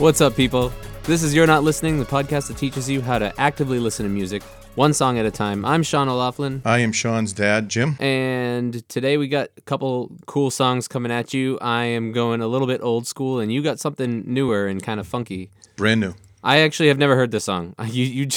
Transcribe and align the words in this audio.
What's 0.00 0.20
up, 0.22 0.34
people? 0.34 0.72
This 1.04 1.22
is 1.22 1.34
You're 1.34 1.46
Not 1.46 1.62
Listening, 1.62 1.98
the 1.98 2.06
podcast 2.06 2.48
that 2.48 2.56
teaches 2.56 2.88
you 2.88 3.00
how 3.02 3.18
to 3.18 3.38
actively 3.38 3.78
listen 3.78 4.04
to 4.04 4.10
music, 4.10 4.42
one 4.74 4.94
song 4.94 5.18
at 5.18 5.26
a 5.26 5.30
time. 5.30 5.64
I'm 5.64 5.82
Sean 5.82 6.08
O'Laughlin, 6.08 6.62
I 6.64 6.78
am 6.78 6.90
Sean's 6.92 7.32
dad, 7.34 7.68
Jim. 7.68 7.96
and 8.00 8.86
today 8.88 9.18
we 9.18 9.28
got 9.28 9.50
a 9.58 9.60
couple 9.62 10.10
cool 10.26 10.50
songs 10.50 10.88
coming 10.88 11.12
at 11.12 11.34
you. 11.34 11.58
I 11.60 11.84
am 11.84 12.12
going 12.12 12.40
a 12.40 12.46
little 12.48 12.66
bit 12.66 12.80
old 12.82 13.06
school, 13.06 13.40
and 13.40 13.52
you 13.52 13.62
got 13.62 13.78
something 13.78 14.24
newer 14.26 14.66
and 14.66 14.82
kind 14.82 15.00
of 15.00 15.06
funky. 15.06 15.50
Brand 15.76 16.00
new. 16.00 16.14
I 16.42 16.58
actually 16.60 16.88
have 16.88 16.98
never 16.98 17.14
heard 17.14 17.30
this 17.30 17.44
song. 17.44 17.74
You, 17.86 18.04
you, 18.04 18.28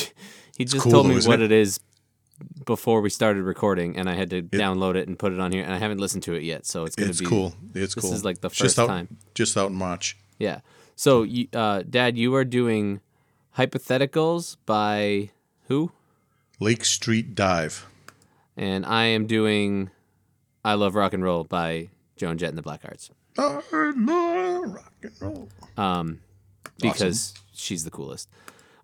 he 0.57 0.65
just 0.65 0.83
cool, 0.83 0.91
told 0.91 1.07
me 1.07 1.15
what 1.21 1.41
it? 1.41 1.51
it 1.51 1.51
is 1.53 1.79
before 2.65 2.99
we 3.01 3.09
started 3.09 3.43
recording, 3.43 3.97
and 3.97 4.09
I 4.09 4.15
had 4.15 4.29
to 4.31 4.41
download 4.41 4.95
it 4.95 5.07
and 5.07 5.17
put 5.17 5.31
it 5.31 5.39
on 5.39 5.51
here, 5.53 5.63
and 5.63 5.73
I 5.73 5.77
haven't 5.77 5.99
listened 5.99 6.23
to 6.23 6.33
it 6.33 6.43
yet, 6.43 6.65
so 6.65 6.83
it's 6.83 6.95
gonna 6.95 7.11
It's 7.11 7.19
be 7.21 7.25
cool. 7.25 7.53
It's 7.73 7.95
this 7.95 8.03
cool. 8.03 8.13
is 8.13 8.25
like 8.25 8.41
the 8.41 8.47
It's 8.49 8.57
just 8.57 8.75
first 8.75 8.79
out, 8.79 8.87
time. 8.87 9.17
Just 9.33 9.55
out 9.57 9.69
in 9.69 9.75
March. 9.75 10.17
Yeah. 10.39 10.59
So, 10.95 11.25
uh, 11.53 11.83
Dad, 11.89 12.17
you 12.17 12.33
are 12.35 12.45
doing 12.45 13.01
hypotheticals 13.57 14.57
by 14.65 15.29
who? 15.67 15.91
Lake 16.59 16.85
Street 16.85 17.35
Dive. 17.35 17.87
And 18.55 18.85
I 18.85 19.05
am 19.05 19.25
doing 19.25 19.89
I 20.63 20.75
Love 20.75 20.95
Rock 20.95 21.13
and 21.13 21.23
Roll 21.23 21.43
by 21.43 21.89
Joan 22.15 22.37
Jett 22.37 22.49
and 22.49 22.57
the 22.57 22.63
Blackhearts. 22.63 23.09
I 23.37 23.61
love 23.95 24.73
rock 24.73 24.93
and 25.01 25.11
roll. 25.19 25.49
Um, 25.75 26.19
because 26.79 27.33
she's 27.53 27.83
the 27.83 27.91
coolest. 27.91 28.29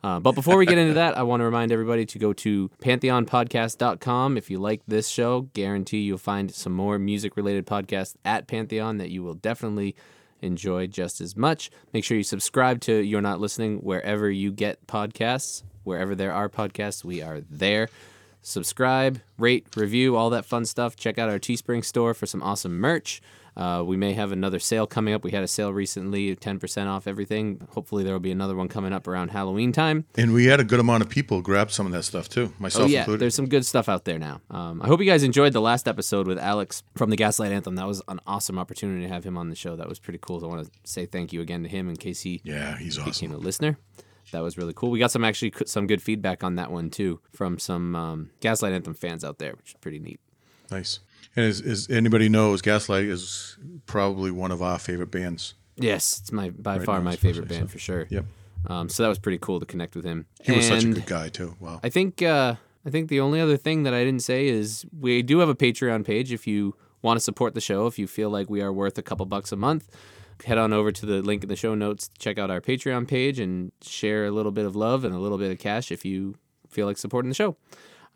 Uh, 0.02 0.20
but 0.20 0.34
before 0.34 0.58
we 0.58 0.66
get 0.66 0.78
into 0.78 0.94
that, 0.94 1.18
I 1.18 1.24
want 1.24 1.42
to 1.42 1.46
remind 1.46 1.72
everybody 1.72 2.06
to 2.06 2.20
go 2.20 2.32
to 2.34 2.70
pantheonpodcast.com. 2.82 4.38
If 4.38 4.50
you 4.50 4.58
like 4.58 4.82
this 4.88 5.10
show, 5.10 5.42
guarantee 5.54 6.00
you'll 6.00 6.18
find 6.18 6.52
some 6.54 6.74
more 6.74 6.98
music 6.98 7.36
related 7.36 7.68
podcasts 7.68 8.16
at 8.24 8.48
Pantheon 8.48 8.98
that 8.98 9.10
you 9.10 9.24
will 9.24 9.34
definitely 9.34 9.96
enjoy 10.42 10.88
just 10.88 11.22
as 11.22 11.36
much. 11.36 11.70
Make 11.94 12.04
sure 12.04 12.18
you 12.18 12.24
subscribe 12.24 12.82
to 12.82 12.94
You're 12.94 13.22
Not 13.22 13.40
Listening 13.40 13.78
wherever 13.80 14.30
you 14.30 14.52
get 14.52 14.86
podcasts. 14.88 15.64
Wherever 15.84 16.16
there 16.16 16.34
are 16.34 16.50
podcasts, 16.50 17.04
we 17.04 17.22
are 17.22 17.42
there. 17.50 17.90
Subscribe, 18.42 19.20
rate, 19.38 19.68
review, 19.76 20.16
all 20.16 20.30
that 20.30 20.46
fun 20.46 20.66
stuff. 20.66 20.96
Check 20.96 21.18
out 21.18 21.30
our 21.30 21.40
Teespring 21.40 21.84
store 21.84 22.14
for 22.14 22.26
some 22.26 22.42
awesome 22.44 22.78
merch. 22.78 23.22
Uh, 23.58 23.84
we 23.86 23.98
may 23.98 24.14
have 24.14 24.32
another 24.32 24.60
sale 24.60 24.88
coming 24.88 25.14
up. 25.14 25.24
We 25.24 25.32
had 25.32 25.44
a 25.44 25.48
sale 25.48 25.74
recently, 25.74 26.36
10% 26.36 26.88
off 26.88 27.08
everything. 27.08 27.68
Hopefully, 27.72 28.04
there 28.04 28.14
will 28.14 28.20
be 28.20 28.32
another 28.32 28.56
one 28.56 28.68
coming 28.68 28.94
up 28.94 29.08
around 29.08 29.30
Halloween 29.32 29.72
time. 29.72 30.06
And 30.18 30.34
we 30.34 30.46
had 30.46 30.60
a 30.60 30.64
good 30.64 30.80
amount 30.80 31.04
of 31.04 31.10
people 31.10 31.42
grab 31.42 31.72
some 31.72 31.86
of 31.86 31.92
that 31.92 32.04
stuff 32.04 32.30
too, 32.30 32.54
myself 32.60 32.86
Oh, 32.86 32.88
yeah, 32.88 33.00
included. 33.00 33.22
there's 33.22 33.36
some 33.36 33.48
good 33.50 33.66
stuff 33.66 33.90
out 33.90 34.06
there 34.06 34.20
now. 34.20 34.42
Um, 34.50 34.82
I 34.82 34.88
hope 34.88 35.00
you 35.00 35.06
guys 35.06 35.24
enjoyed 35.24 35.54
the 35.54 35.62
last 35.62 35.88
episode 35.88 36.28
with 36.28 36.38
Alex 36.40 36.84
from 36.96 37.10
the 37.10 37.16
Gaslight 37.18 37.52
Anthem. 37.52 37.76
That 37.76 37.88
was 37.88 38.02
an 38.08 38.20
awesome 38.26 38.58
opportunity 38.58 39.02
to 39.04 39.10
have 39.14 39.24
him 39.26 39.38
on 39.38 39.50
the 39.50 39.56
show. 39.56 39.76
That 39.76 39.90
was 39.90 40.00
pretty 40.00 40.20
cool. 40.22 40.40
So 40.40 40.46
I 40.48 40.50
want 40.56 40.66
to 40.72 40.80
say 40.84 41.06
thank 41.06 41.34
you 41.34 41.42
again 41.42 41.64
to 41.64 41.70
him 41.70 41.90
in 41.90 41.96
case 41.98 42.22
he 42.22 42.42
yeah, 42.44 42.78
he's 42.78 42.98
became 42.98 43.32
awesome. 43.32 43.34
a 43.34 43.38
listener. 43.38 43.78
That 44.32 44.42
was 44.44 44.58
really 44.60 44.74
cool. 44.76 44.92
We 44.92 45.00
got 45.00 45.10
some 45.12 45.26
actually 45.26 45.54
some 45.66 45.88
good 45.88 46.04
feedback 46.04 46.44
on 46.44 46.56
that 46.56 46.72
one 46.72 46.92
too 46.92 47.20
from 47.34 47.58
some 47.58 47.96
um, 47.96 48.30
Gaslight 48.42 48.74
Anthem 48.74 48.94
fans 48.94 49.24
out 49.24 49.40
there, 49.40 49.54
which 49.54 49.70
is 49.72 49.76
pretty 49.82 49.98
neat. 49.98 50.20
Nice. 50.70 51.00
And 51.36 51.46
as, 51.46 51.62
as 51.62 51.90
anybody 51.90 52.30
knows, 52.30 52.62
Gaslight 52.62 53.06
is 53.06 53.58
probably 53.86 54.32
one 54.32 54.52
of 54.52 54.62
our 54.62 54.80
favorite 54.80 55.12
bands. 55.12 55.54
Yes, 55.76 56.20
it's 56.20 56.32
my 56.32 56.50
by 56.50 56.78
Right 56.78 56.86
far 56.86 56.98
now, 57.00 57.06
my 57.06 57.16
favorite 57.16 57.48
band 57.48 57.70
so. 57.70 57.74
for 57.74 57.80
sure. 57.80 58.08
Yep. 58.10 58.26
Um, 58.68 58.90
so 58.90 59.04
that 59.04 59.10
was 59.10 59.20
pretty 59.20 59.38
cool 59.38 59.60
to 59.60 59.66
connect 59.66 59.96
with 59.96 60.04
him. 60.04 60.26
He 60.44 60.52
was 60.52 60.68
such 60.68 60.84
a 60.84 60.90
good 60.90 61.06
guy 61.06 61.30
too. 61.30 61.56
Wow. 61.60 61.80
I 61.82 61.90
think 61.90 62.22
uh, 62.22 62.56
I 62.86 62.90
think 62.90 63.10
the 63.10 63.20
only 63.20 63.40
other 63.40 63.58
thing 63.58 63.84
that 63.84 63.94
I 63.94 64.04
didn't 64.04 64.24
say 64.24 64.48
is 64.48 64.86
we 64.98 65.22
do 65.22 65.40
have 65.40 65.50
a 65.50 65.56
Patreon 65.56 66.06
page. 66.06 66.34
If 66.34 66.46
you 66.48 66.76
want 67.02 67.18
to 67.18 67.22
support 67.22 67.54
the 67.54 67.62
show, 67.62 67.88
if 67.88 67.98
you 67.98 68.08
feel 68.08 68.30
like 68.30 68.50
we 68.50 68.62
are 68.62 68.74
worth 68.74 68.98
a 68.98 69.02
couple 69.02 69.26
bucks 69.26 69.52
a 69.52 69.56
month, 69.56 69.90
head 70.44 70.58
on 70.58 70.74
over 70.74 70.92
to 70.92 71.06
the 71.06 71.22
link 71.22 71.44
in 71.44 71.50
the 71.50 71.56
show 71.56 71.76
notes. 71.76 72.10
Check 72.18 72.38
out 72.38 72.52
our 72.52 72.60
Patreon 72.62 73.08
page 73.08 73.40
and 73.40 73.72
share 73.82 74.26
a 74.26 74.32
little 74.32 74.52
bit 74.52 74.66
of 74.66 74.76
love 74.76 75.06
and 75.06 75.16
a 75.16 75.20
little 75.20 75.38
bit 75.38 75.52
of 75.52 75.60
cash 75.60 75.92
if 75.92 76.04
you 76.04 76.36
feel 76.70 76.86
like 76.86 76.98
supporting 76.98 77.30
the 77.30 77.36
show. 77.36 77.56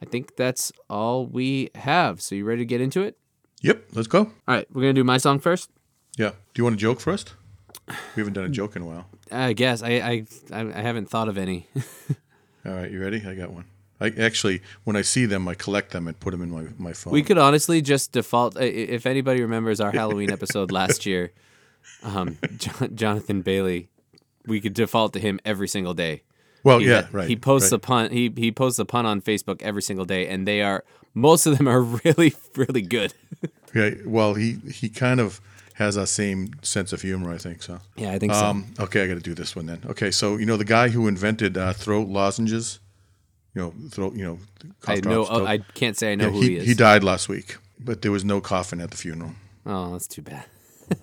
I 0.04 0.06
think 0.06 0.36
that's 0.36 0.70
all 0.90 1.26
we 1.26 1.70
have. 1.76 2.22
So 2.22 2.36
you 2.36 2.44
ready 2.44 2.60
to 2.60 2.66
get 2.66 2.82
into 2.82 3.04
it? 3.04 3.18
Yep. 3.62 3.86
Let's 3.94 4.10
go. 4.10 4.20
All 4.20 4.32
right, 4.48 4.68
we're 4.74 4.82
gonna 4.82 4.92
do 4.92 5.06
my 5.06 5.16
song 5.16 5.40
first. 5.40 5.70
Yeah. 6.18 6.32
Do 6.32 6.60
you 6.60 6.66
want 6.66 6.76
a 6.76 6.78
joke 6.78 7.00
first? 7.00 7.36
We 7.88 7.96
haven't 8.18 8.34
done 8.34 8.44
a 8.44 8.50
joke 8.50 8.76
in 8.76 8.82
a 8.82 8.86
while. 8.86 9.06
I 9.32 9.54
guess 9.54 9.82
I 9.82 9.92
I 9.92 10.26
I 10.52 10.82
haven't 10.82 11.10
thought 11.10 11.30
of 11.30 11.38
any. 11.38 11.68
All 12.66 12.74
right, 12.74 12.92
you 12.92 13.02
ready? 13.02 13.24
I 13.26 13.34
got 13.34 13.52
one. 13.52 13.64
I 14.02 14.08
actually, 14.20 14.62
when 14.84 14.98
I 14.98 15.02
see 15.04 15.26
them, 15.26 15.48
I 15.48 15.54
collect 15.54 15.92
them 15.92 16.10
and 16.10 16.20
put 16.20 16.32
them 16.32 16.42
in 16.42 16.52
my, 16.52 16.66
my 16.78 16.92
phone. 16.92 17.14
We 17.14 17.24
could 17.24 17.38
honestly 17.38 17.82
just 17.82 18.12
default. 18.12 18.60
If 18.60 19.06
anybody 19.06 19.42
remembers 19.42 19.80
our 19.80 19.92
Halloween 19.92 20.30
episode 20.38 20.72
last 20.72 21.06
year, 21.06 21.32
um, 22.04 22.38
Jon- 22.58 22.96
Jonathan 22.96 23.42
Bailey, 23.42 23.88
we 24.46 24.60
could 24.60 24.74
default 24.74 25.14
to 25.14 25.20
him 25.20 25.40
every 25.46 25.70
single 25.70 25.94
day. 25.94 26.24
Well, 26.64 26.80
He 26.80 26.88
yeah, 26.88 27.08
right. 27.12 27.28
He 27.28 27.36
posts 27.36 27.72
right. 27.72 27.78
a 27.78 27.80
pun. 27.80 28.12
He 28.12 28.32
he 28.36 28.52
posts 28.52 28.80
a 28.80 28.86
pun 28.86 29.06
on 29.06 29.22
Facebook 29.22 29.62
every 29.62 29.82
single 29.82 30.06
day, 30.06 30.28
and 30.28 30.48
they 30.48 30.62
are 30.62 30.84
most 31.14 31.46
of 31.46 31.58
them 31.58 31.68
are 31.68 31.82
really 32.06 32.34
really 32.56 32.82
good. 32.82 33.14
Yeah, 33.76 33.90
well, 34.06 34.36
he 34.36 34.58
he 34.72 34.88
kind 34.88 35.20
of 35.20 35.42
has 35.74 35.96
that 35.96 36.06
same 36.06 36.52
sense 36.62 36.94
of 36.94 37.02
humor, 37.02 37.34
I 37.34 37.40
think. 37.40 37.64
So, 37.64 37.80
Yeah, 37.96 38.12
I 38.12 38.20
think 38.20 38.32
so. 38.32 38.46
um, 38.46 38.72
okay, 38.80 39.04
I 39.04 39.08
got 39.08 39.16
to 39.16 39.20
do 39.20 39.34
this 39.34 39.56
one 39.56 39.66
then. 39.66 39.82
Okay, 39.88 40.12
so 40.12 40.38
you 40.38 40.46
know 40.46 40.58
the 40.58 40.64
guy 40.64 40.90
who 40.90 41.08
invented 41.08 41.58
uh, 41.58 41.74
throat 41.74 42.08
lozenges, 42.08 42.80
you 43.56 43.62
know, 43.64 43.74
throat, 43.90 44.14
you 44.16 44.24
know, 44.24 44.38
cough 44.82 44.98
I 44.98 45.00
know. 45.00 45.02
drops, 45.16 45.30
oh, 45.32 45.38
throat- 45.40 45.48
I 45.48 45.58
can't 45.74 45.98
say 45.98 46.12
I 46.12 46.16
know 46.16 46.26
yeah, 46.26 46.30
who 46.32 46.42
he, 46.42 46.50
he 46.50 46.56
is. 46.58 46.68
he 46.68 46.74
died 46.76 47.04
last 47.04 47.28
week, 47.30 47.58
but 47.80 48.04
there 48.04 48.12
was 48.12 48.24
no 48.24 48.40
coffin 48.42 48.80
at 48.80 48.92
the 48.92 48.98
funeral. 48.98 49.32
Oh, 49.66 49.92
that's 49.94 50.06
too 50.08 50.22
bad. 50.22 50.46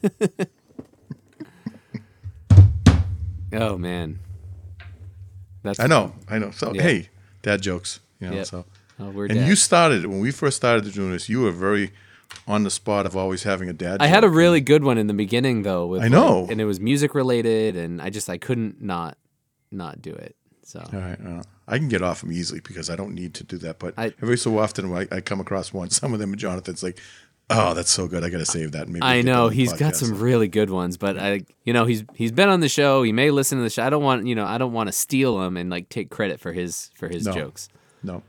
oh 3.53 3.77
man, 3.79 4.19
that's 5.63 5.81
I 5.81 5.87
know, 5.87 6.15
I 6.29 6.39
know. 6.39 6.51
So 6.51 6.73
Yeah. 6.75 6.83
hey, 6.83 7.09
dad 7.43 7.63
jokes, 7.63 8.01
you 8.21 8.29
know. 8.29 8.37
Yep. 8.37 8.47
So 8.47 8.65
Oh, 8.99 9.09
and 9.23 9.29
dead. 9.31 9.49
you 9.49 9.57
started 9.57 10.05
when 10.07 10.21
we 10.21 10.31
first 10.31 10.57
started 10.59 10.93
doing 10.93 11.13
this. 11.13 11.29
You 11.29 11.41
were 11.43 11.53
very 11.53 11.91
on 12.47 12.63
the 12.65 12.71
spot 12.71 13.07
of 13.07 13.17
always 13.17 13.43
having 13.45 13.69
a 13.69 13.73
dad. 13.73 14.01
I 14.03 14.07
had 14.07 14.25
a 14.25 14.29
really 14.29 14.61
good 14.61 14.85
one 14.85 14.99
in 14.99 15.07
the 15.07 15.15
beginning 15.15 15.63
though. 15.63 15.87
With 15.87 16.03
I 16.03 16.09
know. 16.09 16.43
like- 16.43 16.51
and 16.53 16.61
it 16.61 16.65
was 16.67 16.79
music 16.81 17.15
related, 17.15 17.77
and 17.77 18.01
I 18.03 18.11
just 18.11 18.29
I 18.29 18.37
couldn't 18.39 18.81
not 18.83 19.17
not 19.71 20.03
do 20.03 20.13
it. 20.13 20.37
So 20.65 20.81
All 20.93 21.01
right, 21.01 21.19
uh, 21.27 21.43
I 21.67 21.79
can 21.79 21.89
get 21.89 22.03
off 22.03 22.21
them 22.21 22.31
easily 22.31 22.61
because 22.61 22.91
I 22.91 22.95
don't 22.97 23.15
need 23.15 23.35
to 23.35 23.45
do 23.45 23.57
that. 23.59 23.79
But 23.81 23.95
I- 23.99 24.13
every 24.23 24.37
so 24.39 24.59
often, 24.59 24.93
I, 24.95 25.09
I 25.11 25.21
come 25.21 25.41
across 25.41 25.73
one. 25.73 25.91
Some 26.01 26.13
of 26.13 26.19
them, 26.21 26.37
Jonathan's 26.37 26.83
like, 26.83 26.99
"Oh, 27.51 27.75
that's 27.75 27.91
so 27.91 28.07
good! 28.09 28.25
I 28.25 28.31
got 28.31 28.39
to 28.39 28.47
save 28.47 28.73
that." 28.73 28.89
Maybe 28.89 29.03
I 29.03 29.23
know 29.23 29.49
he's 29.49 29.73
got 29.73 29.97
some 29.97 30.19
really 30.19 30.49
good 30.49 30.71
ones, 30.71 30.97
but 30.97 31.19
I 31.19 31.43
you 31.65 31.73
know 31.73 31.85
he's 31.85 32.05
he's 32.15 32.33
been 32.33 32.49
on 32.49 32.61
the 32.61 32.69
show. 32.69 33.03
He 33.03 33.13
may 33.13 33.31
listen 33.31 33.59
to 33.59 33.65
the 33.65 33.71
show. 33.71 33.83
I 33.85 33.91
don't 33.91 34.03
want 34.03 34.27
you 34.27 34.35
know 34.35 34.45
I 34.47 34.57
don't 34.59 34.73
want 34.73 34.89
to 34.89 34.93
steal 34.93 35.43
him 35.43 35.57
and 35.57 35.69
like 35.71 35.89
take 35.89 36.11
credit 36.11 36.41
for 36.41 36.53
his 36.53 36.91
for 36.95 37.09
his 37.09 37.27
No. 37.27 37.33
jokes. 37.33 37.69
No, 38.03 38.23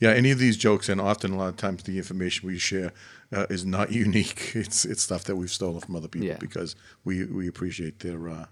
yeah, 0.00 0.10
any 0.10 0.30
of 0.30 0.38
these 0.38 0.56
jokes, 0.56 0.88
and 0.88 1.00
often 1.00 1.32
a 1.32 1.36
lot 1.36 1.48
of 1.48 1.56
times 1.56 1.82
the 1.82 1.96
information 1.98 2.46
we 2.46 2.58
share 2.58 2.92
uh, 3.34 3.46
is 3.50 3.64
not 3.66 3.90
unique. 4.04 4.52
It's 4.54 4.84
it's 4.84 5.02
stuff 5.02 5.24
that 5.24 5.36
we've 5.36 5.50
stolen 5.50 5.80
from 5.80 5.96
other 5.96 6.08
people 6.08 6.28
Yeah. 6.28 6.36
because 6.38 6.76
we 7.04 7.24
we 7.24 7.48
appreciate 7.48 8.00
their 8.00 8.28
uh, 8.28 8.46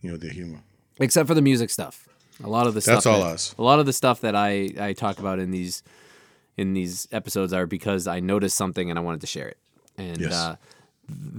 you 0.00 0.10
know 0.10 0.16
their 0.16 0.30
humor. 0.32 0.60
except 1.00 1.26
for 1.26 1.34
the 1.34 1.42
music 1.42 1.70
stuff. 1.70 2.08
A 2.42 2.48
lot 2.48 2.66
of 2.66 2.74
the 2.74 2.80
stuff 2.80 2.96
That's 2.96 3.06
all 3.06 3.20
that- 3.20 3.34
us. 3.34 3.54
A 3.58 3.62
lot 3.62 3.78
of 3.78 3.86
the 3.86 3.92
stuff 3.92 4.20
that 4.20 4.34
I 4.36 4.70
I 4.78 4.92
talk 4.92 5.18
about 5.18 5.38
in 5.38 5.50
these 5.52 5.82
in 6.56 6.72
these 6.74 7.08
episodes 7.12 7.52
are 7.52 7.66
because 7.66 8.06
I 8.06 8.20
noticed 8.20 8.56
something 8.56 8.90
and 8.90 8.98
I 8.98 9.02
wanted 9.02 9.20
to 9.22 9.26
share 9.26 9.48
it. 9.48 9.58
And 9.98 10.20
Yes. 10.20 10.32
uh, 10.32 10.56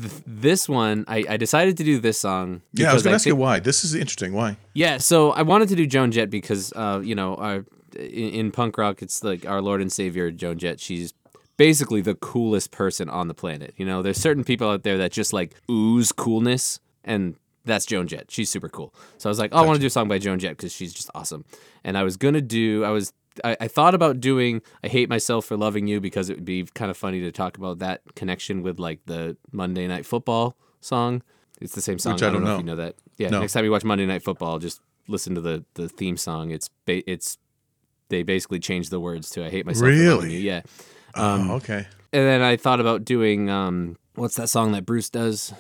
th- 0.02 0.14
this 0.26 0.68
one, 0.70 1.06
I, 1.08 1.24
I 1.30 1.38
decided 1.38 1.78
to 1.78 1.84
do 1.84 2.00
this 2.00 2.20
song. 2.20 2.62
Yeah, 2.74 2.92
I 2.92 2.94
was 2.94 3.04
going 3.04 3.12
to 3.12 3.16
ask 3.16 3.26
you 3.26 3.36
why. 3.36 3.60
This 3.60 3.84
is 3.84 3.96
interesting. 3.96 4.34
Why? 4.34 4.58
Yeah, 4.74 4.98
so 4.98 5.32
I 5.32 5.42
wanted 5.42 5.70
to 5.70 5.76
do 5.76 5.86
Joan 5.86 6.12
Jett 6.12 6.30
because, 6.30 6.72
uh, 6.76 7.02
you 7.04 7.16
know, 7.16 7.36
our, 7.36 7.66
in, 7.96 8.30
in 8.30 8.52
punk 8.52 8.78
rock, 8.78 9.02
it's 9.02 9.24
like 9.24 9.46
our 9.46 9.62
Lord 9.62 9.82
and 9.82 9.92
Savior, 9.92 10.32
Joan 10.32 10.58
Jett. 10.58 10.80
She's 10.80 11.14
basically 11.58 12.02
the 12.02 12.16
coolest 12.16 12.72
person 12.72 13.10
on 13.10 13.28
the 13.30 13.34
planet. 13.34 13.74
You 13.78 13.86
know, 13.86 14.02
there's 14.02 14.18
certain 14.18 14.44
people 14.44 14.70
out 14.70 14.84
there 14.84 14.98
that 14.98 15.12
just 15.14 15.32
like 15.34 15.56
ooze 15.72 16.12
coolness, 16.12 16.80
and 17.06 17.36
that's 17.64 17.86
Joan 17.86 18.08
Jett. 18.08 18.30
She's 18.30 18.50
super 18.50 18.68
cool. 18.70 18.94
So 19.18 19.30
I 19.30 19.32
was 19.32 19.40
like, 19.40 19.52
oh, 19.54 19.58
I 19.60 19.66
want 19.66 19.76
to 19.78 19.80
do 19.82 19.88
a 19.88 19.90
song 19.90 20.08
by 20.10 20.18
Joan 20.20 20.40
Jett 20.40 20.58
because 20.58 20.74
she's 20.74 20.94
just 20.94 21.10
awesome. 21.16 21.46
And 21.84 21.98
I 21.98 22.04
was 22.04 22.18
gonna 22.18 22.42
do, 22.42 22.84
I 22.84 22.90
was. 22.90 23.12
I, 23.44 23.58
I 23.62 23.68
thought 23.68 23.94
about 23.96 24.20
doing 24.20 24.62
I 24.84 24.88
Hate 24.88 25.10
Myself 25.10 25.46
for 25.46 25.58
Loving 25.58 25.88
You 25.88 26.00
because 26.00 26.30
it 26.30 26.36
would 26.38 26.46
be 26.46 26.64
kind 26.74 26.90
of 26.92 26.98
funny 26.98 27.20
to 27.22 27.32
talk 27.32 27.58
about 27.58 27.80
that 27.80 28.02
connection 28.16 28.62
with 28.64 28.80
like 28.80 29.00
the 29.06 29.38
Monday 29.52 29.88
Night 29.88 30.06
Football 30.06 30.56
song. 30.82 31.22
It's 31.62 31.74
the 31.76 31.82
same 31.82 32.00
song. 32.00 32.14
Which 32.14 32.24
I 32.24 32.30
don't 32.32 32.42
know, 32.44 32.48
know. 32.50 32.56
if 32.56 32.60
you 32.62 32.66
know 32.66 32.76
that. 32.76 32.96
Yeah, 33.18 33.30
No. 33.30 33.40
next 33.42 33.54
time 33.54 33.64
you 33.66 33.72
watch 33.72 33.84
Monday 33.84 34.06
Night 34.06 34.24
Football, 34.24 34.60
just 34.60 34.82
listen 35.08 35.36
to 35.36 35.42
the 35.42 35.64
the 35.76 35.88
theme 35.90 36.18
song. 36.18 36.52
It's 36.52 36.70
ba- 36.86 37.10
it's 37.10 37.38
they 38.10 38.24
basically 38.24 38.60
changed 38.60 38.92
the 38.92 39.00
words 39.00 39.30
to 39.32 39.46
"I 39.46 39.50
hate 39.50 39.66
myself." 39.66 39.82
for 39.82 39.86
loving 39.92 40.00
Really? 40.06 40.34
you. 40.36 40.40
Yeah. 40.40 40.62
oh, 41.16 41.54
okay. 41.56 41.88
And 42.14 42.24
then 42.26 42.42
I 42.42 42.56
thought 42.58 42.80
about 42.80 43.04
doing 43.06 43.50
um, 43.50 43.98
what's 44.16 44.36
that 44.36 44.48
song 44.50 44.72
that 44.74 44.86
Bruce 44.86 45.10
does? 45.10 45.54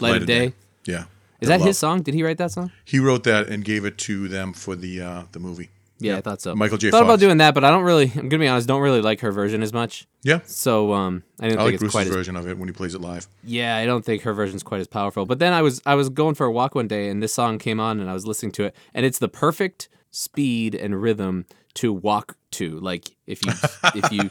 Light, 0.00 0.20
of 0.22 0.26
Day. 0.26 0.52
Yeah. 0.84 1.04
Is 1.40 1.48
that 1.48 1.60
Love. 1.60 1.68
his 1.68 1.78
song? 1.78 2.02
Did 2.02 2.14
he 2.14 2.22
write 2.22 2.38
that 2.38 2.50
song? 2.52 2.70
He 2.84 2.98
wrote 2.98 3.24
that 3.24 3.48
and 3.48 3.62
gave 3.64 3.84
it 3.84 3.98
to 3.98 4.26
them 4.28 4.52
for 4.52 4.74
the 4.76 5.00
uh, 5.00 5.22
the 5.32 5.38
movie. 5.38 5.68
Yeah, 5.98 6.18
I 6.18 6.20
thought 6.20 6.42
so. 6.42 6.54
Michael 6.54 6.78
J. 6.78 6.90
Thought 6.90 7.04
about 7.04 7.20
doing 7.20 7.38
that, 7.38 7.54
but 7.54 7.64
I 7.64 7.70
don't 7.70 7.84
really. 7.84 8.12
I'm 8.14 8.28
gonna 8.28 8.40
be 8.40 8.48
honest. 8.48 8.68
Don't 8.68 8.82
really 8.82 9.00
like 9.00 9.20
her 9.20 9.32
version 9.32 9.62
as 9.62 9.72
much. 9.72 10.06
Yeah, 10.22 10.40
So 10.44 10.92
um, 10.92 11.22
I 11.40 11.48
didn't 11.48 11.60
I 11.60 11.62
think 11.62 11.66
like 11.66 11.74
it's 11.74 11.80
Bruce's 11.80 11.94
quite 11.94 12.06
as 12.08 12.12
version 12.12 12.36
of 12.36 12.48
it 12.48 12.58
when 12.58 12.68
he 12.68 12.72
plays 12.72 12.94
it 12.94 13.00
live. 13.00 13.26
Yeah, 13.44 13.76
I 13.76 13.86
don't 13.86 14.04
think 14.04 14.22
her 14.22 14.32
version's 14.32 14.62
quite 14.62 14.80
as 14.80 14.88
powerful. 14.88 15.24
But 15.24 15.38
then 15.38 15.52
I 15.52 15.62
was 15.62 15.80
I 15.86 15.94
was 15.94 16.08
going 16.08 16.34
for 16.34 16.46
a 16.46 16.52
walk 16.52 16.74
one 16.74 16.88
day 16.88 17.08
and 17.08 17.22
this 17.22 17.32
song 17.32 17.58
came 17.58 17.80
on 17.80 18.00
and 18.00 18.10
I 18.10 18.12
was 18.12 18.26
listening 18.26 18.52
to 18.52 18.64
it 18.64 18.76
and 18.92 19.06
it's 19.06 19.18
the 19.18 19.28
perfect 19.28 19.88
speed 20.10 20.74
and 20.74 21.00
rhythm 21.00 21.46
to 21.74 21.92
walk 21.92 22.36
to. 22.52 22.78
Like 22.80 23.16
if 23.26 23.44
you 23.46 23.52
if 23.94 24.12
you 24.12 24.30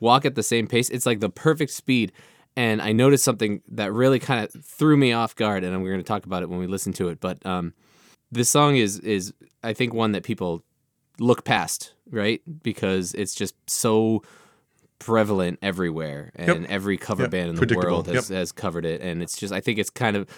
walk 0.00 0.24
at 0.24 0.34
the 0.34 0.42
same 0.42 0.66
pace, 0.66 0.88
it's 0.90 1.06
like 1.06 1.20
the 1.20 1.30
perfect 1.30 1.70
speed. 1.70 2.12
And 2.58 2.80
I 2.80 2.92
noticed 2.92 3.22
something 3.22 3.60
that 3.72 3.92
really 3.92 4.18
kind 4.18 4.42
of 4.42 4.64
threw 4.64 4.96
me 4.96 5.12
off 5.12 5.36
guard, 5.36 5.62
and 5.62 5.82
we're 5.82 5.90
going 5.90 6.02
to 6.02 6.08
talk 6.08 6.24
about 6.24 6.42
it 6.42 6.48
when 6.48 6.58
we 6.58 6.66
listen 6.66 6.94
to 6.94 7.08
it. 7.08 7.20
But 7.20 7.44
um, 7.44 7.74
this 8.32 8.48
song 8.48 8.76
is 8.76 8.98
is 9.00 9.34
I 9.62 9.74
think 9.74 9.92
one 9.92 10.12
that 10.12 10.22
people 10.22 10.64
look 11.18 11.44
past, 11.44 11.92
right? 12.10 12.40
Because 12.62 13.14
it's 13.14 13.34
just 13.34 13.54
so 13.68 14.22
prevalent 14.98 15.58
everywhere, 15.62 16.32
and 16.36 16.62
Yep. 16.62 16.70
every 16.70 16.96
cover 16.96 17.22
Yep. 17.24 17.30
band 17.30 17.48
in 17.50 17.54
the 17.56 17.76
world 17.76 18.06
has, 18.08 18.28
has 18.28 18.52
covered 18.52 18.86
it. 18.86 19.00
And 19.02 19.22
it's 19.22 19.36
just 19.36 19.52
I 19.52 19.60
think 19.60 19.78
it's 19.78 19.90
kind 19.90 20.16
of 20.16 20.28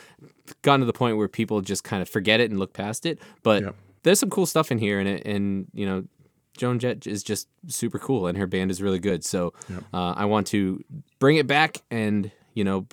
gotten 0.63 0.81
to 0.81 0.87
the 0.87 0.93
point 0.93 1.17
where 1.17 1.29
people 1.29 1.61
just 1.61 1.85
kind 1.85 2.03
of 2.03 2.09
forget 2.09 2.41
it 2.41 2.51
and 2.51 2.59
look 2.59 2.73
past 2.73 3.07
it. 3.07 3.19
But 3.43 3.63
Yep. 3.63 3.77
there's 4.03 4.19
some 4.21 4.31
cool 4.31 4.47
stuff 4.47 4.71
in 4.73 4.79
here, 4.79 4.99
and 4.99 5.09
it, 5.09 5.25
and 5.27 5.67
you 5.75 5.87
know. 5.87 6.05
Joan 6.57 6.81
Jett 6.81 7.07
is 7.07 7.23
just 7.23 7.47
super 7.69 8.01
cool, 8.01 8.27
and 8.27 8.37
her 8.37 8.49
band 8.49 8.73
is 8.73 8.83
really 8.83 8.99
good. 8.99 9.25
So 9.25 9.53
uh, 9.95 10.15
I 10.17 10.25
want 10.25 10.49
to 10.49 10.83
bring 11.21 11.37
it 11.37 11.47
back, 11.47 11.83
and 11.89 12.33
you 12.53 12.65
know, 12.65 12.89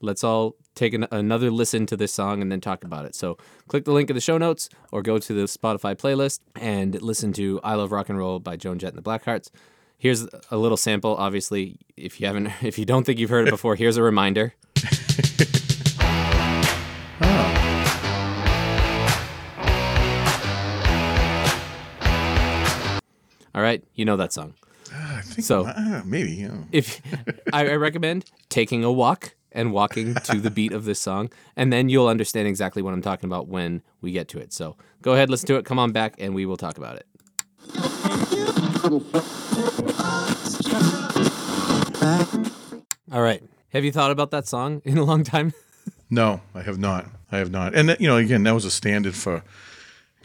let's 0.00 0.24
all 0.24 0.56
take 0.74 0.94
an, 0.94 1.06
another 1.10 1.50
listen 1.50 1.86
to 1.86 1.96
this 1.96 2.12
song 2.12 2.40
and 2.42 2.50
then 2.50 2.60
talk 2.60 2.84
about 2.84 3.04
it. 3.04 3.14
So 3.14 3.36
click 3.68 3.84
the 3.84 3.92
link 3.92 4.10
in 4.10 4.14
the 4.14 4.20
show 4.20 4.38
notes 4.38 4.68
or 4.90 5.02
go 5.02 5.18
to 5.18 5.32
the 5.34 5.42
Spotify 5.44 5.94
playlist 5.96 6.40
and 6.56 7.00
listen 7.02 7.32
to 7.34 7.60
I 7.62 7.74
Love 7.74 7.92
Rock 7.92 8.08
and 8.08 8.18
Roll 8.18 8.38
by 8.40 8.56
Joan 8.56 8.78
Jett 8.78 8.94
and 8.94 8.98
the 9.02 9.08
Blackhearts. 9.08 9.50
Here's 9.98 10.26
a 10.50 10.56
little 10.56 10.76
sample. 10.76 11.14
Obviously, 11.16 11.78
if 11.96 12.20
you 12.20 12.26
haven't, 12.26 12.50
if 12.62 12.78
you 12.78 12.84
don't 12.84 13.04
think 13.04 13.18
you've 13.18 13.30
heard 13.30 13.46
it 13.48 13.50
before, 13.52 13.76
here's 13.76 13.96
a 13.96 14.02
reminder. 14.02 14.54
All 23.54 23.60
right, 23.62 23.84
you 23.94 24.04
know 24.06 24.16
that 24.16 24.32
song. 24.32 24.54
I 24.94 25.20
think 25.20 25.44
So- 25.44 25.66
uh, 25.66 26.02
maybe. 26.06 26.32
Yeah. 26.32 26.56
if 26.72 27.00
I, 27.52 27.68
I 27.68 27.74
recommend 27.74 28.24
taking 28.48 28.82
a 28.82 28.90
walk 28.90 29.34
and 29.54 29.72
walking 29.72 30.14
to 30.14 30.40
the 30.40 30.50
beat 30.50 30.72
of 30.72 30.84
this 30.84 31.00
song, 31.00 31.30
and 31.56 31.72
then 31.72 31.88
you'll 31.88 32.08
understand 32.08 32.48
exactly 32.48 32.82
what 32.82 32.94
I'm 32.94 33.02
talking 33.02 33.28
about 33.28 33.48
when 33.48 33.82
we 34.00 34.12
get 34.12 34.28
to 34.28 34.38
it. 34.38 34.52
So 34.52 34.76
go 35.02 35.12
ahead, 35.12 35.30
listen 35.30 35.46
to 35.48 35.56
it, 35.56 35.64
come 35.64 35.78
on 35.78 35.92
back, 35.92 36.14
and 36.18 36.34
we 36.34 36.46
will 36.46 36.56
talk 36.56 36.78
about 36.78 36.96
it. 36.96 37.06
All 43.12 43.20
right. 43.22 43.42
Have 43.70 43.84
you 43.84 43.92
thought 43.92 44.10
about 44.10 44.30
that 44.30 44.46
song 44.46 44.80
in 44.84 44.98
a 44.98 45.04
long 45.04 45.24
time? 45.24 45.52
No, 46.10 46.42
I 46.54 46.60
have 46.60 46.78
not. 46.78 47.06
I 47.32 47.38
have 47.38 47.50
not. 47.50 47.74
And 47.74 47.96
you 47.98 48.06
know, 48.06 48.18
again, 48.18 48.42
that 48.42 48.52
was 48.52 48.66
a 48.66 48.70
standard 48.70 49.14
for 49.14 49.42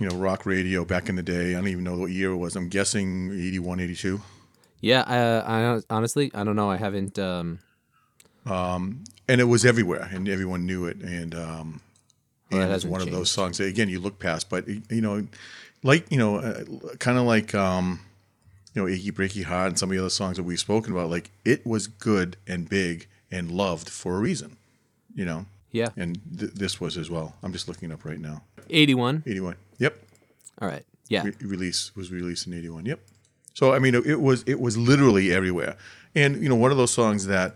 you 0.01 0.09
know 0.09 0.18
rock 0.18 0.45
radio 0.45 0.83
back 0.83 1.07
in 1.07 1.15
the 1.15 1.23
day. 1.23 1.51
I 1.51 1.59
don't 1.59 1.69
even 1.69 1.85
know 1.85 1.95
what 1.97 2.12
year 2.12 2.31
it 2.31 2.35
was. 2.35 2.57
I'm 2.57 2.68
guessing 2.68 3.31
81, 3.31 3.80
82. 3.80 4.19
yeah, 4.81 5.00
uh, 5.03 5.44
I 5.47 5.95
honestly 5.95 6.30
I 6.33 6.44
don't 6.44 6.57
know. 6.57 6.69
I 6.69 6.75
haven't. 6.75 7.18
Um, 7.18 7.59
and 8.49 9.41
it 9.41 9.45
was 9.45 9.65
everywhere, 9.65 10.09
and 10.11 10.27
everyone 10.29 10.65
knew 10.65 10.85
it. 10.85 10.97
And 10.97 11.35
um, 11.35 11.81
Well, 12.51 12.61
and 12.61 12.71
it's 12.71 12.83
hasn't 12.83 12.91
one 12.91 13.01
of 13.01 13.11
those 13.11 13.29
songs 13.31 13.59
again 13.59 13.89
you 13.89 13.99
look 13.99 14.19
past, 14.19 14.49
but 14.49 14.67
you 14.67 15.01
know, 15.01 15.27
like 15.83 16.11
you 16.11 16.17
know, 16.17 16.38
uh, 16.38 16.63
kind 16.99 17.17
of 17.17 17.25
like 17.25 17.53
um, 17.55 17.99
you 18.73 18.81
know, 18.81 18.88
"Achy 18.88 19.11
Breaky 19.11 19.44
Heart" 19.44 19.67
and 19.69 19.79
some 19.79 19.89
of 19.89 19.95
the 19.95 19.99
other 20.01 20.09
songs 20.09 20.38
that 20.38 20.44
we've 20.44 20.59
spoken 20.59 20.91
about. 20.94 21.09
Like 21.09 21.31
it 21.45 21.65
was 21.65 21.88
good 21.88 22.38
and 22.47 22.67
big 22.69 23.07
and 23.31 23.51
loved 23.51 23.89
for 23.89 24.15
a 24.15 24.19
reason, 24.19 24.55
you 25.13 25.25
know. 25.25 25.45
yeah, 25.71 25.89
And 25.97 26.19
th- 26.39 26.53
this 26.53 26.79
was 26.79 26.95
as 26.97 27.09
well. 27.09 27.35
I'm 27.44 27.51
just 27.51 27.67
looking 27.67 27.91
it 27.91 27.94
up 27.94 28.05
right 28.05 28.19
now. 28.19 28.41
81. 28.69 29.23
81. 29.25 29.55
Yep. 29.79 29.97
All 30.61 30.67
right. 30.69 30.85
Yeah. 31.09 31.23
Re- 31.23 31.33
release 31.41 31.94
was 31.95 32.11
released 32.11 32.47
in 32.47 32.53
81 32.53 32.85
yep 32.85 32.99
so 33.53 33.73
i 33.73 33.79
mean 33.79 33.95
it, 33.95 34.05
it 34.05 34.19
was 34.19 34.44
it 34.44 34.59
was 34.59 34.77
literally 34.77 35.31
everywhere 35.33 35.77
and 36.13 36.41
you 36.44 36.49
know 36.49 36.55
one 36.55 36.69
of 36.69 36.75
those 36.77 36.91
songs 36.91 37.27
that 37.27 37.55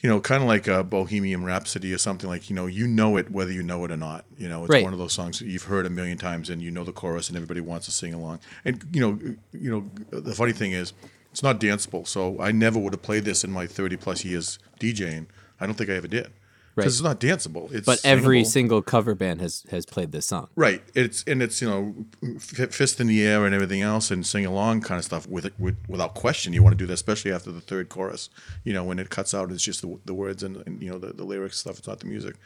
you 0.00 0.08
know 0.10 0.20
kind 0.20 0.42
of 0.42 0.48
like 0.48 0.66
a 0.68 0.84
bohemian 0.84 1.42
rhapsody 1.44 1.92
or 1.92 1.98
something 1.98 2.28
like 2.28 2.50
you 2.50 2.56
know 2.56 2.66
you 2.66 2.86
know 2.86 3.16
it 3.16 3.30
whether 3.30 3.50
you 3.50 3.62
know 3.62 3.84
it 3.84 3.90
or 3.90 3.96
not 3.96 4.24
you 4.38 4.48
know? 4.48 4.64
It's 4.64 4.72
Right. 4.72 4.84
one 4.84 4.92
of 4.92 4.98
those 4.98 5.12
songs 5.14 5.38
that 5.38 5.46
you've 5.48 5.64
heard 5.64 5.86
a 5.86 5.90
million 5.90 6.18
times 6.18 6.50
and 6.50 6.60
you 6.62 6.70
know 6.70 6.84
the 6.84 6.92
chorus 6.92 7.28
and 7.28 7.36
everybody 7.36 7.60
wants 7.60 7.86
to 7.86 7.92
sing 7.92 8.12
along. 8.14 8.40
And 8.64 8.84
you 8.92 9.00
know 9.00 9.18
you 9.52 9.70
know 9.70 9.90
the 10.10 10.34
funny 10.34 10.52
thing 10.52 10.72
is 10.72 10.92
it's 11.32 11.42
not 11.42 11.60
danceable 11.60 12.06
so 12.06 12.40
i 12.40 12.50
never 12.52 12.78
would 12.78 12.92
have 12.94 13.02
played 13.02 13.24
this 13.24 13.44
in 13.44 13.50
my 13.50 13.66
30 13.66 13.96
plus 13.96 14.24
years 14.24 14.58
djing. 14.80 15.26
I 15.60 15.66
don't 15.66 15.74
think 15.74 15.90
i 15.90 15.94
ever 15.94 16.08
did 16.08 16.30
Right. 16.76 16.84
because 16.84 16.96
it's 16.96 17.02
not 17.02 17.20
danceable 17.20 17.72
it's 17.72 17.86
But 17.86 18.00
every 18.04 18.40
singable. 18.44 18.50
single 18.50 18.82
cover 18.82 19.14
band 19.14 19.40
has 19.40 19.64
has 19.70 19.86
played 19.86 20.12
this 20.12 20.26
song. 20.26 20.48
Right. 20.56 20.82
It's 20.94 21.24
and 21.26 21.42
it's 21.42 21.62
you 21.62 21.68
know 21.68 21.94
f- 22.38 22.72
fist 22.74 23.00
in 23.00 23.06
the 23.06 23.22
air 23.26 23.46
and 23.46 23.54
everything 23.54 23.80
else 23.80 24.10
and 24.10 24.26
sing 24.26 24.44
along 24.44 24.82
kind 24.82 24.98
of 24.98 25.04
stuff 25.04 25.26
with 25.26 25.50
with, 25.58 25.76
without 25.88 26.14
question. 26.14 26.52
You 26.52 26.62
want 26.62 26.74
to 26.74 26.76
do 26.76 26.86
that, 26.86 26.92
especially 26.92 27.32
after 27.32 27.50
the 27.50 27.62
third 27.62 27.88
chorus. 27.88 28.28
You 28.62 28.74
know 28.74 28.84
when 28.84 28.98
it 28.98 29.08
cuts 29.08 29.32
out, 29.34 29.50
it's 29.50 29.62
just 29.64 29.80
the, 29.80 29.98
the 30.04 30.12
words 30.14 30.42
and, 30.42 30.62
and 30.66 30.82
you 30.82 30.90
know 30.90 30.98
the, 30.98 31.14
the 31.14 31.24
lyrics 31.24 31.58
stuff. 31.58 31.78
It's 31.78 31.88
not 31.88 32.00
the 32.00 32.06
music. 32.06 32.36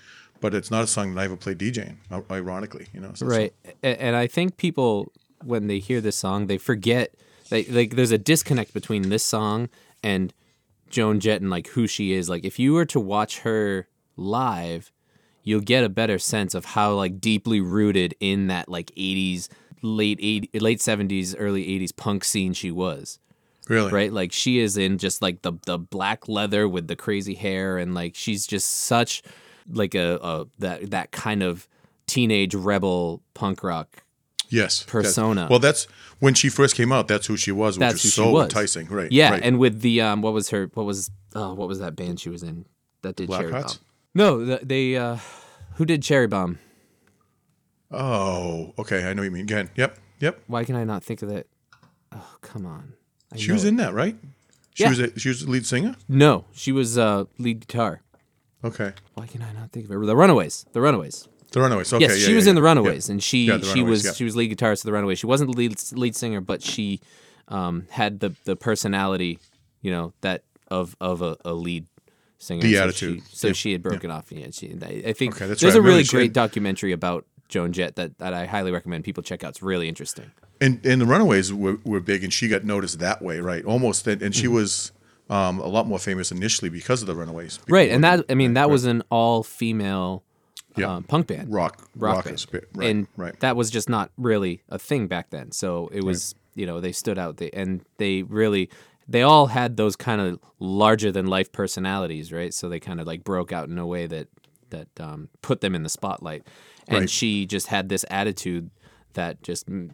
But 0.41 0.55
it's 0.55 0.71
not 0.71 0.85
a 0.85 0.87
song 0.87 1.13
that 1.15 1.21
I 1.21 1.25
ever 1.25 1.37
played 1.37 1.59
DJing. 1.59 1.97
Ironically, 2.31 2.87
you 2.95 3.01
know. 3.01 3.11
So, 3.15 3.27
so- 3.27 3.37
Right. 3.37 3.53
A- 3.83 4.01
And 4.03 4.15
I 4.17 4.27
think 4.27 4.57
people 4.57 5.13
when 5.45 5.67
they 5.67 5.81
hear 5.81 6.01
this 6.01 6.17
song, 6.17 6.47
they 6.47 6.57
forget 6.59 7.15
they 7.51 7.65
like 7.65 7.97
there's 7.97 8.13
a 8.13 8.19
disconnect 8.19 8.73
between 8.73 9.09
this 9.09 9.25
song 9.25 9.69
and 10.03 10.33
Joan 10.89 11.21
Jett 11.21 11.41
and 11.41 11.51
like 11.51 11.69
who 11.69 11.87
she 11.87 12.13
is. 12.13 12.29
Like 12.31 12.45
if 12.45 12.59
you 12.59 12.73
were 12.75 12.87
to 12.87 13.01
watch 13.01 13.41
her 13.41 13.87
live, 14.21 14.93
you'll 15.43 15.61
get 15.61 15.83
a 15.85 15.89
better 15.89 16.19
sense 16.19 16.55
of 16.55 16.65
how 16.67 16.93
like 16.95 17.21
deeply 17.21 17.61
rooted 17.61 18.15
in 18.21 18.47
that 18.49 18.69
like 18.69 18.93
80s 18.97 19.49
late 19.83 20.19
80, 20.21 20.59
late 20.61 20.79
70s 20.79 21.35
early 21.39 21.65
80s 21.65 21.97
punk 21.97 22.23
scene 22.25 22.53
she 22.53 22.71
was 22.71 23.19
really. 23.69 23.91
right? 23.91 24.13
Like 24.13 24.31
she 24.33 24.59
is 24.59 24.77
in 24.77 24.99
just 24.99 25.23
like 25.23 25.43
the 25.43 25.53
the 25.67 25.79
black 25.79 26.29
leather 26.29 26.69
with 26.69 26.87
the 26.89 26.97
crazy 26.97 27.35
hair, 27.35 27.79
and 27.79 27.95
like 27.95 28.15
she's 28.15 28.47
just 28.47 28.69
such 28.71 29.23
like 29.73 29.95
a, 29.95 30.19
a 30.23 30.47
that 30.59 30.91
that 30.91 31.11
kind 31.13 31.43
of 31.43 31.67
teenage 32.07 32.55
rebel 32.55 33.23
punk 33.35 33.63
rock. 33.63 34.03
Yes. 34.49 34.81
That- 34.81 34.91
Persona. 34.91 35.47
well, 35.49 35.61
that's 35.61 35.87
when 36.19 36.35
she 36.35 36.49
first 36.49 36.75
came 36.75 36.91
out. 36.93 37.07
That's 37.07 37.27
who 37.29 37.37
she 37.37 37.53
was, 37.53 37.77
which 37.79 37.81
That's 37.81 37.95
was 37.95 38.03
who 38.03 38.09
she 38.09 38.15
so 38.17 38.31
was. 38.33 38.45
enticing. 38.47 38.87
Right. 38.89 39.11
Yeah, 39.13 39.31
Right. 39.31 39.43
and 39.45 39.59
with 39.61 39.81
the 39.81 40.01
um, 40.01 40.21
what 40.23 40.33
was 40.33 40.51
her? 40.51 40.69
What 40.75 40.85
was 40.87 41.11
oh, 41.37 41.55
what 41.55 41.69
was 41.69 41.79
that 41.79 41.95
band 41.97 42.19
she 42.21 42.29
was 42.29 42.43
in 42.43 42.67
that 43.03 43.15
did 43.17 43.29
Black 43.29 43.43
Cherry 43.43 43.53
Hearts? 43.53 43.79
No, 44.15 44.45
they 44.57 44.97
uh, 44.97 45.19
who 45.75 45.85
did 45.85 46.03
Cherry 46.03 46.27
Bomb? 46.27 46.59
oh, 47.91 48.73
okay. 48.79 49.09
I 49.09 49.15
know 49.15 49.23
what 49.23 49.27
you 49.27 49.31
mean. 49.31 49.43
Again. 49.43 49.71
Yep. 49.77 49.99
Yep. 50.21 50.43
Why 50.47 50.65
can 50.65 50.77
I 50.77 50.85
not 50.85 51.03
think 51.03 51.23
of 51.23 51.29
that? 51.31 51.47
Oh, 52.13 52.37
come 52.41 52.67
on. 52.67 52.95
I 53.33 53.37
She 53.37 53.53
was 53.53 53.65
it. 53.65 53.69
in 53.69 53.77
that, 53.77 53.95
right? 53.95 54.17
She 54.75 54.83
Yeah. 54.85 54.91
was. 54.91 54.99
A, 55.01 55.19
she 55.19 55.29
was 55.29 55.45
the 55.45 55.51
lead 55.51 55.67
singer. 55.67 55.97
No, 56.09 56.45
she 56.53 56.73
was 56.73 56.99
uh, 56.99 57.25
lead 57.39 57.61
guitar. 57.61 58.03
Okay. 58.63 58.93
Why 59.15 59.27
can 59.27 59.43
I 59.43 59.53
not 59.53 59.73
think 59.73 59.87
of 59.87 59.91
her? 59.93 60.05
The 60.05 60.17
Runaways. 60.17 60.67
The 60.73 60.81
Runaways. 60.81 61.27
The 61.53 61.61
Runaways. 61.61 61.93
Okay. 61.93 62.03
yes, 62.05 62.19
yeah, 62.21 62.25
she 62.27 62.31
yeah, 62.33 62.37
was 62.37 62.47
in 62.47 62.55
the. 62.55 62.63
Runaways, 62.63 63.09
and 63.09 63.23
she 63.23 63.49
the 63.49 63.63
she 63.65 63.83
was 63.83 64.15
she 64.17 64.25
was 64.25 64.37
lead 64.37 64.57
guitarist 64.57 64.81
of 64.81 64.83
the 64.85 64.93
Runaways. 64.93 65.19
She 65.19 65.27
wasn't 65.27 65.51
the 65.53 65.57
lead 65.57 65.75
lead 65.93 66.15
singer, 66.15 66.41
but 66.41 66.63
she 66.63 67.01
um, 67.49 67.87
had 67.91 68.21
the 68.21 68.35
the 68.45 68.55
personality, 68.55 69.39
you 69.81 69.91
know, 69.91 70.13
that 70.21 70.45
of 70.71 70.95
of 71.01 71.23
a, 71.23 71.37
a 71.45 71.53
lead 71.55 71.87
singer. 72.41 72.63
The 72.63 72.75
so 72.75 72.83
attitude. 72.83 73.23
She, 73.31 73.37
so 73.37 73.47
Yeah, 73.49 73.53
she 73.53 73.73
had 73.73 73.83
broken 73.83 74.11
off. 74.11 74.33
Yeah, 74.33 74.49
she, 74.51 74.77
I 74.83 75.13
think 75.13 75.37
Okay, 75.37 75.47
there's 75.47 75.63
right. 75.63 75.75
a 75.77 75.81
really 75.81 76.03
great 76.05 76.25
had- 76.25 76.33
documentary 76.33 76.91
about 76.93 77.25
Joan 77.49 77.73
Jett 77.73 77.95
that, 77.97 78.19
that 78.19 78.35
I 78.35 78.47
highly 78.47 78.73
recommend 78.73 79.05
people 79.05 79.23
check 79.23 79.45
out. 79.45 79.51
It's 79.51 79.63
really 79.63 79.89
interesting. 79.89 80.31
And 80.61 80.85
and 80.85 81.01
the 81.01 81.07
Runaways 81.07 81.53
were, 81.53 81.79
were 81.85 82.01
big, 82.01 82.23
and 82.25 82.33
she 82.33 82.47
got 82.49 82.65
noticed 82.65 82.99
that 82.99 83.23
way, 83.23 83.41
right? 83.41 83.65
Almost, 83.65 84.07
and, 84.09 84.21
and 84.23 84.35
she 84.35 84.45
Mm-hmm. 84.47 84.55
was 84.55 84.93
um, 85.31 85.59
a 85.61 85.67
lot 85.67 85.87
more 85.87 85.99
famous 85.99 86.31
initially 86.33 86.69
because 86.69 87.01
of 87.03 87.07
the 87.07 87.15
Runaways, 87.15 87.61
Right, 87.69 87.91
and 87.91 88.03
that 88.05 88.25
I 88.29 88.35
mean 88.35 88.55
that 88.55 88.69
was 88.69 88.85
an 88.85 89.03
all 89.11 89.43
female 89.43 90.23
Yeah. 90.77 90.95
um, 90.97 91.05
punk 91.05 91.29
band. 91.29 91.53
rock 91.53 91.89
rock 91.97 92.17
rockers, 92.27 92.47
band. 92.47 92.65
right? 92.75 92.91
and 92.91 93.07
right. 93.17 93.39
that 93.41 93.57
was 93.57 93.71
just 93.71 93.89
not 93.89 94.11
really 94.19 94.63
a 94.69 94.79
thing 94.79 95.07
back 95.07 95.31
then. 95.31 95.51
So 95.53 95.89
it 95.93 96.05
was, 96.05 96.35
you 96.55 96.67
know, 96.67 96.81
they 96.81 96.93
stood 96.93 97.19
out, 97.19 97.37
they, 97.39 97.51
and 97.51 97.81
they 97.99 98.23
really, 98.25 98.69
they 99.11 99.23
all 99.23 99.49
had 99.49 99.77
those 99.77 99.97
kind 99.97 100.21
of 100.21 100.39
larger 100.61 101.11
than 101.11 101.27
life 101.27 101.51
personalities, 101.51 102.33
right? 102.33 102.55
So 102.55 102.69
they 102.69 102.79
kind 102.79 103.01
of 103.01 103.07
like 103.07 103.25
broke 103.25 103.53
out 103.53 103.69
in 103.69 103.77
a 103.77 103.87
way 103.87 104.07
that 104.07 104.29
that 104.71 104.89
um, 105.01 105.29
put 105.43 105.61
them 105.61 105.75
in 105.75 105.83
the 105.83 105.89
spotlight. 105.89 106.47
And 106.87 107.01
Right. 107.01 107.11
she 107.11 107.45
just 107.45 107.67
had 107.67 107.89
this 107.89 108.05
attitude 108.11 108.71
that 109.15 109.43
just 109.43 109.69
mm, 109.69 109.91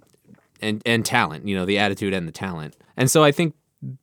and 0.61 0.82
and 0.85 1.04
talent, 1.04 1.49
you 1.49 1.56
know, 1.56 1.64
the 1.64 1.78
attitude 1.78 2.12
and 2.12 2.28
the 2.28 2.32
talent. 2.32 2.76
And 2.96 3.11
so 3.11 3.25
I 3.25 3.32
think 3.32 3.54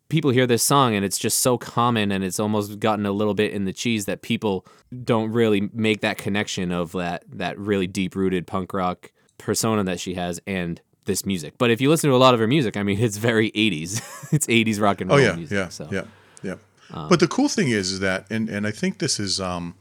people 0.09 0.31
hear 0.31 0.47
this 0.47 0.63
song 0.63 0.95
and 0.95 1.05
it's 1.05 1.17
just 1.19 1.41
so 1.41 1.57
common 1.57 2.11
and 2.11 2.23
it's 2.23 2.39
almost 2.39 2.79
gotten 2.79 3.05
a 3.05 3.11
little 3.11 3.33
bit 3.35 3.51
in 3.53 3.65
the 3.65 3.73
cheese 3.73 4.05
that 4.05 4.21
people 4.21 4.65
don't 5.03 5.31
really 5.31 5.69
make 5.73 6.01
that 6.01 6.17
connection 6.17 6.71
of 6.71 6.91
that 6.93 7.23
that 7.27 7.57
really 7.59 7.87
deep 7.87 8.15
rooted 8.15 8.47
punk 8.47 8.73
rock 8.73 9.11
persona 9.37 9.83
that 9.83 9.99
she 9.99 10.13
has 10.13 10.39
and 10.47 10.79
this 11.05 11.25
music. 11.25 11.55
But 11.57 11.71
if 11.71 11.81
you 11.81 11.89
listen 11.89 12.09
to 12.09 12.15
a 12.15 12.17
lot 12.17 12.33
of 12.33 12.39
her 12.39 12.47
music, 12.47 12.77
I 12.77 12.83
mean, 12.83 12.99
it's 12.99 13.17
very 13.17 13.51
80s. 13.51 14.01
it's 14.33 14.47
80s 14.47 14.79
rock 14.81 15.01
and 15.01 15.09
roll 15.09 15.19
Oh 15.19 15.21
roll 15.21 15.29
yeah, 15.31 15.35
music. 15.35 15.55
yeah, 15.55 15.69
so. 15.69 15.87
yeah, 15.91 16.03
yeah. 16.43 16.55
but 17.09 17.19
the 17.19 17.27
cool 17.27 17.49
thing 17.49 17.69
is, 17.69 17.91
is 17.91 17.99
that, 18.01 18.25
and 18.29 18.49
and 18.49 18.65
I 18.67 18.71
think 18.71 18.99
this 18.99 19.19
is, 19.19 19.39
um, 19.41 19.75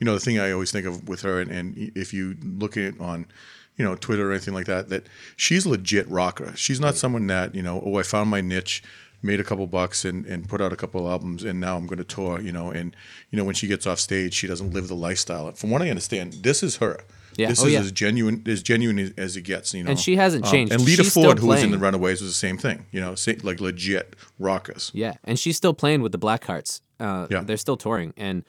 you 0.00 0.04
know, 0.04 0.14
the 0.14 0.20
thing 0.20 0.38
I 0.38 0.50
always 0.52 0.70
think 0.72 0.86
of 0.86 1.08
with 1.08 1.22
her, 1.22 1.40
and, 1.40 1.50
and 1.50 1.92
if 1.94 2.12
you 2.12 2.36
look 2.42 2.76
at 2.76 2.82
it 2.82 3.00
on, 3.00 3.26
you 3.76 3.84
know, 3.84 3.94
Twitter 3.96 4.28
or 4.28 4.32
anything 4.32 4.54
like 4.54 4.66
that, 4.66 4.88
that 4.90 5.06
she's 5.36 5.64
a 5.64 5.70
legit 5.70 6.08
rocker. 6.10 6.52
She's 6.56 6.80
not 6.80 6.96
someone 6.96 7.26
that 7.28 7.54
you 7.54 7.62
know, 7.62 7.82
oh, 7.84 7.96
I 7.98 8.02
found 8.02 8.30
my 8.30 8.40
niche. 8.40 8.82
Made 9.24 9.38
a 9.38 9.44
couple 9.44 9.64
bucks 9.68 10.04
and, 10.04 10.26
and 10.26 10.48
put 10.48 10.60
out 10.60 10.72
a 10.72 10.76
couple 10.76 11.08
albums, 11.08 11.44
and 11.44 11.60
now 11.60 11.76
I'm 11.76 11.86
going 11.86 11.98
to 11.98 12.04
tour. 12.04 12.40
You 12.40 12.50
know, 12.50 12.72
and 12.72 12.96
you 13.30 13.38
know 13.38 13.44
when 13.44 13.54
she 13.54 13.68
gets 13.68 13.86
off 13.86 14.00
stage, 14.00 14.34
she 14.34 14.48
doesn't 14.48 14.72
live 14.74 14.88
the 14.88 14.96
lifestyle. 14.96 15.52
From 15.52 15.70
what 15.70 15.80
I 15.80 15.90
understand, 15.90 16.32
this 16.42 16.60
is 16.64 16.78
her. 16.78 16.98
Yeah. 17.36 17.48
This 17.48 17.62
Oh, 17.62 17.66
is 17.66 17.72
yeah. 17.72 17.80
as 17.80 17.92
genuine 17.92 18.42
as 18.46 18.62
genuine 18.62 19.14
as 19.16 19.36
it 19.36 19.42
gets. 19.42 19.72
You 19.74 19.84
know, 19.84 19.90
And 19.90 19.98
she 20.00 20.16
hasn't 20.16 20.44
Um, 20.46 20.50
changed. 20.50 20.72
and 20.72 20.82
Lita 20.82 21.04
She's 21.04 21.12
Ford, 21.14 21.38
who 21.38 21.46
was 21.48 21.62
in 21.62 21.70
the. 21.70 21.78
Runaways, 21.78 22.20
was 22.20 22.30
the 22.30 22.34
same 22.34 22.58
thing. 22.58 22.86
You 22.92 23.00
know, 23.00 23.14
sa- 23.14 23.32
like 23.42 23.60
legit 23.60 24.16
rockers. 24.38 24.90
Yeah, 24.94 25.14
and 25.24 25.38
she's 25.38 25.56
still 25.56 25.74
playing 25.74 26.02
with 26.02 26.12
the 26.12 26.18
Blackhearts. 26.18 26.80
Uh, 27.00 27.26
Yeah. 27.30 27.42
they're 27.42 27.56
still 27.56 27.76
touring, 27.76 28.12
and 28.16 28.44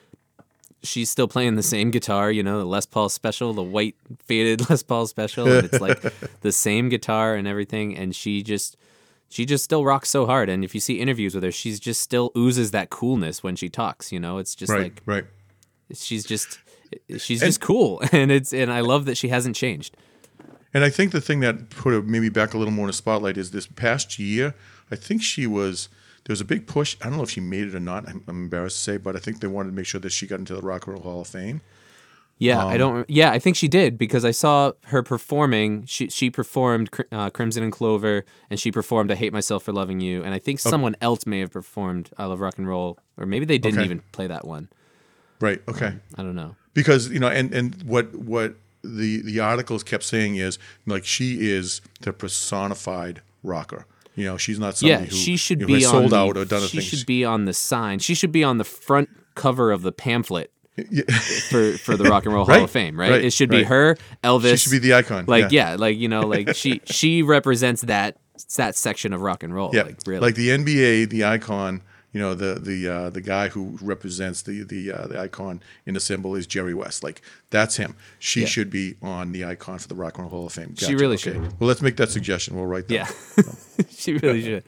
she's 0.83 1.09
still 1.09 1.27
playing 1.27 1.55
the 1.55 1.63
same 1.63 1.91
guitar. 1.91 2.31
You 2.31 2.43
know, 2.43 2.59
the 2.59 2.65
Les 2.65 2.85
Paul 2.85 3.09
Special, 3.09 3.53
the 3.53 3.63
white 3.63 3.95
faded 4.25 4.67
Les 4.69 4.83
Paul 4.83 5.07
Special, 5.07 5.47
and 5.47 5.65
it's 5.65 5.79
like 5.81 6.01
the 6.41 6.51
same 6.51 6.89
guitar 6.89 7.35
and 7.35 7.47
everything. 7.47 7.95
And 7.97 8.15
she 8.15 8.43
just, 8.43 8.75
she 9.29 9.45
just 9.45 9.63
still 9.63 9.83
rocks 9.85 10.09
so 10.09 10.25
hard. 10.25 10.49
And 10.49 10.63
if 10.63 10.75
you 10.75 10.81
see 10.81 10.99
interviews 10.99 11.33
with 11.33 11.43
her, 11.43 11.51
she's 11.51 11.79
just 11.79 12.01
still 12.01 12.31
oozes 12.37 12.71
that 12.71 12.89
coolness 12.89 13.41
when 13.41 13.55
she 13.55 13.69
talks. 13.69 14.11
You 14.11 14.19
know, 14.19 14.37
it's 14.37 14.53
just 14.55 14.71
Right, 14.71 14.83
like 14.83 15.01
right. 15.05 15.25
she's 15.93 16.23
just, 16.25 16.59
she's 17.17 17.39
just 17.41 17.61
cool, 17.61 18.01
and 18.11 18.31
it's 18.31 18.53
and 18.53 18.71
I 18.71 18.81
love 18.81 19.05
that 19.05 19.17
she 19.17 19.29
hasn't 19.29 19.55
changed. 19.55 19.95
And 20.73 20.83
I 20.83 20.89
think 20.89 21.11
the 21.11 21.21
thing 21.21 21.39
that 21.41 21.69
put 21.69 21.93
her 21.93 22.01
maybe 22.01 22.29
back 22.29 22.53
a 22.53 22.57
little 22.57 22.73
more 22.73 22.85
in 22.85 22.87
the 22.87 22.93
spotlight 22.93 23.37
is 23.37 23.51
this 23.51 23.67
past 23.67 24.17
year. 24.17 24.55
I 24.91 24.95
think 24.95 25.21
she 25.21 25.45
was 25.47 25.87
there 26.25 26.33
was 26.33 26.41
a 26.41 26.45
big 26.45 26.65
push. 26.67 26.95
I 27.01 27.05
don't 27.09 27.17
know 27.17 27.23
if 27.23 27.29
she 27.29 27.41
made 27.41 27.67
it 27.67 27.75
or 27.75 27.79
not. 27.79 28.07
I'm, 28.09 28.23
I'm 28.27 28.43
embarrassed 28.43 28.77
to 28.77 28.83
say, 28.83 28.97
but 28.97 29.15
I 29.15 29.19
think 29.19 29.39
they 29.39 29.47
wanted 29.47 29.69
to 29.69 29.75
make 29.75 29.85
sure 29.85 29.99
that 30.01 30.11
she 30.11 30.25
got 30.25 30.39
into 30.39 30.55
the 30.55 30.61
Rock 30.61 30.87
and 30.87 30.93
Roll 30.95 31.03
Hall 31.03 31.21
of 31.21 31.27
Fame. 31.27 31.61
Yeah, 32.39 32.63
Um, 32.63 32.69
I 32.69 32.77
don't. 32.77 33.07
Yeah, 33.09 33.29
I 33.31 33.37
think 33.37 33.55
she 33.55 33.67
did 33.67 33.97
because 33.99 34.25
I 34.25 34.31
saw 34.31 34.71
her 34.85 35.03
performing. 35.03 35.85
She 35.85 36.09
she 36.09 36.31
performed 36.31 36.89
uh, 37.11 37.29
Crimson 37.29 37.61
and 37.61 37.71
Clover, 37.71 38.25
and 38.49 38.59
she 38.59 38.71
performed 38.71 39.11
"I 39.11 39.15
Hate 39.15 39.31
Myself 39.31 39.63
for 39.63 39.71
Loving 39.71 39.99
You," 39.99 40.23
and 40.23 40.33
I 40.33 40.39
think 40.39 40.59
someone 40.59 40.95
else 40.99 41.27
may 41.27 41.39
have 41.41 41.51
performed 41.51 42.09
"I 42.17 42.25
Love 42.25 42.39
Rock 42.41 42.57
and 42.57 42.67
Roll," 42.67 42.97
or 43.17 43.27
maybe 43.27 43.45
they 43.45 43.59
didn't 43.59 43.77
Okay. 43.79 43.85
even 43.85 43.99
play 44.11 44.25
that 44.27 44.45
one. 44.47 44.69
Right. 45.39 45.61
Okay. 45.67 45.93
I 46.17 46.23
don't 46.23 46.35
know. 46.35 46.55
Because 46.73 47.09
you 47.09 47.19
know 47.19 47.27
and 47.27 47.53
and 47.53 47.83
what 47.83 48.13
what 48.15 48.55
the 48.83 49.21
the 49.21 49.39
articles 49.39 49.83
kept 49.83 50.03
saying 50.03 50.35
is 50.35 50.59
like 50.85 51.05
she 51.05 51.49
is 51.49 51.81
the 52.01 52.11
personified 52.11 53.21
rocker 53.43 53.85
you 54.15 54.25
know 54.25 54.37
she's 54.37 54.59
not 54.59 54.77
somebody 54.77 55.05
Yeah, 55.05 55.09
who 55.09 55.15
she 55.15 55.37
should 55.37 55.61
you 55.61 55.67
know, 55.67 55.75
be 55.75 55.81
sold 55.81 56.11
the, 56.11 56.15
out 56.15 56.37
or 56.37 56.45
done 56.45 56.63
a 56.63 56.67
thing. 56.67 56.81
She 56.81 56.97
should 56.97 57.05
be 57.05 57.25
on 57.25 57.45
the 57.45 57.53
sign. 57.53 57.99
She 57.99 58.13
should 58.13 58.31
be 58.31 58.43
on 58.43 58.57
the 58.57 58.63
front 58.63 59.09
cover 59.35 59.71
of 59.71 59.81
the 59.81 59.91
pamphlet 59.91 60.51
for 61.49 61.77
for 61.77 61.97
the 61.97 62.05
Rock 62.09 62.25
and 62.25 62.33
Roll 62.33 62.45
Hall 62.49 62.63
of 62.63 62.71
Fame. 62.71 62.99
Right? 62.99 63.11
right, 63.11 63.25
It 63.25 63.33
should 63.33 63.49
be 63.49 63.57
right. 63.57 63.65
her, 63.67 63.97
Elvis. 64.23 64.51
she 64.51 64.57
should 64.57 64.71
be 64.71 64.79
the 64.79 64.93
icon 64.93 65.25
like 65.27 65.51
yeah. 65.51 65.75
like 65.77 65.97
you 65.97 66.07
know, 66.07 66.21
like 66.21 66.55
she 66.55 66.81
she 66.85 67.23
represents 67.23 67.81
that 67.83 68.17
that 68.55 68.75
section 68.75 69.13
of 69.13 69.21
rock 69.21 69.43
and 69.43 69.53
roll. 69.53 69.71
yeah 69.73 69.83
like 69.83 69.97
really. 70.05 70.19
like 70.19 70.35
the 70.35 70.49
nba 70.49 71.09
the 71.09 71.23
icon 71.23 71.81
you 72.13 72.19
know 72.21 72.33
the 72.35 72.55
the 72.55 72.87
uh, 72.87 73.09
the 73.09 73.21
guy 73.21 73.49
who 73.49 73.77
represents 73.81 74.41
the 74.43 74.63
the 74.63 74.91
uh, 74.91 75.07
the 75.07 75.19
icon 75.19 75.61
in 75.85 75.93
the 75.95 75.99
symbol 75.99 76.35
is 76.35 76.47
Jerry 76.47 76.73
West. 76.73 77.03
Like 77.03 77.21
that's 77.49 77.75
him. 77.77 77.95
She 78.19 78.41
Yeah. 78.41 78.47
should 78.47 78.69
be 78.69 78.95
on 79.01 79.31
the 79.33 79.43
icon 79.43 79.79
for 79.79 79.87
the 79.87 79.95
Rock 79.95 80.17
and 80.17 80.23
Roll 80.23 80.29
Hall 80.31 80.45
of 80.45 80.53
Fame. 80.53 80.75
Gotcha. 80.79 80.95
really 80.95 81.15
okay. 81.15 81.33
should. 81.33 81.59
Well, 81.59 81.67
let's 81.67 81.81
make 81.81 81.97
that 81.97 82.09
suggestion. 82.11 82.55
We'll 82.55 82.67
write 82.67 82.87
that. 82.87 82.93
Yeah, 82.93 83.85
she 83.89 84.13
really 84.13 84.41
should. 84.43 84.63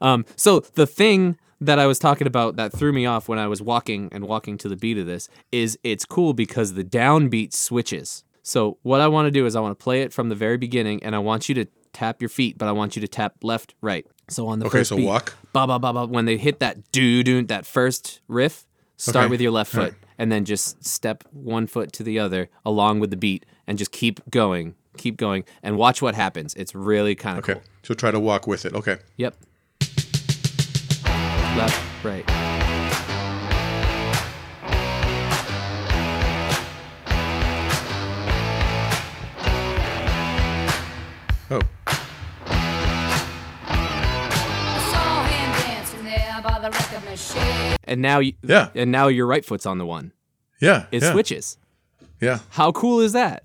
Um, 0.00 0.24
so 0.36 0.60
the 0.60 0.86
thing 0.86 1.38
that 1.60 1.78
I 1.78 1.86
was 1.86 1.98
talking 1.98 2.26
about 2.26 2.56
that 2.56 2.72
threw 2.72 2.92
me 2.92 3.06
off 3.06 3.28
when 3.28 3.38
I 3.38 3.46
was 3.46 3.62
walking 3.62 4.08
and 4.12 4.24
walking 4.26 4.58
to 4.58 4.68
the 4.68 4.76
beat 4.76 4.98
of 4.98 5.06
this 5.06 5.28
is 5.52 5.78
it's 5.84 6.04
cool 6.04 6.34
because 6.34 6.74
the 6.74 6.84
downbeat 6.84 7.52
switches. 7.52 8.24
So 8.42 8.78
what 8.82 9.00
I 9.00 9.06
want 9.08 9.26
to 9.26 9.30
do 9.30 9.46
is 9.46 9.54
I 9.54 9.60
want 9.60 9.78
to 9.78 9.82
play 9.82 10.02
it 10.02 10.12
from 10.12 10.28
the 10.28 10.34
very 10.34 10.56
beginning, 10.58 11.02
and 11.04 11.14
I 11.14 11.20
want 11.20 11.48
you 11.48 11.54
to 11.54 11.66
tap 11.92 12.20
your 12.22 12.28
feet, 12.28 12.58
but 12.58 12.68
I 12.68 12.72
want 12.72 12.96
you 12.96 13.00
to 13.00 13.08
tap 13.08 13.34
left, 13.42 13.74
right. 13.80 14.06
So 14.28 14.46
on 14.48 14.58
the 14.60 14.66
Okay, 14.66 14.78
first 14.78 14.90
so 14.90 14.96
beat, 14.96 15.06
walk. 15.06 15.36
ba 15.52 15.66
ba 15.66 15.78
ba 15.78 15.92
ba. 15.92 16.06
When 16.06 16.24
they 16.24 16.36
hit 16.36 16.58
that 16.60 16.90
doo 16.92 17.22
doo, 17.22 17.42
that 17.44 17.66
first 17.66 18.20
riff, 18.28 18.66
start 18.96 19.24
Okay. 19.24 19.30
with 19.30 19.40
your 19.40 19.50
left 19.50 19.72
foot, 19.72 19.94
and 20.18 20.30
then 20.32 20.44
just 20.44 20.84
step 20.84 21.24
one 21.32 21.66
foot 21.66 21.92
to 21.94 22.02
the 22.02 22.18
other 22.18 22.48
along 22.64 23.00
with 23.00 23.10
the 23.10 23.16
beat, 23.16 23.44
and 23.66 23.78
just 23.78 23.92
keep 23.92 24.20
going, 24.30 24.74
keep 24.96 25.16
going, 25.16 25.44
and 25.62 25.76
watch 25.76 26.00
what 26.00 26.14
happens. 26.14 26.54
It's 26.54 26.74
really 26.74 27.14
kind 27.14 27.38
of 27.38 27.44
Okay. 27.44 27.54
cool. 27.54 27.62
So 27.82 27.94
try 27.94 28.10
to 28.10 28.20
walk 28.20 28.46
with 28.46 28.64
it. 28.64 28.74
Okay. 28.74 28.98
Yep. 29.16 29.34
Left, 31.56 32.04
right. 32.04 32.24
Oh. 41.50 41.60
The 46.62 46.70
record 46.70 47.04
machine. 47.10 47.76
And 47.84 48.00
now 48.00 48.20
you 48.20 48.32
Yeah. 48.42 48.68
and 48.74 48.90
now 48.90 49.08
your 49.08 49.26
right 49.26 49.44
foot's 49.44 49.66
on 49.66 49.78
the 49.78 49.86
one. 49.86 50.12
Yeah. 50.60 50.86
It 50.92 51.02
yeah, 51.02 51.12
switches. 51.12 51.58
Yeah. 52.20 52.38
How 52.50 52.72
cool 52.72 53.00
is 53.00 53.12
that? 53.12 53.42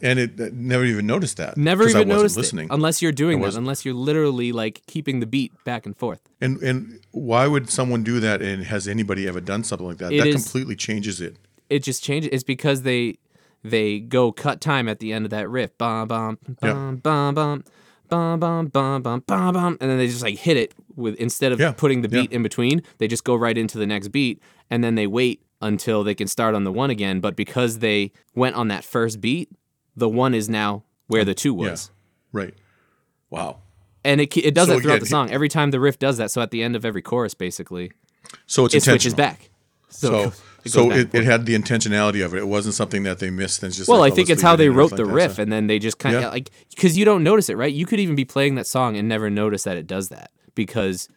And 0.00 0.18
it 0.20 0.40
uh, 0.40 0.50
never 0.52 0.84
even 0.84 1.06
noticed 1.06 1.36
that. 1.38 1.56
Never 1.56 1.84
'cause 1.84 1.96
I 1.96 2.00
even 2.00 2.08
wasn't 2.10 2.20
noticed 2.20 2.36
listening. 2.36 2.66
it 2.68 2.72
unless 2.74 3.02
you're 3.02 3.10
doing 3.12 3.40
that. 3.40 3.56
Unless 3.56 3.84
you're 3.84 3.94
literally 3.94 4.52
like 4.52 4.82
keeping 4.86 5.18
the 5.18 5.26
beat 5.26 5.52
back 5.64 5.84
and 5.86 5.96
forth. 5.96 6.20
And 6.40 6.62
and 6.62 7.00
why 7.10 7.48
would 7.48 7.68
someone 7.68 8.04
do 8.04 8.20
that? 8.20 8.40
And 8.40 8.64
has 8.64 8.86
anybody 8.86 9.26
ever 9.26 9.40
done 9.40 9.64
something 9.64 9.86
like 9.88 9.98
that? 9.98 10.12
It 10.12 10.18
that 10.18 10.26
is- 10.28 10.34
completely 10.44 10.76
changes 10.76 11.20
it. 11.20 11.36
It 11.68 11.82
just 11.82 12.04
changes. 12.04 12.30
It's 12.32 12.44
because 12.44 12.82
they 12.82 13.18
they 13.64 13.98
go 13.98 14.30
cut 14.30 14.60
time 14.60 14.88
at 14.88 15.00
the 15.00 15.12
end 15.12 15.24
of 15.24 15.30
that 15.32 15.48
riff. 15.50 15.76
Bum 15.78 16.06
bum 16.06 16.38
Yeah. 16.62 16.72
bum 16.72 16.96
bum 16.98 17.34
bum 17.34 17.64
bum 18.12 18.38
bum 18.40 18.66
bum 18.66 19.02
bum 19.02 19.20
bum 19.26 19.52
bum, 19.54 19.78
and 19.80 19.90
then 19.90 19.98
they 19.98 20.06
just 20.06 20.22
like 20.22 20.38
hit 20.38 20.56
it 20.56 20.74
with 20.96 21.14
instead 21.16 21.52
of 21.52 21.58
Yeah, 21.60 21.72
putting 21.72 22.02
the 22.02 22.08
yeah. 22.08 22.22
beat 22.22 22.32
in 22.32 22.42
between, 22.42 22.82
they 22.98 23.08
just 23.08 23.24
go 23.24 23.34
right 23.34 23.56
into 23.56 23.78
the 23.78 23.86
next 23.86 24.08
beat, 24.08 24.40
and 24.70 24.84
then 24.84 24.94
they 24.94 25.06
wait 25.06 25.42
until 25.60 26.04
they 26.04 26.14
can 26.14 26.26
start 26.28 26.54
on 26.54 26.64
the 26.64 26.72
one 26.72 26.90
again. 26.90 27.20
But 27.20 27.36
because 27.36 27.78
they 27.78 28.12
went 28.34 28.56
on 28.56 28.68
that 28.68 28.84
first 28.84 29.20
beat, 29.20 29.48
the 29.96 30.08
one 30.08 30.34
is 30.34 30.48
now 30.48 30.82
where 31.06 31.24
the 31.24 31.34
two 31.34 31.54
Yeah. 31.54 31.70
was. 31.70 31.90
Right. 32.32 32.54
Wow. 33.30 33.58
And 34.04 34.20
it, 34.20 34.36
it 34.36 34.54
does 34.54 34.66
So, 34.68 34.74
that 34.74 34.82
throughout 34.82 34.94
yeah, 34.94 35.00
the 35.00 35.06
song. 35.06 35.30
Every 35.30 35.48
time 35.48 35.70
the 35.70 35.78
riff 35.80 35.98
does 35.98 36.16
that, 36.18 36.30
so 36.30 36.42
at 36.42 36.50
the 36.50 36.62
end 36.62 36.74
of 36.76 36.84
every 36.84 37.02
chorus, 37.02 37.34
basically, 37.34 37.92
So 38.46 38.66
it 38.66 38.82
switches 38.82 39.14
back. 39.14 39.50
So 39.92 40.32
it 40.64 40.70
so 40.70 40.90
it, 40.92 41.14
it 41.14 41.24
had 41.24 41.46
the 41.46 41.54
intentionality 41.56 42.24
of 42.24 42.34
it. 42.34 42.38
It 42.38 42.48
wasn't 42.48 42.74
something 42.74 43.02
that 43.02 43.18
they 43.18 43.30
missed. 43.30 43.62
And 43.62 43.72
just 43.72 43.88
Well, 43.88 43.98
like, 44.00 44.10
I 44.10 44.12
oh, 44.12 44.16
think 44.16 44.30
it's 44.30 44.42
how 44.42 44.56
they 44.56 44.68
wrote 44.68 44.90
the 44.96 45.04
like 45.04 45.14
riff, 45.14 45.38
and 45.38 45.52
then 45.52 45.66
they 45.66 45.78
just 45.78 45.98
kind 45.98 46.14
of 46.16 46.22
Yeah. 46.22 46.28
like 46.30 46.50
because 46.70 46.96
you 46.96 47.04
don't 47.04 47.22
notice 47.22 47.48
it, 47.48 47.56
right? 47.56 47.72
You 47.72 47.86
could 47.86 48.00
even 48.00 48.14
be 48.14 48.24
playing 48.24 48.54
that 48.56 48.66
song 48.66 48.96
and 48.96 49.08
never 49.08 49.28
notice 49.30 49.64
that 49.64 49.76
it 49.76 49.86
does 49.86 50.08
that 50.10 50.30
because 50.54 51.08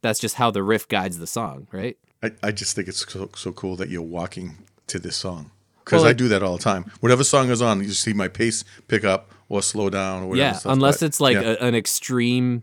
that's 0.00 0.20
just 0.20 0.36
how 0.36 0.50
the 0.50 0.62
riff 0.62 0.86
guides 0.88 1.18
the 1.18 1.26
song, 1.26 1.66
right? 1.72 1.96
I, 2.22 2.32
I 2.42 2.52
just 2.52 2.76
think 2.76 2.88
it's 2.88 3.10
so, 3.10 3.30
so 3.34 3.52
cool 3.52 3.76
that 3.76 3.88
you're 3.88 4.02
walking 4.02 4.58
to 4.86 4.98
this 4.98 5.16
song 5.16 5.50
because 5.84 6.02
Well, 6.02 6.10
I 6.10 6.12
do 6.12 6.28
that 6.28 6.42
all 6.42 6.56
the 6.56 6.62
time. 6.62 6.90
Whatever 7.00 7.24
song 7.24 7.50
is 7.50 7.60
on, 7.60 7.82
you 7.82 7.90
see 7.90 8.12
my 8.12 8.28
pace 8.28 8.64
pick 8.88 9.04
up 9.04 9.30
or 9.48 9.60
slow 9.62 9.90
down 9.90 10.22
or 10.22 10.26
whatever. 10.28 10.48
yeah, 10.48 10.52
stuff, 10.52 10.72
unless 10.72 11.00
but, 11.00 11.06
it's 11.06 11.20
like 11.20 11.34
yeah. 11.34 11.56
a, 11.60 11.66
an 11.66 11.74
extreme 11.74 12.62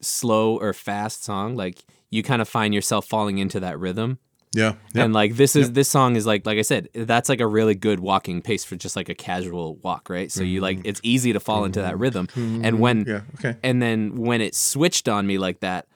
slow 0.00 0.58
or 0.58 0.72
fast 0.72 1.24
song, 1.24 1.56
like 1.56 1.84
you 2.10 2.22
kind 2.22 2.42
of 2.42 2.48
find 2.48 2.74
yourself 2.74 3.06
falling 3.06 3.38
into 3.38 3.58
that 3.60 3.78
rhythm. 3.78 4.18
Yeah. 4.54 4.74
And 4.94 5.12
like 5.12 5.36
this 5.36 5.56
is 5.56 5.72
this 5.72 5.88
song 5.88 6.16
is 6.16 6.26
like 6.26 6.44
like 6.46 6.58
I 6.58 6.62
said, 6.62 6.88
that's 6.94 7.28
like 7.28 7.40
a 7.40 7.46
really 7.46 7.74
good 7.74 8.00
walking 8.00 8.42
pace 8.42 8.64
for 8.64 8.76
just 8.76 8.96
like 8.96 9.08
a 9.08 9.14
casual 9.14 9.76
walk, 9.76 10.08
right? 10.10 10.30
So 10.30 10.42
you 10.42 10.60
like 10.60 10.80
it's 10.84 11.00
easy 11.02 11.32
to 11.32 11.40
fall 11.40 11.64
into 11.64 11.80
that 11.82 11.98
rhythm. 11.98 12.28
And 12.36 12.78
when 12.80 13.04
Mm-hmm. 13.04 13.10
yeah, 13.10 13.20
okay. 13.50 13.58
and 13.62 13.80
then 13.80 14.16
when 14.16 14.40
it 14.40 14.54
switched 14.54 15.08
on 15.08 15.26
me 15.26 15.38
like 15.38 15.60
that, 15.60 15.86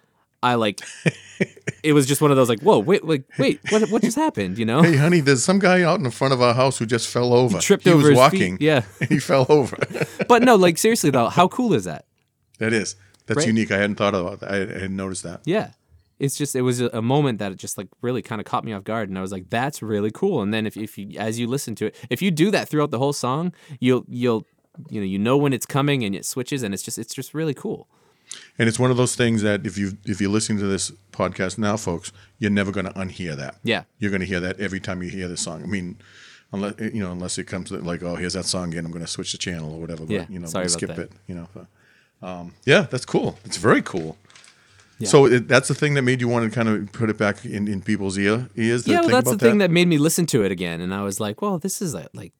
I 0.42 0.54
like 0.54 0.80
it 1.82 1.92
was 1.92 2.06
just 2.06 2.20
one 2.22 2.30
of 2.30 2.36
those 2.36 2.48
like, 2.48 2.60
whoa, 2.60 2.78
wait, 2.78 3.04
like 3.04 3.24
wait, 3.38 3.60
what 3.70 3.88
what 3.90 4.02
just 4.02 4.16
happened? 4.16 4.58
You 4.58 4.64
know? 4.64 4.82
Hey, 4.82 4.96
honey, 4.96 5.20
there's 5.20 5.44
some 5.44 5.58
guy 5.58 5.82
out 5.82 5.98
in 5.98 6.04
the 6.04 6.10
front 6.10 6.32
of 6.32 6.40
our 6.40 6.54
house 6.54 6.78
who 6.78 6.86
just 6.86 7.08
fell 7.08 7.32
over. 7.34 7.58
tripped 7.58 7.84
he 7.84 7.90
over 7.90 7.98
was 7.98 8.08
his 8.08 8.18
feet, 8.30 8.40
walking. 8.40 8.58
yeah. 8.60 8.82
and 9.00 9.10
he 9.14 9.18
fell 9.18 9.46
over. 9.48 9.76
But 10.28 10.42
no, 10.42 10.56
like 10.56 10.78
seriously 10.78 11.10
though, 11.10 11.28
how 11.28 11.48
cool 11.48 11.74
is 11.74 11.84
that? 11.84 12.04
that 12.58 12.72
is. 12.72 12.96
That's 13.26 13.38
Right? 13.38 13.46
unique. 13.48 13.70
I 13.72 13.76
hadn't 13.78 13.96
thought 13.96 14.14
about 14.14 14.40
that. 14.40 14.50
I 14.50 14.56
hadn't 14.58 14.96
noticed 14.96 15.24
that. 15.24 15.40
Yeah. 15.44 15.70
It's 16.18 16.36
just 16.36 16.56
it 16.56 16.62
was 16.62 16.80
a, 16.80 17.02
moment 17.02 17.38
that 17.40 17.52
it 17.52 17.58
just 17.58 17.76
like 17.76 17.88
really 18.00 18.22
kind 18.22 18.40
of 18.40 18.46
caught 18.46 18.64
me 18.64 18.72
off 18.72 18.84
guard 18.84 19.08
and 19.08 19.18
I 19.18 19.20
was 19.20 19.32
like 19.32 19.50
that's 19.50 19.82
really 19.82 20.10
cool 20.10 20.40
and 20.42 20.52
then 20.52 20.66
if 20.66 20.76
if 20.76 20.96
you 20.96 21.18
as 21.18 21.38
you 21.38 21.46
listen 21.46 21.74
to 21.76 21.86
it 21.86 21.96
if 22.08 22.22
you 22.22 22.30
do 22.30 22.50
that 22.50 22.68
throughout 22.68 22.90
the 22.90 22.98
whole 22.98 23.12
song 23.12 23.52
you'll 23.80 24.04
you'll 24.08 24.46
you 24.90 25.00
know 25.00 25.06
you 25.06 25.18
know 25.18 25.36
when 25.36 25.52
it's 25.52 25.66
coming 25.66 26.04
and 26.04 26.14
it 26.14 26.24
switches 26.24 26.62
and 26.62 26.74
it's 26.74 26.82
just 26.82 26.98
it's 26.98 27.14
just 27.14 27.34
really 27.34 27.54
cool. 27.54 27.88
And 28.58 28.68
it's 28.68 28.78
one 28.78 28.90
of 28.90 28.96
those 28.96 29.14
things 29.14 29.42
that 29.42 29.64
if 29.66 29.78
you 29.78 29.96
if 30.04 30.20
you're 30.20 30.30
listening 30.30 30.58
to 30.58 30.66
this 30.66 30.90
podcast 31.12 31.58
now, 31.58 31.76
folks, 31.76 32.12
you're 32.38 32.50
never 32.50 32.72
going 32.72 32.86
to 32.86 32.92
unhear 32.92 33.36
that. 33.36 33.56
Yeah. 33.62 33.84
you're 33.98 34.10
going 34.10 34.20
to 34.20 34.26
hear 34.26 34.40
that 34.40 34.58
every 34.58 34.80
time 34.80 35.02
you 35.02 35.10
hear 35.10 35.28
this 35.28 35.40
song. 35.40 35.62
I 35.62 35.66
mean, 35.66 35.96
unless 36.52 36.74
you 36.78 37.00
know, 37.02 37.12
unless 37.12 37.38
it 37.38 37.44
comes 37.44 37.68
to 37.68 37.78
like, 37.78 38.02
oh, 38.02 38.16
here's 38.16 38.34
that 38.34 38.44
song 38.44 38.72
again. 38.72 38.84
I'm 38.84 38.90
going 38.90 39.04
to 39.04 39.10
switch 39.10 39.32
the 39.32 39.38
channel 39.38 39.72
or 39.72 39.80
whatever. 39.80 40.04
But, 40.04 40.12
Yeah, 40.12 40.26
you 40.28 40.38
know, 40.38 40.46
sorry 40.46 40.64
about 40.64 40.72
skip 40.72 40.88
that. 40.90 40.98
it. 40.98 41.12
You 41.26 41.34
know, 41.36 41.48
but, 41.54 41.66
um, 42.26 42.54
yeah, 42.64 42.82
that's 42.82 43.06
cool. 43.06 43.38
It's 43.44 43.58
very 43.58 43.82
cool. 43.82 44.16
So 45.04 45.26
it, 45.26 45.46
that's 45.48 45.68
the 45.68 45.74
thing 45.74 45.92
that 45.94 46.02
made 46.02 46.20
you 46.22 46.28
want 46.28 46.50
to 46.50 46.54
kind 46.54 46.68
of 46.68 46.90
put 46.92 47.10
it 47.10 47.18
back 47.18 47.44
in, 47.44 47.68
in 47.68 47.82
people's 47.82 48.16
ear 48.16 48.48
ears. 48.56 48.86
yeah, 48.88 49.00
well, 49.00 49.10
that's 49.10 49.30
the 49.30 49.36
thing 49.38 49.58
that 49.58 49.70
made 49.70 49.88
me 49.88 49.98
listen 49.98 50.24
to 50.26 50.42
it 50.42 50.50
again, 50.50 50.80
and 50.80 50.94
I 50.94 51.02
was 51.02 51.20
like, 51.20 51.42
well, 51.42 51.58
this 51.58 51.82
is 51.82 51.94
a, 51.94 52.08
like, 52.14 52.32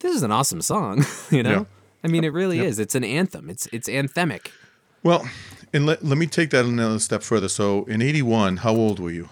this 0.00 0.14
is 0.14 0.22
an 0.22 0.30
awesome 0.30 0.60
song, 0.60 1.04
you 1.30 1.42
know. 1.42 1.50
Yeah. 1.50 1.64
I 2.04 2.08
mean, 2.08 2.22
it 2.22 2.32
really 2.34 2.60
is. 2.60 2.78
It's 2.78 2.94
an 2.94 3.02
anthem. 3.02 3.48
It's 3.48 3.66
it's 3.72 3.88
anthemic. 3.88 4.48
Well, 5.02 5.26
and 5.72 5.86
let, 5.86 6.04
let 6.04 6.18
me 6.18 6.26
take 6.26 6.50
that 6.50 6.64
another 6.66 6.98
step 6.98 7.22
further. 7.22 7.48
So 7.48 7.84
in 7.84 8.02
'81, 8.02 8.58
how 8.58 8.74
old 8.76 9.00
were 9.00 9.10
you? 9.10 9.28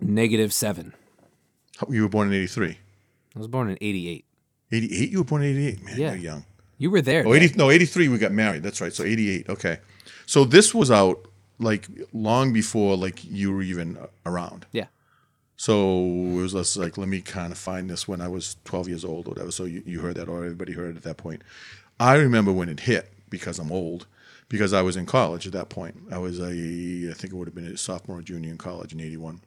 Negative 0.00 0.52
seven. 0.52 0.94
How- 1.78 1.86
You 1.90 2.02
were 2.02 2.08
born 2.08 2.28
in 2.28 2.34
'83. 2.34 2.78
I 3.36 3.38
was 3.38 3.46
born 3.48 3.68
in 3.70 3.76
'88. 3.80 4.24
'88. 4.72 5.10
You 5.10 5.18
were 5.18 5.24
born 5.24 5.42
in 5.42 5.50
'88. 5.56 5.84
Man, 5.84 5.98
Yeah. 5.98 6.06
you're 6.12 6.16
young. 6.22 6.44
You 6.78 6.90
were 6.90 7.02
there. 7.02 7.24
Oh, 7.26 7.32
Dad. 7.34 7.42
80, 7.42 7.54
no, 7.58 7.70
83 7.70 8.08
we 8.08 8.16
got 8.18 8.32
married. 8.32 8.62
That's 8.62 8.80
right. 8.80 8.92
So 8.92 9.04
88. 9.04 9.50
Okay. 9.50 9.78
So 10.24 10.44
this 10.44 10.74
was 10.74 10.90
out 10.90 11.26
like 11.60 11.86
long 12.12 12.52
before 12.52 12.96
like 12.96 13.24
you 13.24 13.52
were 13.52 13.62
even 13.62 13.98
around. 14.26 14.66
Yeah. 14.72 14.86
So 15.56 16.04
it 16.04 16.40
was 16.40 16.52
just 16.52 16.78
like, 16.78 16.96
let 16.96 17.08
me 17.08 17.20
kind 17.20 17.52
of 17.52 17.58
find 17.58 17.90
this 17.90 18.08
when 18.08 18.22
I 18.22 18.28
was 18.28 18.56
12 18.64 18.88
years 18.88 19.04
old 19.04 19.26
or 19.26 19.32
whatever. 19.32 19.50
So 19.50 19.64
you, 19.64 19.82
you 19.84 20.00
heard 20.00 20.14
that 20.16 20.26
or 20.26 20.38
everybody 20.38 20.72
heard 20.72 20.94
it 20.94 20.96
at 20.96 21.02
that 21.02 21.18
point. 21.18 21.42
I 21.98 22.14
remember 22.14 22.50
when 22.50 22.70
it 22.70 22.80
hit 22.80 23.12
because 23.28 23.58
I'm 23.58 23.70
old, 23.70 24.06
because 24.48 24.72
I 24.72 24.80
was 24.80 24.96
in 24.96 25.04
college 25.04 25.46
at 25.46 25.52
that 25.52 25.68
point. 25.68 25.96
I 26.10 26.16
was 26.16 26.40
a, 26.40 26.46
I 26.46 27.12
think 27.12 27.32
it 27.32 27.34
would 27.34 27.46
have 27.46 27.54
been 27.54 27.66
a 27.66 27.76
sophomore 27.76 28.20
or 28.20 28.22
junior 28.22 28.50
in 28.50 28.56
college 28.56 28.94
in 28.94 29.00
81. 29.00 29.42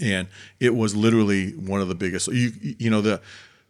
And 0.00 0.28
it 0.60 0.76
was 0.76 0.94
literally 0.94 1.50
one 1.52 1.80
of 1.80 1.88
the 1.88 1.96
biggest, 1.96 2.28
you, 2.28 2.52
you 2.60 2.88
know, 2.88 3.00
the, 3.00 3.20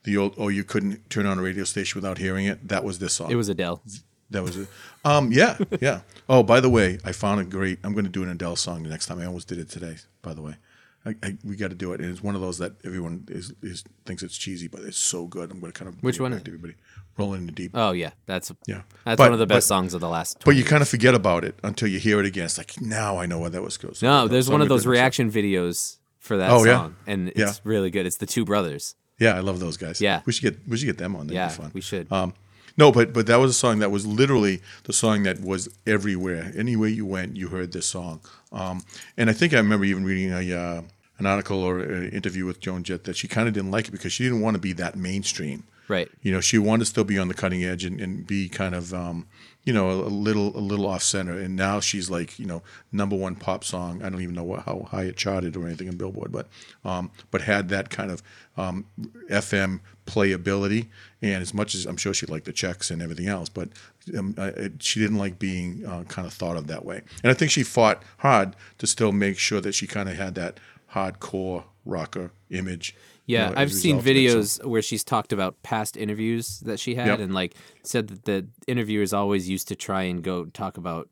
the 0.04 0.18
old, 0.18 0.34
oh, 0.36 0.48
you 0.48 0.62
couldn't 0.62 1.08
turn 1.08 1.24
on 1.24 1.38
a 1.38 1.42
radio 1.42 1.64
station 1.64 1.98
without 1.98 2.18
hearing 2.18 2.44
it. 2.44 2.68
That 2.68 2.84
was 2.84 2.98
this 2.98 3.14
song. 3.14 3.30
It 3.30 3.36
was 3.36 3.48
Adele. 3.48 3.82
That 4.30 4.42
was 4.42 4.56
it. 4.56 4.68
Um, 5.04 5.30
yeah, 5.32 5.56
yeah. 5.80 6.00
Oh, 6.28 6.42
by 6.42 6.60
the 6.60 6.68
way, 6.70 6.98
I 7.04 7.12
found 7.12 7.40
a 7.40 7.44
great. 7.44 7.78
I'm 7.84 7.92
going 7.92 8.04
to 8.06 8.10
do 8.10 8.22
an 8.22 8.28
Adele 8.30 8.56
song 8.56 8.82
the 8.82 8.88
next 8.88 9.06
time. 9.06 9.20
I 9.20 9.26
almost 9.26 9.48
did 9.48 9.58
it 9.58 9.68
today. 9.70 9.96
By 10.22 10.34
the 10.34 10.42
way, 10.42 10.56
I, 11.04 11.14
I, 11.22 11.36
we 11.44 11.54
got 11.56 11.68
to 11.70 11.76
do 11.76 11.92
it. 11.92 12.00
And 12.00 12.10
it's 12.10 12.22
one 12.22 12.34
of 12.34 12.40
those 12.40 12.58
that 12.58 12.72
everyone 12.84 13.24
is, 13.28 13.52
is 13.62 13.84
thinks 14.04 14.22
it's 14.24 14.36
cheesy, 14.36 14.66
but 14.66 14.80
it's 14.80 14.98
so 14.98 15.26
good. 15.26 15.50
I'm 15.52 15.60
going 15.60 15.72
to 15.72 15.78
kind 15.78 15.88
of 15.88 16.02
Which 16.02 16.18
one 16.20 16.32
is 16.32 16.42
everybody. 16.44 16.74
Rolling 17.18 17.42
in 17.42 17.46
the 17.46 17.52
deep. 17.52 17.70
Oh 17.72 17.92
yeah, 17.92 18.10
that's 18.26 18.52
yeah, 18.66 18.82
that's 19.04 19.16
But- 19.16 19.20
one 19.26 19.32
of 19.32 19.38
the 19.38 19.46
best 19.46 19.68
but- 19.68 19.74
songs 19.74 19.94
of 19.94 20.00
the 20.02 20.08
last. 20.08 20.38
But 20.40 20.44
20 20.44 20.58
you 20.58 20.64
kind 20.64 20.82
of 20.82 20.88
forget 20.88 21.14
about 21.14 21.44
it 21.44 21.58
until 21.62 21.88
you 21.88 21.98
hear 21.98 22.20
it 22.20 22.26
again. 22.26 22.44
It's 22.44 22.58
like 22.58 22.78
now 22.80 23.16
I 23.18 23.24
know 23.26 23.38
what 23.38 23.52
that 23.52 23.62
was. 23.62 23.76
Goes. 23.78 24.02
No, 24.02 24.28
there's 24.28 24.50
one 24.50 24.60
of 24.60 24.68
those 24.68 24.86
reaction 24.86 25.30
videos 25.30 25.96
for 26.18 26.36
that 26.36 26.50
Oh, 26.50 26.64
yeah? 26.64 26.72
song, 26.78 26.96
and 27.06 27.28
it's 27.28 27.38
Yeah. 27.38 27.52
really 27.64 27.90
good. 27.90 28.04
It's 28.04 28.16
the 28.18 28.26
two 28.26 28.44
brothers. 28.44 28.96
Yeah, 29.18 29.34
I 29.34 29.40
love 29.40 29.60
those 29.60 29.78
guys. 29.78 29.98
Yeah. 30.00 30.20
we 30.26 30.32
should 30.32 30.42
get 30.42 30.68
we 30.68 30.76
should 30.76 30.84
get 30.86 30.98
them 30.98 31.16
on. 31.16 31.28
That'd 31.28 31.36
Yeah, 31.36 31.48
be 31.48 31.54
fun. 31.54 31.70
we 31.72 31.80
should. 31.80 32.12
Um, 32.12 32.34
no, 32.76 32.92
but 32.92 33.12
but 33.12 33.26
that 33.26 33.36
was 33.36 33.50
a 33.50 33.54
song 33.54 33.78
that 33.78 33.90
was 33.90 34.06
literally 34.06 34.62
the 34.84 34.92
song 34.92 35.22
that 35.24 35.40
was 35.40 35.68
everywhere. 35.86 36.52
Anywhere 36.56 36.88
you 36.88 37.06
went, 37.06 37.36
you 37.36 37.48
heard 37.48 37.72
this 37.72 37.86
song. 37.86 38.20
Um, 38.52 38.84
and 39.16 39.30
I 39.30 39.32
think 39.32 39.54
I 39.54 39.58
remember 39.58 39.84
even 39.84 40.04
reading 40.04 40.32
a 40.32 40.58
uh, 40.58 40.82
an 41.18 41.26
article 41.26 41.62
or 41.62 41.80
an 41.80 42.10
interview 42.10 42.44
with 42.44 42.60
Joan 42.60 42.82
Jett 42.82 43.04
that 43.04 43.16
she 43.16 43.28
kind 43.28 43.48
of 43.48 43.54
didn't 43.54 43.70
like 43.70 43.88
it 43.88 43.92
because 43.92 44.12
she 44.12 44.24
didn't 44.24 44.40
want 44.42 44.54
to 44.54 44.60
be 44.60 44.72
that 44.74 44.96
mainstream. 44.96 45.64
Right. 45.88 46.10
You 46.20 46.32
know, 46.32 46.40
she 46.40 46.58
wanted 46.58 46.80
to 46.80 46.86
still 46.86 47.04
be 47.04 47.18
on 47.18 47.28
the 47.28 47.34
cutting 47.34 47.64
edge 47.64 47.84
and, 47.84 48.00
and 48.00 48.26
be 48.26 48.48
kind 48.48 48.74
of, 48.74 48.92
um, 48.92 49.26
you 49.64 49.72
know, 49.72 49.90
a, 49.90 49.94
a 49.94 50.10
little 50.10 50.56
a 50.56 50.60
little 50.60 50.86
off 50.86 51.02
center. 51.02 51.38
And 51.38 51.54
now 51.54 51.80
she's 51.80 52.10
like, 52.10 52.38
you 52.38 52.46
know, 52.46 52.62
number 52.92 53.16
one 53.16 53.36
pop 53.36 53.62
song. 53.64 54.02
I 54.02 54.10
don't 54.10 54.20
even 54.20 54.34
know 54.34 54.44
what, 54.44 54.64
how 54.64 54.88
high 54.90 55.04
it 55.04 55.16
charted 55.16 55.56
or 55.56 55.66
anything 55.66 55.86
in 55.86 55.96
Billboard, 55.96 56.32
but 56.32 56.48
um, 56.84 57.10
but 57.30 57.42
had 57.42 57.68
that 57.68 57.88
kind 57.88 58.10
of 58.10 58.22
um, 58.56 58.86
FM 59.30 59.80
playability. 60.06 60.86
And 61.22 61.42
as 61.42 61.52
much 61.52 61.74
as 61.74 61.84
I'm 61.86 61.96
sure 61.96 62.14
she 62.14 62.26
liked 62.26 62.44
the 62.46 62.52
checks 62.52 62.90
and 62.90 63.02
everything 63.02 63.26
else, 63.26 63.48
but 63.48 63.68
um, 64.16 64.34
I, 64.38 64.70
she 64.78 65.00
didn't 65.00 65.18
like 65.18 65.38
being 65.38 65.84
uh, 65.86 66.04
kind 66.04 66.26
of 66.26 66.32
thought 66.32 66.56
of 66.56 66.66
that 66.68 66.84
way. 66.84 67.02
And 67.22 67.30
I 67.30 67.34
think 67.34 67.50
she 67.50 67.62
fought 67.62 68.02
hard 68.18 68.54
to 68.78 68.86
still 68.86 69.12
make 69.12 69.38
sure 69.38 69.60
that 69.60 69.74
she 69.74 69.86
kind 69.86 70.08
of 70.08 70.16
had 70.16 70.34
that 70.36 70.58
hardcore 70.92 71.64
rocker 71.84 72.30
image. 72.50 72.94
you 73.26 73.36
Yeah, 73.36 73.48
know, 73.50 73.54
I've 73.56 73.72
seen 73.72 73.96
result 73.96 74.16
it. 74.16 74.30
So- 74.30 74.38
videos 74.38 74.64
where 74.70 74.82
she's 74.82 75.02
talked 75.04 75.32
about 75.32 75.62
past 75.62 75.96
interviews 75.96 76.60
that 76.60 76.78
she 76.78 76.94
had, 76.94 77.06
Yep. 77.08 77.18
and 77.20 77.34
like 77.34 77.54
said 77.82 78.08
that 78.08 78.24
the 78.24 78.46
interviewers 78.66 79.12
always 79.12 79.48
used 79.48 79.68
to 79.68 79.74
try 79.76 80.02
and 80.02 80.22
go 80.22 80.44
talk 80.46 80.76
about 80.76 81.08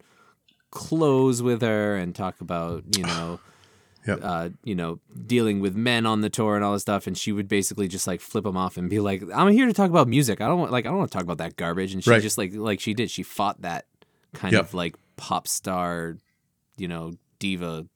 clothes 0.71 1.43
with 1.43 1.63
her 1.63 1.97
and 1.97 2.15
talk 2.15 2.41
about 2.41 2.85
you 2.97 3.05
know. 3.05 3.41
Yep. 4.07 4.21
Uh, 4.23 4.49
you 4.65 4.75
know, 4.75 5.01
dealing 5.27 5.61
with 5.61 5.75
men 5.75 6.05
on 6.05 6.21
the 6.21 6.29
tour 6.29 6.57
and 6.57 6.65
all 6.65 6.73
this 6.75 6.83
stuff, 6.83 7.07
and 7.07 7.17
she 7.17 7.33
would 7.33 7.49
basically 7.49 7.89
just 7.89 8.07
like 8.07 8.21
flip 8.21 8.45
them 8.45 8.57
off 8.57 8.77
and 8.77 8.91
be 8.91 9.01
like, 9.01 9.23
"I'm 9.35 9.51
here 9.53 9.67
to 9.67 9.73
talk 9.73 9.89
about 9.91 10.09
music. 10.09 10.41
I 10.43 10.47
don't 10.47 10.59
want 10.59 10.73
like 10.73 10.85
I 10.85 10.91
don't 10.91 10.99
want 10.99 11.11
to 11.11 11.15
talk 11.17 11.25
about 11.25 11.39
that 11.39 11.57
garbage." 11.57 11.95
And 11.95 12.05
she 12.05 12.11
Right. 12.11 12.21
just 12.23 12.37
like 12.37 12.55
like 12.55 12.81
she 12.81 12.93
did. 12.93 13.11
She 13.11 13.23
fought 13.23 13.63
that 13.63 13.87
kind 14.35 14.53
Yep. 14.53 14.63
of 14.63 14.75
like 14.75 14.97
pop 15.17 15.49
star, 15.49 16.17
you 16.77 16.87
know, 16.89 17.15
diva 17.39 17.87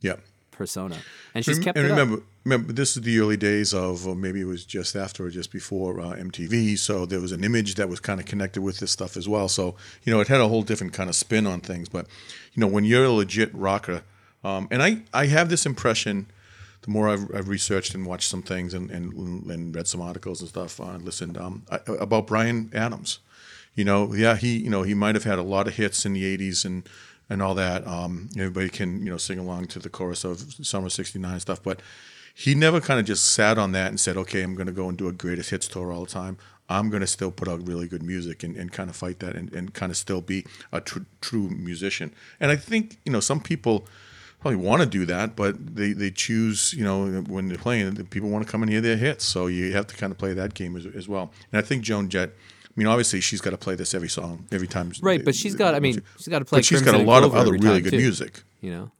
yeah. 0.00 0.16
persona, 0.50 0.98
and 1.34 1.44
she's 1.44 1.56
Rem- 1.56 1.64
kept 1.64 1.78
and 1.78 1.86
it 1.86 1.92
up. 1.92 1.98
remember, 1.98 2.22
remember, 2.44 2.72
this 2.74 2.96
is 2.96 3.02
the 3.02 3.18
early 3.18 3.36
days 3.38 3.72
of, 3.72 4.06
or 4.06 4.14
maybe 4.14 4.40
it 4.42 4.46
was 4.46 4.64
just 4.66 4.94
after 4.94 5.24
or 5.24 5.30
just 5.30 5.50
before 5.50 5.98
uh, 6.00 6.14
MTV. 6.14 6.76
So 6.78 7.06
there 7.06 7.20
was 7.20 7.32
an 7.32 7.42
image 7.42 7.76
that 7.76 7.88
was 7.88 8.00
kind 8.00 8.20
of 8.20 8.26
connected 8.26 8.60
with 8.62 8.80
this 8.80 8.90
stuff 8.92 9.16
as 9.16 9.28
well. 9.28 9.48
So 9.48 9.76
you 10.02 10.12
know, 10.12 10.20
it 10.20 10.28
had 10.28 10.40
a 10.42 10.48
whole 10.48 10.62
different 10.62 10.92
kind 10.92 11.08
of 11.08 11.16
spin 11.16 11.46
on 11.46 11.60
things. 11.60 11.88
But 11.88 12.06
you 12.52 12.60
know, 12.60 12.66
when 12.66 12.84
you're 12.84 13.04
a 13.04 13.10
legit 13.10 13.54
rocker, 13.54 14.02
um, 14.44 14.68
and 14.70 14.82
I, 14.82 14.98
I 15.12 15.26
have 15.26 15.48
this 15.48 15.66
impression. 15.66 16.26
The 16.82 16.90
more 16.90 17.08
I've, 17.08 17.34
I've 17.34 17.48
researched 17.48 17.94
and 17.94 18.04
watched 18.04 18.28
some 18.28 18.42
things 18.42 18.74
and, 18.74 18.90
and, 18.90 19.14
and 19.50 19.74
read 19.74 19.86
some 19.86 20.02
articles 20.02 20.42
and 20.42 20.50
stuff, 20.50 20.78
uh, 20.78 20.96
listened 20.96 21.38
um, 21.38 21.62
I, 21.70 21.80
about 21.98 22.26
Bryan 22.26 22.70
Adams. 22.74 23.20
You 23.74 23.84
know, 23.84 24.14
yeah, 24.14 24.36
he 24.36 24.58
you 24.58 24.70
know 24.70 24.82
he 24.82 24.94
might 24.94 25.14
have 25.14 25.24
had 25.24 25.38
a 25.38 25.42
lot 25.42 25.66
of 25.66 25.74
hits 25.74 26.06
in 26.06 26.12
the 26.12 26.36
'80s 26.36 26.64
and 26.64 26.88
and 27.28 27.42
all 27.42 27.54
that. 27.54 27.86
Um, 27.86 28.28
everybody 28.36 28.68
can 28.68 29.04
you 29.04 29.10
know 29.10 29.16
sing 29.16 29.38
along 29.38 29.66
to 29.68 29.78
the 29.78 29.88
chorus 29.88 30.24
of 30.24 30.40
Summer 30.64 30.88
'69 30.88 31.40
stuff, 31.40 31.62
but 31.62 31.80
he 32.34 32.54
never 32.54 32.80
kind 32.80 33.00
of 33.00 33.06
just 33.06 33.30
sat 33.32 33.58
on 33.58 33.72
that 33.72 33.88
and 33.88 33.98
said, 33.98 34.16
"Okay, 34.16 34.42
I'm 34.42 34.54
going 34.54 34.66
to 34.66 34.72
go 34.72 34.88
and 34.88 34.98
do 34.98 35.08
a 35.08 35.12
greatest 35.12 35.50
hits 35.50 35.66
tour 35.66 35.92
all 35.92 36.04
the 36.04 36.10
time. 36.10 36.36
I'm 36.68 36.88
going 36.88 37.00
to 37.00 37.06
still 37.06 37.30
put 37.30 37.48
out 37.48 37.66
really 37.66 37.88
good 37.88 38.02
music 38.02 38.42
and, 38.42 38.56
and 38.56 38.72
kind 38.72 38.88
of 38.88 38.96
fight 38.96 39.18
that 39.18 39.36
and, 39.36 39.52
and 39.52 39.74
kind 39.74 39.90
of 39.90 39.96
still 39.96 40.20
be 40.20 40.46
a 40.70 40.80
tr- 40.80 41.00
true 41.20 41.48
musician." 41.48 42.12
And 42.38 42.50
I 42.50 42.56
think 42.56 42.98
you 43.04 43.12
know 43.12 43.20
some 43.20 43.40
people 43.40 43.86
probably 44.44 44.62
want 44.62 44.82
to 44.82 44.86
do 44.86 45.06
that, 45.06 45.36
but 45.36 45.74
they, 45.74 45.94
they 45.94 46.10
choose, 46.10 46.74
you 46.74 46.84
know, 46.84 47.22
when 47.28 47.48
they're 47.48 47.56
playing, 47.56 47.94
the 47.94 48.04
people 48.04 48.28
want 48.28 48.44
to 48.44 48.52
come 48.52 48.62
and 48.62 48.70
hear 48.70 48.82
their 48.82 48.98
hits. 48.98 49.24
So 49.24 49.46
you 49.46 49.72
have 49.72 49.86
to 49.86 49.96
kind 49.96 50.12
of 50.12 50.18
play 50.18 50.34
that 50.34 50.52
game 50.52 50.76
as, 50.76 50.84
as 50.84 51.08
well. 51.08 51.32
And 51.50 51.58
I 51.58 51.62
think 51.66 51.82
Joan 51.82 52.10
Jett, 52.10 52.28
I 52.28 52.72
mean, 52.76 52.86
obviously 52.86 53.22
she's 53.22 53.40
got 53.40 53.50
to 53.52 53.56
play 53.56 53.74
this 53.74 53.94
every 53.94 54.10
song, 54.10 54.46
every 54.52 54.68
time. 54.68 54.92
Right, 55.00 55.24
but 55.24 55.34
she's 55.34 55.54
got. 55.54 55.74
I 55.74 55.80
mean, 55.80 56.02
she's 56.18 56.28
got 56.28 56.40
to 56.40 56.44
play. 56.44 56.58
but 56.58 56.66
she's 56.66 56.82
got 56.82 56.94
a 56.94 57.02
lot 57.02 57.22
of 57.22 57.34
other 57.34 57.52
really 57.52 57.80
good 57.80 57.92
too, 57.92 57.96
music. 57.96 58.42
You 58.60 58.70
know. 58.70 58.90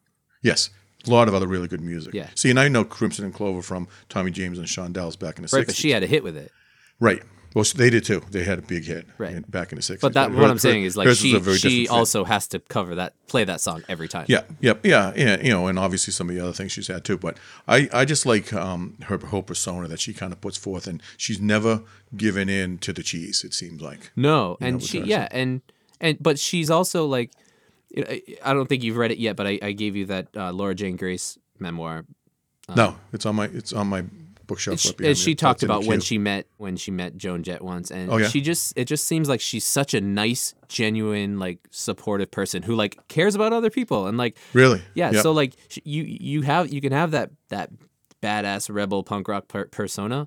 Yes, 0.41 0.71
a 1.07 1.11
lot 1.11 1.29
of 1.29 1.35
other 1.35 1.47
really 1.47 1.69
good 1.69 1.83
music. 1.83 2.15
Yeah. 2.15 2.31
See, 2.35 2.49
and 2.49 2.59
I 2.59 2.69
know 2.69 2.83
Crimson 2.83 3.27
and 3.27 3.35
Clover 3.35 3.61
from 3.61 3.87
Tommy 4.09 4.31
James 4.31 4.57
and 4.57 4.67
Shondells 4.67 5.19
back 5.19 5.37
in 5.37 5.43
the 5.43 5.49
60s. 5.49 5.53
Right, 5.53 5.67
but 5.67 5.77
she 5.77 5.91
had 5.91 6.03
a 6.03 6.07
hit 6.07 6.25
with 6.25 6.39
it. 6.39 6.53
Right. 7.01 7.23
Well, 7.55 7.65
they 7.77 7.89
did 7.89 8.05
too. 8.05 8.21
They 8.31 8.43
had 8.43 8.59
a 8.59 8.63
big 8.63 8.85
hit 8.85 9.07
Right. 9.17 9.49
back 9.49 9.71
in 9.71 9.77
the 9.77 9.83
60s. 9.83 10.01
But 10.01 10.15
that 10.15 10.33
what 10.33 10.45
I'm 10.45 10.51
her- 10.57 10.59
saying 10.59 10.83
is 10.83 10.97
like 10.97 11.09
she 11.11 11.41
she 11.57 11.87
also 11.89 12.25
has 12.25 12.49
to 12.49 12.59
cover 12.59 12.97
that 12.97 13.15
play 13.29 13.45
that 13.45 13.61
song 13.61 13.85
every 13.89 14.09
time. 14.09 14.27
Yeah, 14.29 14.43
yep, 14.61 14.85
yeah, 14.85 15.13
yeah, 15.17 15.41
you 15.41 15.51
know, 15.51 15.69
and 15.69 15.79
obviously 15.79 16.13
some 16.13 16.29
of 16.29 16.35
the 16.35 16.43
other 16.43 16.53
things 16.53 16.73
she's 16.73 16.89
had 16.89 17.05
too. 17.05 17.17
But 17.17 17.39
I, 17.69 17.89
I 17.93 18.05
just 18.05 18.27
like 18.27 18.53
um, 18.53 18.97
her 19.05 19.17
whole 19.19 19.45
persona 19.45 19.87
that 19.87 20.01
she 20.01 20.13
kind 20.13 20.33
of 20.33 20.41
puts 20.41 20.57
forth, 20.57 20.89
and 20.89 21.01
she's 21.17 21.41
never 21.41 21.83
given 22.17 22.49
in 22.49 22.79
to 22.79 22.93
the 22.93 23.05
cheese. 23.05 23.45
It 23.45 23.55
seems 23.55 23.81
like. 23.81 24.11
No, 24.17 24.31
know, 24.51 24.57
and 24.61 24.77
with 24.77 24.87
she 24.87 25.01
yeah, 25.03 25.29
and 25.31 25.63
and 26.01 26.19
but 26.21 26.41
she's 26.41 26.71
also 26.71 27.07
like, 27.07 27.31
I- 27.97 28.53
don't 28.53 28.69
think 28.69 28.83
you've 28.83 28.97
read 28.97 29.13
it 29.13 29.19
yet, 29.19 29.37
but 29.37 29.47
I, 29.47 29.61
I 29.63 29.73
gave 29.73 29.95
you 29.95 30.07
that 30.07 30.27
uh, 30.37 30.51
Laura 30.53 30.75
Jane 30.75 30.97
Grace 30.97 31.39
memoir. 31.61 32.05
no, 32.75 32.97
it's 33.13 33.25
on 33.27 33.37
my 33.37 33.45
it's 33.47 33.73
on 33.73 33.87
my 33.87 34.05
bookshelf. 34.47 34.81
She, 34.81 34.89
right 34.91 35.09
and 35.09 35.19
she 35.19 35.35
talked 35.35 35.61
That's 35.61 35.63
in 35.65 35.69
the 35.69 35.75
about 35.75 35.87
when 35.87 36.01
she 36.01 36.19
met 36.19 36.47
when 36.57 36.77
she 36.77 36.91
met 36.91 37.17
Joan 37.17 37.43
Jett 37.43 37.63
once, 37.63 37.91
and 37.91 38.11
Oh, 38.11 38.17
yeah? 38.19 38.29
she 38.29 38.41
just 38.41 38.73
it 38.77 38.85
just 38.87 39.05
seems 39.07 39.29
like 39.29 39.41
she's 39.41 39.65
such 39.65 39.95
a 39.95 40.01
nice, 40.01 40.55
genuine, 40.69 41.39
like 41.39 41.59
supportive 41.71 42.31
person 42.31 42.63
who 42.63 42.75
like 42.75 42.97
cares 43.09 43.35
about 43.35 43.53
other 43.53 43.71
people 43.71 44.07
and 44.07 44.17
like 44.19 44.37
really, 44.53 44.83
Yeah, 44.95 45.11
Yep. 45.13 45.23
so 45.23 45.33
like 45.33 45.55
you 45.85 46.03
you 46.05 46.43
have 46.43 46.73
you 46.73 46.81
can 46.81 46.93
have 46.93 47.11
that 47.13 47.31
that 47.49 47.71
badass 48.23 48.73
rebel 48.75 49.03
punk 49.03 49.29
rock 49.29 49.49
per- 49.49 49.67
persona 49.67 50.27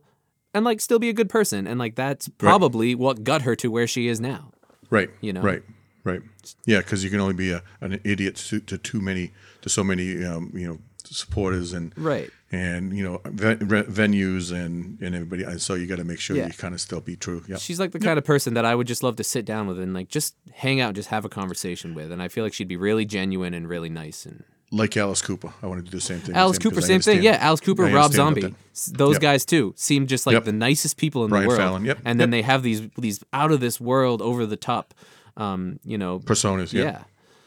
and 0.54 0.64
like 0.66 0.80
still 0.82 1.00
be 1.00 1.10
a 1.10 1.14
good 1.14 1.30
person 1.30 1.68
and 1.68 1.80
like 1.80 1.96
that's 1.96 2.30
probably 2.38 2.96
what 2.96 3.24
got 3.24 3.42
her 3.44 3.56
to 3.56 3.70
where 3.72 3.88
she 3.88 4.08
is 4.08 4.20
now. 4.20 4.52
right, 4.90 5.10
you 5.22 5.34
know? 5.34 5.42
right, 5.42 5.64
right, 6.04 6.22
yeah, 6.66 6.78
because 6.80 7.04
you 7.04 7.10
can 7.10 7.20
only 7.20 7.34
be 7.34 7.52
a, 7.52 7.62
an 7.82 8.00
idiot 8.04 8.36
to, 8.36 8.60
to 8.62 8.78
too 8.78 9.02
many 9.02 9.32
to 9.62 9.70
so 9.70 9.84
many 9.84 10.24
um, 10.24 10.52
you 10.54 10.68
know 10.68 10.80
supporters 11.16 11.74
and 11.74 11.94
Right. 11.98 12.30
and 12.52 12.96
you 12.98 13.04
know 13.04 13.22
ve- 13.26 13.64
re- 13.66 13.84
venues 13.84 14.52
and 14.52 15.00
and 15.02 15.16
everybody. 15.16 15.44
And 15.44 15.62
so 15.62 15.74
you 15.76 15.86
got 15.88 15.98
to 15.98 16.04
make 16.04 16.20
sure 16.20 16.36
Yeah. 16.36 16.48
you 16.48 16.54
kind 16.54 16.74
of 16.74 16.82
still 16.82 17.02
be 17.02 17.16
true. 17.16 17.44
Yeah, 17.48 17.58
She's 17.58 17.80
like 17.80 17.92
the 17.92 18.00
kind 18.00 18.18
of 18.18 18.26
person 18.26 18.54
that 18.56 18.66
I 18.66 18.76
would 18.76 18.88
just 18.88 19.04
love 19.04 19.16
to 19.18 19.24
sit 19.24 19.46
down 19.46 19.68
with 19.68 19.80
and 19.80 19.94
like 19.94 20.10
just 20.10 20.36
hang 20.54 20.80
out, 20.82 20.88
and 20.90 20.96
just 20.96 21.10
have 21.10 21.26
a 21.26 21.30
conversation 21.30 21.94
with 21.96 22.12
and 22.12 22.22
I 22.22 22.28
feel 22.28 22.44
like 22.44 22.54
she'd 22.54 22.68
be 22.68 22.78
really 22.78 23.06
genuine 23.06 23.54
and 23.54 23.68
really 23.68 23.90
nice 23.90 24.26
and 24.26 24.44
like 24.72 24.98
Alice 24.98 25.22
Cooper. 25.22 25.54
I 25.64 25.68
want 25.68 25.80
to 25.86 25.90
do 25.90 25.96
the 25.96 26.02
same 26.02 26.20
thing. 26.20 26.36
Alice 26.36 26.58
him, 26.58 26.64
Cooper, 26.64 26.76
'cause 26.76 26.88
same 26.88 27.00
thing. 27.00 27.24
Yeah, 27.24 27.38
Alice 27.40 27.62
Cooper, 27.62 27.86
Rob 27.86 28.12
Zombie, 28.12 28.54
those 28.92 29.14
Yep. 29.14 29.22
guys 29.22 29.46
too 29.46 29.74
seem 29.78 30.08
just 30.08 30.26
like 30.28 30.34
Yep. 30.34 30.44
the 30.44 30.52
nicest 30.52 30.98
people 30.98 31.24
in 31.24 31.30
Brian 31.30 31.44
the 31.44 31.48
world. 31.48 31.60
Fallon, 31.60 31.86
yep, 31.86 32.00
And 32.04 32.20
then 32.20 32.28
yep. 32.30 32.32
they 32.38 32.42
have 32.42 32.64
these 32.64 32.82
these 32.98 33.22
out 33.32 33.52
of 33.52 33.62
this 33.62 33.80
world, 33.80 34.22
over 34.22 34.46
the 34.46 34.58
top, 34.58 34.94
um, 35.38 35.80
you 35.86 35.98
know, 35.98 36.20
Personas. 36.20 36.74
yeah, 36.74 36.84
Yeah. 36.84 37.00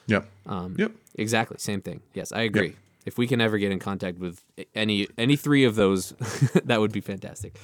Yep. 0.07 0.29
Um, 0.47 0.75
yep. 0.79 0.93
exactly, 1.17 1.57
same 1.61 1.83
thing. 1.83 2.01
Yes, 2.15 2.33
I 2.33 2.41
agree. 2.43 2.75
If 3.07 3.19
we 3.19 3.27
can 3.27 3.41
ever 3.41 3.59
get 3.59 3.73
in 3.73 3.79
contact 3.79 4.19
with 4.19 4.43
any 4.75 5.09
any 5.17 5.37
three 5.37 5.65
of 5.65 5.75
those, 5.75 6.11
that 6.65 6.81
would 6.81 6.93
be 6.93 7.01
fantastic. 7.01 7.59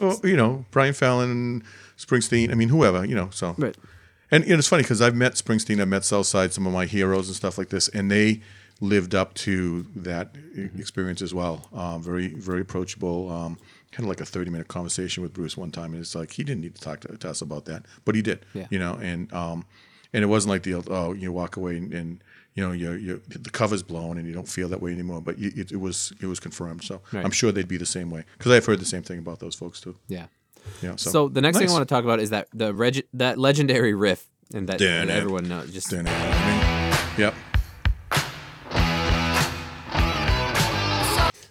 Well, 0.00 0.20
you 0.22 0.36
know, 0.36 0.64
Brian 0.70 0.94
Fallon, 0.94 1.62
Springsteen. 1.96 2.50
I 2.50 2.54
mean, 2.54 2.68
whoever. 2.68 3.04
You 3.04 3.14
know, 3.14 3.30
so. 3.30 3.54
Right. 3.58 3.76
And 4.30 4.44
you 4.44 4.50
know, 4.50 4.58
it's 4.58 4.68
funny 4.68 4.82
because 4.82 5.00
I've 5.00 5.14
met 5.14 5.34
Springsteen, 5.34 5.80
I've 5.80 5.88
met 5.88 6.04
Southside, 6.04 6.52
some 6.52 6.66
of 6.66 6.72
my 6.72 6.84
heroes 6.84 7.28
and 7.28 7.36
stuff 7.36 7.56
like 7.56 7.70
this, 7.70 7.88
and 7.88 8.10
they 8.10 8.42
lived 8.80 9.14
up 9.14 9.34
to 9.34 9.86
that 9.96 10.36
e- 10.54 10.68
experience 10.78 11.22
as 11.22 11.32
well. 11.32 11.68
Um, 11.72 12.02
very, 12.02 12.28
very 12.28 12.60
approachable. 12.60 13.30
Um, 13.30 13.58
of 13.98 14.04
like 14.04 14.20
a 14.20 14.26
thirty-minute 14.26 14.68
conversation 14.68 15.24
with 15.24 15.32
Bruce 15.32 15.56
one 15.56 15.72
time, 15.72 15.92
and 15.92 16.00
it's 16.00 16.14
like 16.14 16.32
he 16.32 16.44
didn't 16.44 16.60
need 16.60 16.74
to 16.76 16.80
talk 16.80 17.00
to, 17.00 17.16
to 17.16 17.30
us 17.30 17.40
about 17.40 17.64
that, 17.64 17.84
but 18.04 18.14
he 18.14 18.22
did. 18.22 18.44
Yeah. 18.54 18.66
You 18.70 18.78
know, 18.78 18.94
and 18.94 19.32
um, 19.32 19.64
and 20.12 20.22
it 20.22 20.26
wasn't 20.26 20.50
like 20.50 20.62
the 20.62 20.74
old, 20.74 20.88
oh, 20.90 21.12
you 21.12 21.32
walk 21.32 21.56
away 21.56 21.76
and, 21.76 21.92
and 21.92 22.24
you 22.58 22.66
know, 22.66 22.72
you 22.72 22.92
you 22.92 23.22
the 23.28 23.50
cover's 23.50 23.84
blown 23.84 24.18
and 24.18 24.26
you 24.26 24.34
don't 24.34 24.48
feel 24.48 24.68
that 24.70 24.82
way 24.82 24.90
anymore. 24.92 25.20
But 25.20 25.38
you, 25.38 25.52
it, 25.54 25.70
it 25.70 25.76
was 25.76 26.12
it 26.20 26.26
was 26.26 26.40
confirmed. 26.40 26.82
So 26.82 27.00
Right. 27.12 27.24
I'm 27.24 27.30
sure 27.30 27.52
they'd 27.52 27.68
be 27.68 27.76
the 27.76 27.86
same 27.86 28.10
way 28.10 28.24
because 28.36 28.50
I've 28.50 28.66
heard 28.66 28.80
the 28.80 28.84
same 28.84 29.02
thing 29.02 29.20
about 29.20 29.38
those 29.38 29.54
folks 29.54 29.80
too. 29.80 29.94
Yeah. 30.08 30.26
Yeah. 30.82 30.96
So, 30.96 31.10
So 31.10 31.28
the 31.28 31.40
next 31.40 31.56
thing 31.58 31.68
I 31.68 31.72
want 31.72 31.88
to 31.88 31.94
talk 31.94 32.02
about 32.02 32.18
is 32.18 32.30
that 32.30 32.48
the 32.52 32.74
reg- 32.74 33.06
that 33.14 33.38
legendary 33.38 33.94
riff, 33.94 34.26
and 34.52 34.68
that, 34.68 34.78
that 34.80 35.08
everyone 35.08 35.46
knows. 35.48 35.72
Just 35.72 35.88
Dun 35.90 36.06
it. 36.06 36.10
I 36.12 36.50
mean, 36.50 37.24
Yep. 37.24 37.34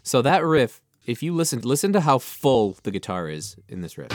so 0.03 0.21
that 0.21 0.43
riff. 0.43 0.81
If 1.05 1.23
you 1.23 1.33
listen, 1.33 1.61
listen 1.61 1.93
to 1.93 2.01
how 2.01 2.17
full 2.19 2.75
the 2.83 2.91
guitar 2.91 3.29
is 3.29 3.55
in 3.69 3.79
this 3.81 3.97
riff. 3.97 4.11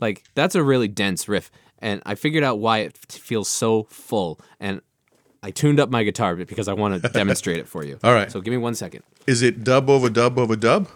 Like 0.00 0.24
that's 0.34 0.54
a 0.56 0.62
really 0.62 0.88
dense 0.88 1.28
riff, 1.28 1.50
and 1.84 2.00
I 2.06 2.14
figured 2.16 2.42
out 2.42 2.58
why 2.58 2.78
it 2.78 2.96
feels 2.96 3.46
so 3.48 3.82
full. 3.84 4.40
And 4.58 4.80
I 5.42 5.50
tuned 5.50 5.78
up 5.78 5.90
my 5.90 6.02
guitar 6.02 6.34
because 6.34 6.66
I 6.66 6.72
want 6.72 7.00
to 7.02 7.08
demonstrate 7.20 7.58
it 7.58 7.68
for 7.68 7.84
you. 7.84 7.98
All 8.02 8.14
right. 8.14 8.32
So 8.32 8.40
give 8.40 8.50
me 8.52 8.56
one 8.56 8.74
second. 8.74 9.02
Is 9.26 9.42
it 9.42 9.62
dub 9.62 9.90
over 9.90 10.08
dub 10.08 10.38
over 10.38 10.56
dub? 10.56 10.88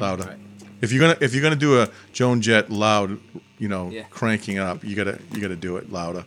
Louder. 0.00 0.36
If 0.80 0.92
you're 0.92 1.00
gonna 1.00 1.16
if 1.20 1.34
you're 1.34 1.42
gonna 1.42 1.56
do 1.56 1.80
a 1.80 1.88
Joan 2.12 2.40
Jett 2.40 2.70
loud, 2.70 3.18
you 3.58 3.68
know, 3.68 3.90
Yeah. 3.90 4.04
cranking 4.10 4.58
up, 4.58 4.84
you 4.84 4.94
gotta 4.94 5.18
you 5.32 5.40
gotta 5.40 5.56
do 5.56 5.76
it 5.76 5.90
louder. 5.90 6.24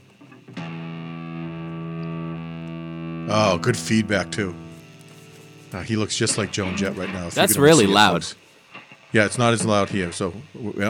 Oh, 3.30 3.58
good 3.58 3.78
feedback 3.78 4.32
too. 4.32 4.56
Uh, 5.74 5.82
he 5.82 5.96
looks 5.96 6.16
just 6.18 6.38
like 6.38 6.52
Joan 6.52 6.76
Jett 6.78 6.96
right 6.98 7.12
now. 7.14 7.30
That's 7.30 7.58
really 7.58 7.88
loud. 7.88 8.26
Yeah, 9.18 9.26
it's 9.26 9.40
not 9.40 9.52
as 9.52 9.66
loud 9.66 9.90
here. 9.90 10.12
So 10.12 10.32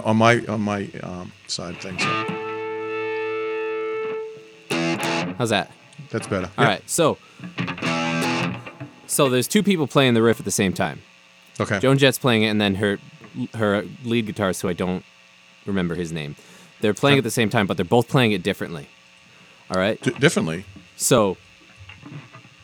on 0.04 0.18
my 0.18 0.42
on 0.50 0.60
my 0.60 0.90
um, 1.02 1.32
side, 1.48 1.80
thing, 1.80 1.98
so 1.98 2.06
How's 5.38 5.50
that? 5.52 5.72
that's 6.12 6.28
better. 6.28 6.50
All 6.58 6.66
right. 6.66 6.82
So, 6.90 7.18
so 9.06 9.30
there's 9.30 9.48
two 9.48 9.64
people 9.64 9.88
playing 9.88 10.14
the 10.14 10.22
riff 10.22 10.40
at 10.40 10.46
the 10.46 10.52
same 10.52 10.74
time. 10.74 11.04
Okay. 11.58 11.80
Joan 11.80 11.98
Jett's 11.98 12.18
playing 12.18 12.44
it, 12.44 12.48
and 12.48 12.60
then 12.60 12.76
her 12.76 13.00
her 13.54 13.86
lead 14.04 14.28
guitarist, 14.28 14.60
who 14.62 14.68
I 14.68 14.74
don't 14.74 15.06
remember 15.66 15.96
his 15.96 16.12
name, 16.12 16.36
they're 16.82 16.94
playing 16.94 17.20
at 17.20 17.24
the 17.24 17.32
same 17.32 17.50
time, 17.50 17.66
but 17.66 17.78
they're 17.78 17.86
both 17.86 18.10
playing 18.10 18.34
it 18.34 18.44
differently. 18.44 18.90
All 19.72 19.80
right. 19.80 20.02
D- 20.02 20.12
differently. 20.12 20.66
So 20.98 21.38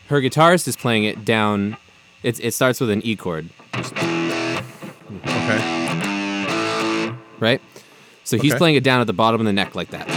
her 0.10 0.20
guitarist 0.20 0.68
is 0.68 0.76
playing 0.76 1.06
it 1.06 1.24
down. 1.24 1.78
It 2.22 2.38
it 2.44 2.54
starts 2.54 2.82
with 2.82 2.90
an 2.90 3.02
E 3.06 3.16
chord, 3.16 3.50
Okay. 5.26 7.14
right? 7.40 7.62
So 8.24 8.38
he's 8.38 8.52
Okay. 8.54 8.58
playing 8.58 8.76
it 8.76 8.84
down 8.84 9.02
at 9.02 9.08
the 9.08 9.14
bottom 9.14 9.42
of 9.42 9.46
the 9.46 9.54
neck 9.54 9.76
like 9.76 9.90
that. 9.90 10.08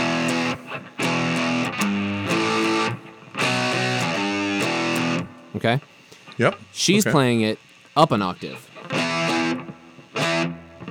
Okay. 5.57 5.81
Yep. 6.39 6.59
She's 6.73 7.07
Okay. 7.07 7.13
playing 7.13 7.41
it 7.41 7.59
up 7.97 8.13
an 8.13 8.23
octave. 8.23 8.59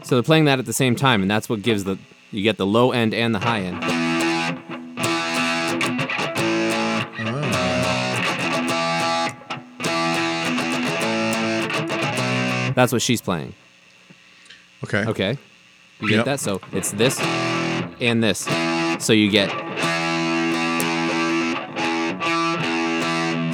So 0.03 0.15
they're 0.15 0.23
playing 0.23 0.45
that 0.45 0.59
at 0.59 0.65
the 0.65 0.73
same 0.73 0.95
time, 0.95 1.21
and 1.21 1.29
that's 1.29 1.49
what 1.49 1.61
gives 1.61 1.83
the 1.83 1.97
you 2.31 2.43
get 2.43 2.57
the 2.57 2.65
low 2.65 2.91
end 2.91 3.13
and 3.13 3.33
the 3.33 3.39
high 3.39 3.61
end. 3.61 3.79
Ah. 11.87 12.71
That's 12.75 12.91
what 12.91 13.01
she's 13.01 13.21
playing. 13.21 13.53
Okay. 14.83 15.05
Okay. 15.05 15.37
You 15.99 16.07
get 16.09 16.15
Yep. 16.17 16.25
that? 16.25 16.39
So 16.39 16.61
it's 16.73 16.91
this 16.91 17.19
and 17.99 18.21
this. 18.23 18.47
So 19.03 19.13
you 19.13 19.29
get 19.31 19.49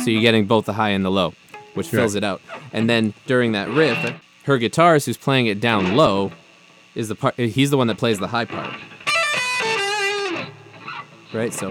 So 0.04 0.10
you're 0.10 0.22
getting 0.22 0.46
both 0.48 0.66
the 0.66 0.74
high 0.74 0.90
and 0.90 1.06
the 1.06 1.12
low, 1.12 1.34
which 1.76 1.88
fills 1.88 2.16
it 2.16 2.24
out. 2.24 2.42
And 2.74 2.90
then 2.90 3.14
during 3.28 3.52
that 3.52 3.70
riff, 3.70 3.98
her 4.46 4.58
guitarist 4.58 5.06
who's 5.06 5.16
playing 5.18 5.46
it 5.46 5.60
down 5.60 5.96
low 5.96 6.32
is 6.96 7.08
the 7.08 7.14
part 7.16 7.36
he's 7.38 7.70
the 7.70 7.78
one 7.78 7.86
that 7.88 7.98
plays 7.98 8.18
the 8.18 8.28
high 8.28 8.46
part. 8.46 8.74
Right? 11.32 11.54
So 11.54 11.70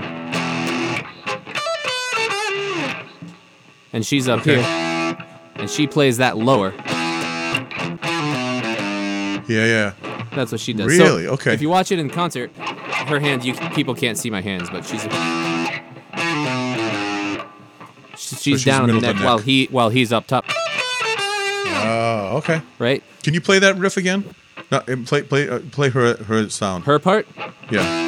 And 3.92 4.06
she's 4.06 4.28
up 4.28 4.40
Okay. 4.42 4.62
here 4.62 5.18
and 5.56 5.68
she 5.68 5.88
plays 5.88 6.18
that 6.18 6.38
lower. 6.38 6.72
Yeah, 9.50 9.66
yeah. 9.66 9.92
That's 10.32 10.52
what 10.52 10.60
she 10.60 10.72
does. 10.72 10.86
Really? 10.86 11.24
So 11.24 11.32
Okay. 11.32 11.52
If 11.54 11.60
you 11.60 11.68
watch 11.68 11.90
it 11.90 11.98
in 11.98 12.08
concert, 12.08 12.52
her 12.56 13.18
hands, 13.18 13.44
you 13.44 13.54
people 13.74 13.94
can't 13.96 14.16
see 14.16 14.30
my 14.30 14.40
hands, 14.40 14.70
but 14.70 14.84
she's 14.86 15.02
she's, 18.16 18.42
she's 18.42 18.64
down 18.64 18.82
on 18.82 18.86
the 18.88 18.94
middle 18.94 19.08
neck, 19.08 19.18
the 19.18 19.24
while 19.24 19.36
neck. 19.38 19.44
he 19.46 19.66
while 19.70 19.88
he's 19.88 20.12
up 20.12 20.26
top, 20.28 20.44
Oh, 21.82 22.36
okay. 22.38 22.62
right? 22.78 23.02
Can 23.24 23.34
you 23.34 23.40
play 23.40 23.58
that 23.58 23.76
riff 23.76 23.96
again? 23.96 24.24
No, 24.70 24.78
uh, 24.78 24.96
play 25.04 25.22
play 25.22 25.48
uh, 25.48 25.58
play 25.72 25.88
her 25.90 26.14
her 26.24 26.48
sound. 26.48 26.84
Her 26.84 26.98
part, 27.00 27.26
Yeah. 27.70 28.06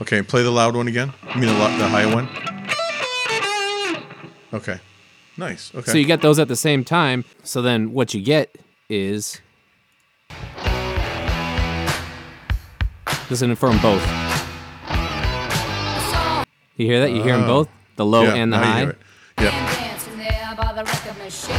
Okay, 0.00 0.22
play 0.22 0.42
the 0.42 0.50
loud 0.50 0.74
one 0.74 0.88
again. 0.88 1.12
You 1.34 1.40
mean 1.42 1.50
the 1.52 1.58
lo- 1.58 1.76
the 1.76 1.86
higher 1.88 2.12
one? 2.12 2.26
Okay. 4.54 4.80
Nice. 5.40 5.74
Okay. 5.74 5.90
so 5.90 5.96
you 5.96 6.04
get 6.04 6.20
those 6.20 6.38
at 6.38 6.48
the 6.48 6.56
same 6.56 6.84
time. 6.84 7.24
So 7.42 7.62
then 7.62 7.94
what 7.94 8.12
you 8.12 8.20
get 8.20 8.54
is 8.90 9.40
listening 13.30 13.56
for 13.56 13.70
them 13.70 13.80
both. 13.80 14.02
You 16.76 16.86
hear 16.86 17.00
that? 17.00 17.10
You 17.10 17.22
hear 17.22 17.36
them 17.36 17.44
ah. 17.44 17.46
both, 17.46 17.68
the 17.96 18.04
low 18.04 18.24
yeah, 18.24 18.34
and 18.34 18.52
the 18.52 18.58
now 18.58 18.78
you 18.78 18.86
high. 18.86 18.94
Yeah. 19.40 19.80
Dancing 19.80 20.18
there 20.18 20.54
by 20.58 20.72
the 20.74 20.84
record 20.84 21.18
machine. 21.18 21.56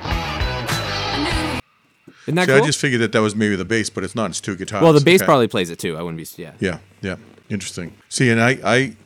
I 0.00 1.18
knew 1.18 1.60
Isn't 2.26 2.34
that 2.36 2.46
See, 2.46 2.52
cool? 2.52 2.62
I 2.62 2.66
just 2.66 2.80
figured 2.80 3.02
that 3.02 3.12
that 3.12 3.20
was 3.20 3.36
maybe 3.36 3.54
the 3.54 3.66
bass, 3.66 3.90
but 3.90 4.02
it's 4.02 4.14
not. 4.14 4.30
It's 4.30 4.40
two 4.40 4.56
guitars. 4.56 4.82
well, 4.82 4.94
the 4.94 5.02
bass 5.02 5.20
Okay. 5.20 5.26
probably 5.26 5.48
plays 5.48 5.68
it 5.68 5.78
too. 5.78 5.98
I 5.98 6.02
wouldn't 6.02 6.16
be. 6.16 6.42
Yeah. 6.42 6.52
Yeah, 6.58 6.78
yeah, 7.02 7.16
interesting. 7.50 7.92
See, 8.08 8.30
and 8.30 8.40
I, 8.40 8.58
I, 8.64 8.96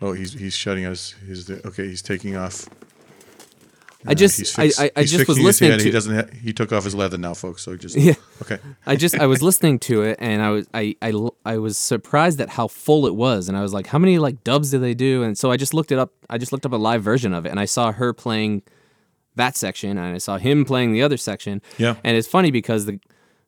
oh, 0.00 0.12
he's 0.12 0.32
he's 0.34 0.54
shutting 0.54 0.86
us. 0.86 1.14
He's 1.26 1.50
okay. 1.50 1.86
He's 1.88 2.02
taking 2.02 2.36
off. 2.36 2.68
I 4.06 4.12
Uh, 4.12 4.14
just, 4.14 4.58
I, 4.58 4.70
I, 4.78 4.90
I 4.96 5.04
just 5.04 5.28
was 5.28 5.38
listening 5.38 5.76
to. 5.78 5.84
He 5.84 5.90
doesn't. 5.90 6.14
Ha- 6.14 6.34
he 6.42 6.54
took 6.54 6.72
off 6.72 6.84
his 6.84 6.94
leather 6.94 7.18
now, 7.18 7.34
folks. 7.34 7.62
So 7.62 7.76
just 7.76 7.96
Yeah. 7.96 8.14
Okay. 8.40 8.58
I 8.86 8.96
just 8.96 9.14
I 9.20 9.26
was 9.26 9.42
listening 9.42 9.78
to 9.80 10.02
it 10.02 10.16
and 10.20 10.40
I 10.40 10.48
was 10.50 10.66
I, 10.72 10.96
I 11.02 11.12
I 11.44 11.58
was 11.58 11.76
surprised 11.76 12.40
at 12.40 12.48
how 12.48 12.66
full 12.66 13.06
it 13.06 13.14
was 13.14 13.48
and 13.48 13.58
I 13.58 13.60
was 13.62 13.74
like 13.74 13.86
how 13.88 13.98
many 13.98 14.18
like 14.18 14.42
dubs 14.42 14.70
do 14.70 14.78
they 14.78 14.94
do 14.94 15.22
and 15.22 15.36
so 15.36 15.50
I 15.50 15.58
just 15.58 15.74
looked 15.74 15.92
it 15.92 15.98
up 15.98 16.12
I 16.30 16.38
just 16.38 16.50
looked 16.50 16.64
up 16.64 16.72
a 16.72 16.76
live 16.76 17.02
version 17.02 17.34
of 17.34 17.44
it 17.44 17.50
and 17.50 17.60
I 17.60 17.66
saw 17.66 17.92
her 17.92 18.14
playing 18.14 18.62
that 19.36 19.54
section 19.54 19.98
and 19.98 20.14
I 20.14 20.18
saw 20.18 20.38
him 20.38 20.64
playing 20.64 20.92
the 20.92 21.02
other 21.02 21.18
section 21.18 21.60
Yeah. 21.76 21.96
and 22.02 22.16
it's 22.16 22.26
funny 22.28 22.50
because 22.50 22.86
the 22.86 23.00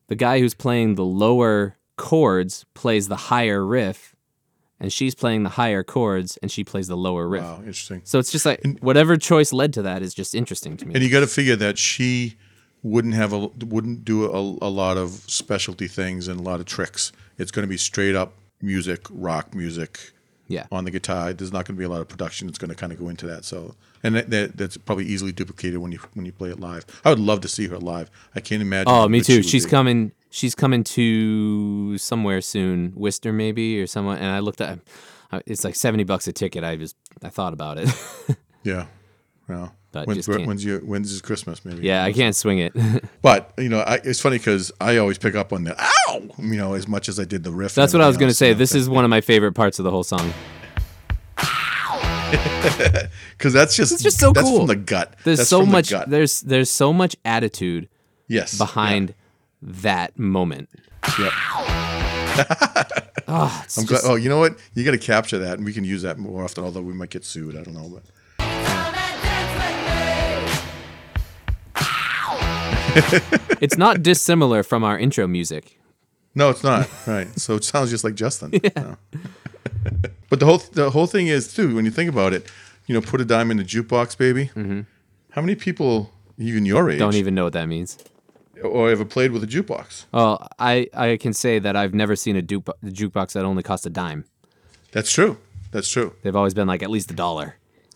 the 0.07 0.15
guy 0.15 0.37
who's 0.39 0.53
playing 0.53 0.95
the 0.95 1.03
lower 1.05 1.77
chords 1.97 2.65
plays 2.75 3.07
the 3.07 3.15
higher 3.15 3.65
riff 3.65 4.12
and 4.83 4.93
she's 4.93 5.15
playing 5.15 5.41
the 5.43 5.49
higher 5.49 5.81
chords 5.83 6.37
and 6.43 6.51
she 6.51 6.63
plays 6.63 6.87
the 6.87 6.97
lower 6.97 7.27
riff 7.27 7.41
Wow, 7.43 7.57
interesting. 7.59 8.01
so 8.03 8.19
it's 8.19 8.31
just 8.31 8.45
like 8.45 8.61
whatever 8.81 9.17
choice 9.17 9.51
led 9.51 9.73
to 9.73 9.81
that 9.83 10.03
is 10.03 10.13
just 10.13 10.35
interesting 10.35 10.77
to 10.77 10.85
me 10.85 10.93
And 10.93 11.03
you 11.03 11.09
got 11.09 11.21
to 11.21 11.27
figure 11.27 11.55
that 11.55 11.77
she 11.79 12.35
wouldn't 12.83 13.13
have 13.15 13.31
a 13.33 13.47
wouldn't 13.65 14.03
do 14.05 14.25
a, 14.25 14.37
a 14.37 14.69
lot 14.69 14.97
of 14.97 15.09
specialty 15.27 15.87
things 15.87 16.27
and 16.27 16.39
a 16.39 16.43
lot 16.43 16.59
of 16.59 16.65
tricks. 16.65 17.13
It's 17.37 17.49
going 17.49 17.63
to 17.63 17.69
be 17.69 17.77
straight 17.77 18.13
up 18.15 18.33
music, 18.61 19.07
rock 19.09 19.55
music 19.55 20.11
yeah 20.49 20.65
on 20.69 20.83
the 20.83 20.91
guitar. 20.91 21.31
There's 21.31 21.53
not 21.53 21.65
going 21.65 21.75
to 21.77 21.79
be 21.79 21.85
a 21.85 21.89
lot 21.89 22.01
of 22.01 22.09
production 22.09 22.47
that's 22.47 22.57
going 22.59 22.69
to 22.69 22.75
kind 22.75 22.91
of 22.91 22.99
go 22.99 23.07
into 23.07 23.25
that. 23.27 23.45
So, 23.45 23.75
and 24.03 24.15
that, 24.15 24.29
that 24.31 24.57
that's 24.57 24.75
probably 24.75 25.05
easily 25.05 25.31
duplicated 25.31 25.79
when 25.79 25.93
you 25.93 25.99
when 26.13 26.25
you 26.25 26.33
play 26.33 26.49
it 26.49 26.59
live. 26.59 26.85
I 27.05 27.09
would 27.11 27.19
love 27.19 27.39
to 27.41 27.47
see 27.47 27.67
her 27.67 27.77
live. 27.77 28.11
I 28.35 28.41
can't 28.41 28.61
imagine. 28.61 28.91
Oh, 28.93 29.07
me 29.07 29.19
she 29.23 29.35
too. 29.35 29.43
She's 29.43 29.65
coming. 29.65 30.11
She's 30.33 30.55
coming 30.55 30.83
to 30.83 31.97
somewhere 31.97 32.41
soon, 32.41 32.93
Worcester 32.95 33.31
maybe 33.31 33.79
or 33.79 33.87
somewhere. 33.87 34.17
And 34.17 34.25
I 34.25 34.39
looked 34.39 34.59
at 34.59 34.79
it's 35.45 35.63
like 35.63 35.75
seventy 35.75 36.03
bucks 36.03 36.27
a 36.27 36.33
ticket. 36.33 36.63
I 36.63 36.75
just 36.75 36.95
I 37.23 37.29
thought 37.29 37.53
about 37.53 37.77
it. 37.77 37.89
Yeah. 38.65 38.85
Yeah. 39.49 39.67
But 39.91 40.07
when's, 40.07 40.25
when's 40.25 40.63
your 40.63 40.79
when's 40.79 41.09
his 41.09 41.21
Christmas? 41.21 41.65
Maybe. 41.65 41.85
yeah, 41.85 42.05
I 42.05 42.13
can't 42.13 42.33
swing 42.33 42.59
it. 42.59 42.73
But 43.21 43.51
you 43.57 43.67
know, 43.67 43.81
I, 43.81 43.95
it's 43.95 44.21
funny 44.21 44.37
because 44.37 44.71
I 44.79 44.95
always 44.97 45.17
pick 45.17 45.35
up 45.35 45.51
on 45.51 45.65
the 45.65 45.75
ow, 45.77 46.21
you 46.37 46.55
know, 46.55 46.75
as 46.75 46.87
much 46.87 47.09
as 47.09 47.19
I 47.19 47.25
did 47.25 47.43
the 47.43 47.51
riff. 47.51 47.75
That's 47.75 47.91
what 47.91 48.01
I 48.01 48.07
was 48.07 48.15
gonna 48.15 48.33
say. 48.33 48.53
This 48.53 48.73
is 48.73 48.87
one 48.87 49.03
of 49.03 49.09
my 49.09 49.19
favorite 49.19 49.51
parts 49.51 49.79
of 49.79 49.83
the 49.83 49.91
whole 49.91 50.03
song. 50.03 50.33
because 53.37 53.51
that's 53.51 53.75
just 53.75 53.91
It's 53.91 54.01
just 54.01 54.19
so 54.19 54.31
that's 54.31 54.47
cool. 54.47 54.59
from 54.59 54.67
the 54.67 54.77
gut. 54.77 55.15
There's 55.25 55.39
That's 55.39 55.49
so 55.49 55.59
from 55.59 55.69
the 55.69 55.73
much. 55.73 55.93
There's 56.07 56.39
there's 56.39 56.69
so 56.69 56.93
much 56.93 57.17
attitude 57.25 57.89
yes 58.29 58.57
behind 58.57 59.13
that 59.65 60.17
moment. 60.19 60.69
Yeah. 61.19 61.29
Oh, 63.25 63.63
I'm 63.77 63.77
just- 63.85 63.87
glad. 63.87 64.01
Oh, 64.03 64.15
you 64.15 64.27
know 64.27 64.39
what? 64.39 64.59
You 64.73 64.83
got 64.83 64.91
to 64.91 64.97
capture 64.97 65.39
that, 65.39 65.53
and 65.57 65.65
we 65.65 65.71
can 65.71 65.85
use 65.85 66.01
that 66.01 66.17
more 66.19 66.43
often. 66.43 66.63
Although 66.63 66.81
we 66.81 66.93
might 66.93 67.09
get 67.09 67.23
sued. 67.23 67.55
I 67.55 67.63
don't 67.63 67.73
know, 67.73 67.87
but 67.89 68.03
it's 73.61 73.77
not 73.77 74.03
dissimilar 74.03 74.63
from 74.63 74.83
our 74.83 74.97
intro 74.97 75.27
music. 75.27 75.79
no, 76.35 76.49
it's 76.49 76.63
not. 76.63 76.89
right. 77.07 77.27
So 77.39 77.55
it 77.55 77.63
sounds 77.63 77.89
just 77.89 78.03
like 78.03 78.15
Justin. 78.15 78.51
Yeah. 78.63 78.95
but 80.29 80.39
the 80.39 80.45
whole 80.45 80.59
the 80.59 80.89
whole 80.91 81.07
thing 81.07 81.27
is 81.27 81.53
too. 81.53 81.75
When 81.75 81.85
you 81.85 81.91
think 81.91 82.09
about 82.09 82.33
it, 82.33 82.49
you 82.87 82.95
know, 82.95 83.01
put 83.01 83.21
a 83.21 83.25
dime 83.25 83.51
in 83.51 83.57
the 83.57 83.63
jukebox, 83.63 84.17
baby. 84.17 84.45
Mm-hmm. 84.55 84.81
How 85.31 85.41
many 85.41 85.55
people, 85.55 86.11
even 86.37 86.65
your 86.65 86.89
age, 86.89 86.99
Don't 86.99 87.15
even 87.15 87.35
know 87.35 87.43
what 87.45 87.53
that 87.53 87.67
means. 87.67 87.97
Or 88.63 88.89
I 88.89 88.91
ever 88.91 89.05
played 89.05 89.31
with 89.31 89.43
a 89.43 89.47
jukebox? 89.47 90.05
Well, 90.11 90.47
I, 90.59 90.87
I 90.93 91.17
can 91.17 91.33
say 91.33 91.59
that 91.59 91.75
I've 91.75 91.93
never 91.93 92.15
seen 92.15 92.35
a 92.35 92.41
juke, 92.41 92.65
jukebox 92.83 93.33
that 93.33 93.45
only 93.45 93.63
cost 93.63 93.85
a 93.85 93.89
dime. 93.89 94.25
That's 94.91 95.11
true. 95.11 95.37
That's 95.71 95.89
true. 95.89 96.13
They've 96.21 96.35
always 96.35 96.53
been 96.53 96.67
like 96.67 96.83
at 96.83 96.89
least 96.89 97.09
a 97.11 97.13
dollar. 97.15 97.55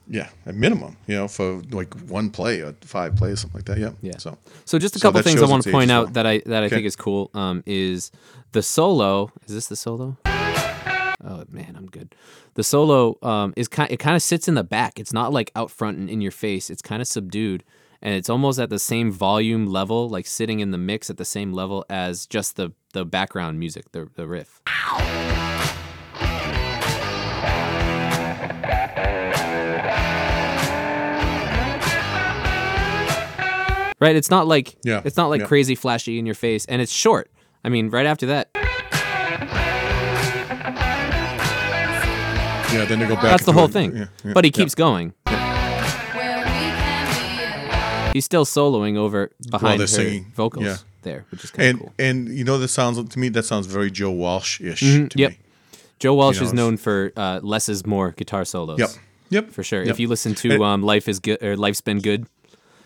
Yeah, 0.10 0.30
a 0.46 0.54
minimum, 0.54 0.96
you 1.06 1.16
know, 1.16 1.28
for 1.28 1.62
like 1.70 1.94
one 2.10 2.30
play 2.30 2.62
or 2.62 2.74
five 2.82 3.16
plays, 3.18 3.42
something 3.42 3.60
like 3.60 3.66
that. 3.66 3.78
Yeah. 3.78 3.92
Yeah. 4.02 4.18
So, 4.18 4.38
So 4.64 4.80
just 4.80 4.96
a 4.96 5.00
couple 5.00 5.20
that 5.20 5.24
things 5.24 5.42
I 5.42 5.46
want 5.48 5.64
to 5.64 5.72
point 5.72 5.92
out 5.92 6.14
that 6.14 6.26
I 6.26 6.42
that 6.46 6.64
I 6.64 6.68
Okay. 6.68 6.76
think 6.76 6.86
is 6.88 6.96
cool. 6.96 7.30
Um, 7.34 7.62
is 7.66 8.10
the 8.54 8.64
solo? 8.64 9.32
Is 9.46 9.54
this 9.54 9.68
the 9.68 9.76
solo? 9.76 10.18
Oh 10.26 11.44
man, 11.50 11.76
I'm 11.78 11.88
good. 11.88 12.16
The 12.54 12.64
solo 12.64 13.18
um, 13.22 13.54
is 13.58 13.68
kind. 13.68 13.92
It 13.92 13.98
kind 13.98 14.16
of 14.16 14.22
sits 14.22 14.48
in 14.48 14.54
the 14.54 14.64
back. 14.64 14.98
It's 15.00 15.12
not 15.12 15.34
like 15.34 15.52
out 15.56 15.72
front 15.72 15.98
and 15.98 16.10
in 16.10 16.22
your 16.22 16.32
face. 16.32 16.70
It's 16.70 16.82
kind 16.82 17.02
of 17.02 17.08
subdued, 17.08 17.64
and 18.02 18.14
it's 18.14 18.30
almost 18.30 18.60
at 18.60 18.70
the 18.70 18.80
same 18.80 19.12
volume 19.12 19.66
level, 19.68 20.10
like 20.10 20.28
sitting 20.28 20.60
in 20.60 20.72
the 20.72 20.78
mix 20.78 21.10
at 21.10 21.18
the 21.18 21.26
same 21.26 21.54
level 21.54 21.86
as 21.90 22.26
just 22.26 22.56
the 22.56 22.72
the 22.94 23.06
background 23.06 23.60
music, 23.60 23.92
the 23.92 24.10
the 24.16 24.28
riff. 24.28 24.62
Right, 34.00 34.16
it's 34.16 34.30
not 34.30 34.46
like 34.46 34.78
Yeah, 34.84 35.02
it's 35.04 35.18
not 35.18 35.28
like 35.30 35.42
yeah. 35.42 35.48
crazy 35.48 35.74
flashy 35.74 36.20
in 36.20 36.28
your 36.28 36.36
face, 36.36 36.66
and 36.68 36.84
it's 36.84 36.92
short. 36.92 37.32
I 37.64 37.70
mean, 37.70 37.90
right 37.90 38.06
after 38.06 38.28
that, 38.28 38.50
yeah, 42.72 42.86
then 42.86 43.00
they 43.00 43.08
go 43.08 43.16
back. 43.16 43.24
that's 43.24 43.46
the 43.46 43.54
whole 43.54 43.68
thing. 43.68 43.98
Yeah, 43.98 44.34
but 44.36 44.46
he 44.46 44.52
keeps 44.52 44.76
going. 44.76 45.16
He's 48.18 48.26
still 48.26 48.46
soloing 48.46 48.96
over 48.98 49.32
behind 49.50 49.80
her 49.82 49.88
singing, 49.88 50.32
vocals 50.36 50.66
yeah. 50.66 50.78
there, 51.04 51.26
which 51.32 51.44
is 51.44 51.52
kind 51.52 51.64
of 51.64 51.70
And 51.70 51.80
cool. 51.80 51.94
and 52.00 52.30
you 52.38 52.44
know 52.44 52.58
that 52.58 52.68
sounds 52.70 52.98
to 53.14 53.20
me 53.20 53.30
that 53.30 53.44
sounds 53.46 53.68
very 53.68 53.92
Joe 53.92 54.12
Walsh 54.12 54.60
ish 54.62 54.80
to 54.80 54.86
Mm-hmm. 54.86 55.20
yep. 55.20 55.32
me. 55.32 55.38
Joe 56.00 56.14
Walsh 56.14 56.36
you 56.38 56.42
know, 56.42 56.48
is 56.48 56.54
known 56.54 56.78
for 56.78 57.12
uh, 57.16 57.40
less 57.44 57.70
is 57.70 57.86
more 57.86 58.12
guitar 58.12 58.46
solos. 58.46 58.80
Yep. 58.80 58.90
Yep. 59.30 59.52
For 59.52 59.64
sure. 59.64 59.82
Yep. 59.84 59.92
If 59.92 60.00
you 60.00 60.08
listen 60.08 60.36
to 60.36 60.64
um, 60.64 60.82
Life 60.84 61.08
is 61.08 61.20
Good 61.20 61.42
or 61.44 61.56
Life's 61.58 61.82
Been 61.82 62.00
Good, 62.02 62.28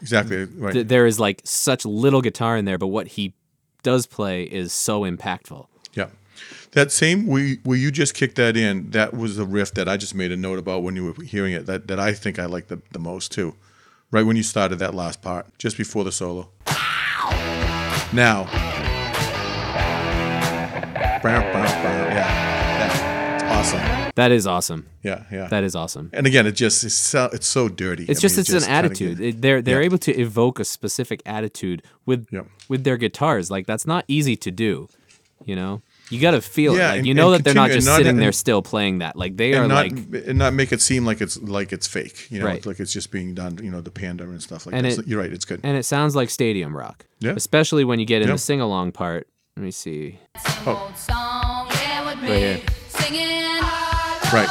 exactly 0.01 0.45
right. 0.45 0.73
th- 0.73 0.87
there 0.87 1.05
is 1.05 1.19
like 1.19 1.41
such 1.43 1.85
little 1.85 2.21
guitar 2.21 2.57
in 2.57 2.65
there, 2.65 2.77
but 2.77 2.87
what 2.87 3.07
he 3.07 3.33
does 3.83 4.05
play 4.07 4.43
is 4.43 4.73
so 4.73 5.01
impactful. 5.01 5.67
Yeah. 5.93 6.07
That 6.71 6.91
same 6.91 7.27
where, 7.27 7.55
where 7.63 7.77
you 7.77 7.91
just 7.91 8.13
kicked 8.13 8.35
that 8.37 8.55
in, 8.55 8.91
that 8.91 9.13
was 9.13 9.37
a 9.37 9.45
riff 9.45 9.73
that 9.73 9.89
I 9.89 9.97
just 9.97 10.15
made 10.15 10.31
a 10.31 10.37
note 10.37 10.57
about 10.57 10.83
when 10.83 10.95
you 10.95 11.05
were 11.13 11.23
hearing 11.23 11.53
it 11.53 11.65
that, 11.65 11.87
that 11.87 11.99
I 11.99 12.13
think 12.13 12.39
I 12.39 12.45
like 12.45 12.67
the, 12.69 12.81
the 12.93 12.99
most 12.99 13.31
too. 13.31 13.55
Right 14.11 14.23
when 14.25 14.35
you 14.35 14.43
started 14.43 14.79
that 14.79 14.93
last 14.93 15.21
part, 15.21 15.47
just 15.57 15.77
before 15.77 16.03
the 16.03 16.11
solo. 16.11 16.49
Now. 18.13 18.47
Yeah. 21.23 22.27
That's 22.79 23.43
awesome. 23.43 24.11
That 24.15 24.31
is 24.31 24.45
awesome. 24.47 24.87
Yeah, 25.03 25.23
yeah. 25.31 25.47
That 25.47 25.63
is 25.63 25.75
awesome. 25.75 26.09
and 26.13 26.27
again, 26.27 26.45
it 26.45 26.53
just 26.53 26.83
it's 26.83 26.93
so, 26.95 27.29
it's 27.31 27.47
so 27.47 27.69
dirty. 27.69 28.05
It's 28.07 28.19
I 28.19 28.21
just 28.21 28.35
mean, 28.35 28.41
it's 28.41 28.49
it 28.51 28.63
an 28.63 28.69
attitude. 28.69 29.17
get- 29.19 29.27
It- 29.27 29.41
they're 29.41 29.61
they're 29.61 29.79
Yeah. 29.81 29.85
able 29.85 29.97
to 29.99 30.11
evoke 30.19 30.59
a 30.59 30.65
specific 30.65 31.21
attitude 31.25 31.83
with 32.05 32.27
Yep. 32.31 32.47
with 32.67 32.83
their 32.83 32.97
guitars. 32.97 33.49
Like 33.49 33.65
that's 33.67 33.85
not 33.87 34.03
easy 34.07 34.35
to 34.37 34.51
do. 34.51 34.89
You 35.45 35.55
know, 35.55 35.81
you 36.11 36.19
got 36.19 36.31
to 36.31 36.41
feel 36.41 36.75
Yeah, 36.75 36.87
it. 36.87 36.89
Like 36.89 36.97
and- 36.99 37.07
you 37.07 37.13
know 37.13 37.31
that 37.31 37.43
they're 37.43 37.53
not 37.53 37.71
just 37.71 37.87
not- 37.87 37.97
sitting 37.97 38.17
there 38.17 38.31
still 38.31 38.61
playing 38.61 38.99
that. 38.99 39.15
Like 39.15 39.37
they 39.37 39.53
are 39.53 39.67
not 39.67 39.87
like 39.89 40.25
and 40.27 40.37
not 40.37 40.53
make 40.53 40.71
it 40.71 40.81
seem 40.81 41.05
like 41.05 41.21
it's 41.21 41.41
like 41.41 41.71
it's 41.71 41.87
fake, 41.87 42.27
you 42.29 42.39
know, 42.39 42.45
Right. 42.45 42.65
like 42.65 42.79
it's 42.79 42.93
just 42.93 43.11
being 43.11 43.33
done, 43.33 43.59
you 43.63 43.71
know, 43.71 43.81
the 43.81 43.91
panda 43.91 44.25
and 44.25 44.41
stuff 44.43 44.65
like 44.65 44.75
And 44.75 44.85
that. 44.85 44.91
it- 44.91 44.95
So 44.97 45.03
you're 45.05 45.19
right, 45.21 45.31
it's 45.31 45.45
good. 45.45 45.61
and 45.63 45.77
it 45.77 45.83
sounds 45.83 46.15
like 46.15 46.29
stadium 46.29 46.75
rock. 46.75 47.05
Yeah. 47.19 47.31
Especially 47.35 47.83
when 47.83 47.99
you 47.99 48.05
get 48.05 48.21
in 48.21 48.27
Yeah. 48.27 48.33
the 48.35 48.39
sing 48.39 48.61
along 48.61 48.91
part. 48.91 49.27
Let 49.57 49.63
me 49.63 49.71
see. 49.71 50.19
Same 50.37 50.67
old 50.67 50.97
song, 50.97 51.67
yeah, 51.71 52.05
with 52.05 52.21
me. 52.21 52.29
Right 52.29 53.11
here. 53.11 53.61
Right. 54.33 54.49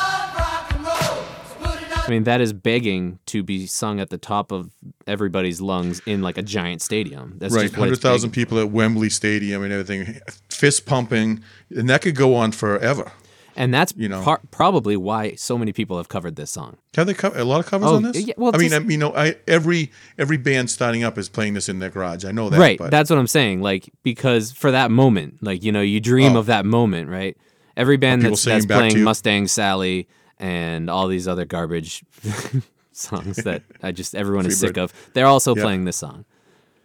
I 2.11 2.13
mean, 2.15 2.25
that 2.25 2.41
is 2.41 2.53
begging 2.53 3.21
to 3.27 3.45
be 3.45 3.67
sung 3.69 4.01
at 4.01 4.11
the 4.11 4.19
top 4.19 4.51
of 4.51 4.71
everybody's 5.07 5.61
lungs 5.61 6.01
in 6.07 6.23
like 6.23 6.37
a 6.39 6.43
giant 6.43 6.83
stadium. 6.83 7.35
That's 7.39 7.55
right, 7.55 7.73
hundred 7.73 8.01
thousand 8.01 8.33
people 8.33 8.59
at 8.59 8.71
Wembley 8.71 9.11
Stadium 9.11 9.63
and 9.63 9.73
everything, 9.73 10.19
fist 10.49 10.87
pumping, 10.87 11.41
and 11.71 11.89
that 11.89 12.03
could 12.03 12.17
go 12.17 12.35
on 12.35 12.51
forever. 12.51 13.13
And 13.57 13.73
that's 13.75 13.93
you 13.97 14.09
know. 14.09 14.23
par- 14.23 14.41
probably 14.51 14.97
why 14.97 15.35
so 15.35 15.57
many 15.57 15.73
people 15.73 15.99
have 15.99 16.09
covered 16.09 16.35
this 16.37 16.51
song. 16.51 16.79
Have 16.97 17.07
they 17.07 17.15
co- 17.15 17.33
a 17.35 17.45
lot 17.45 17.61
of 17.61 17.67
covers 17.67 17.91
Oh, 17.91 17.97
on 17.97 18.03
this? 18.03 18.21
yeah, 18.27 18.35
well, 18.37 18.51
I 18.55 18.59
mean, 18.59 18.71
just- 18.71 18.83
I, 18.83 18.89
you 18.89 18.97
know, 18.99 19.15
I, 19.15 19.37
every 19.47 19.93
every 20.19 20.37
band 20.37 20.69
starting 20.71 21.05
up 21.05 21.17
is 21.17 21.29
playing 21.29 21.55
this 21.55 21.69
in 21.69 21.79
their 21.79 21.91
garage. 21.91 22.25
I 22.25 22.33
know 22.33 22.49
that, 22.51 22.59
right. 22.59 22.79
But 22.79 22.91
That's 22.91 23.09
what 23.11 23.19
I'm 23.21 23.27
saying. 23.29 23.61
Like, 23.61 23.89
because 24.03 24.51
for 24.53 24.71
that 24.73 24.91
moment, 24.91 25.43
like, 25.43 25.63
you 25.63 25.71
know, 25.73 25.81
you 25.83 26.01
dream 26.01 26.35
Oh. 26.35 26.41
of 26.41 26.47
that 26.47 26.65
moment, 26.67 27.09
right? 27.09 27.37
Every 27.77 27.97
band 27.97 28.23
that's, 28.23 28.43
that's 28.45 28.67
playing? 28.67 29.03
Mustang 29.05 29.47
Sally 29.47 30.09
and 30.41 30.91
all 30.91 31.07
these 31.07 31.29
other 31.29 31.45
garbage 31.45 32.05
songs 32.93 33.37
that 33.37 33.63
I 33.83 33.93
just, 33.93 34.17
everyone 34.17 34.47
is 34.47 34.59
sick 34.59 34.77
of, 34.77 34.93
they're 35.13 35.27
also 35.27 35.55
Yeah. 35.55 35.63
playing 35.63 35.85
this 35.85 35.97
song, 35.97 36.25